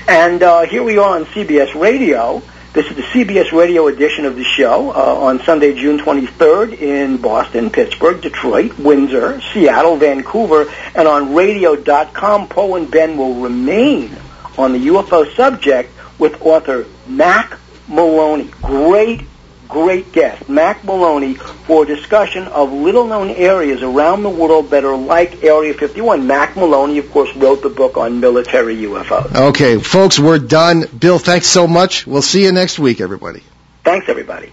And 0.06 0.40
here 0.68 0.84
we 0.84 0.98
are 0.98 1.16
on 1.16 1.24
CBS 1.24 1.74
Radio. 1.74 2.40
This 2.76 2.90
is 2.90 2.96
the 2.96 3.02
CBS 3.04 3.52
Radio 3.52 3.86
edition 3.86 4.26
of 4.26 4.36
the 4.36 4.44
show 4.44 4.90
uh, 4.90 4.94
on 4.94 5.40
Sunday, 5.44 5.72
June 5.72 5.96
23rd 5.96 6.78
in 6.78 7.16
Boston, 7.16 7.70
Pittsburgh, 7.70 8.20
Detroit, 8.20 8.78
Windsor, 8.78 9.40
Seattle, 9.54 9.96
Vancouver, 9.96 10.70
and 10.94 11.08
on 11.08 11.32
radio.com. 11.32 12.48
Paul 12.48 12.76
and 12.76 12.90
Ben 12.90 13.16
will 13.16 13.36
remain 13.36 14.14
on 14.58 14.74
the 14.74 14.88
UFO 14.88 15.34
subject 15.34 15.90
with 16.18 16.42
author 16.42 16.84
Mack 17.06 17.58
Maloney. 17.88 18.50
Great 18.60 19.22
great 19.68 20.12
guest, 20.12 20.48
Mack 20.48 20.84
Maloney, 20.84 21.34
for 21.34 21.84
a 21.84 21.86
discussion 21.86 22.44
of 22.44 22.72
little-known 22.72 23.30
areas 23.30 23.82
around 23.82 24.22
the 24.22 24.30
world 24.30 24.70
that 24.70 24.84
are 24.84 24.96
like 24.96 25.42
Area 25.42 25.74
51. 25.74 26.26
Mack 26.26 26.56
Maloney, 26.56 26.98
of 26.98 27.10
course, 27.10 27.34
wrote 27.36 27.62
the 27.62 27.68
book 27.68 27.96
on 27.96 28.20
military 28.20 28.76
UFOs. 28.76 29.34
Okay, 29.34 29.78
folks, 29.78 30.18
we're 30.18 30.38
done. 30.38 30.84
Bill, 30.98 31.18
thanks 31.18 31.46
so 31.46 31.66
much. 31.66 32.06
We'll 32.06 32.22
see 32.22 32.44
you 32.44 32.52
next 32.52 32.78
week, 32.78 33.00
everybody. 33.00 33.42
Thanks, 33.84 34.08
everybody. 34.08 34.50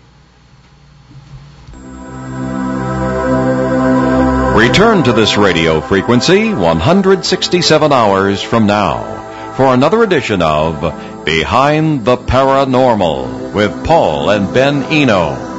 Return 4.56 5.04
to 5.04 5.14
this 5.14 5.36
radio 5.36 5.82
frequency 5.82 6.54
167 6.54 7.92
hours 7.92 8.42
from 8.42 8.68
now 8.68 9.54
for 9.56 9.74
another 9.74 10.04
edition 10.04 10.42
of 10.42 10.82
Behind 11.26 12.04
the 12.04 12.18
Paranormal 12.18 13.54
with 13.54 13.86
Paul 13.86 14.30
and 14.30 14.54
Ben 14.54 14.84
Eno. 14.92 15.53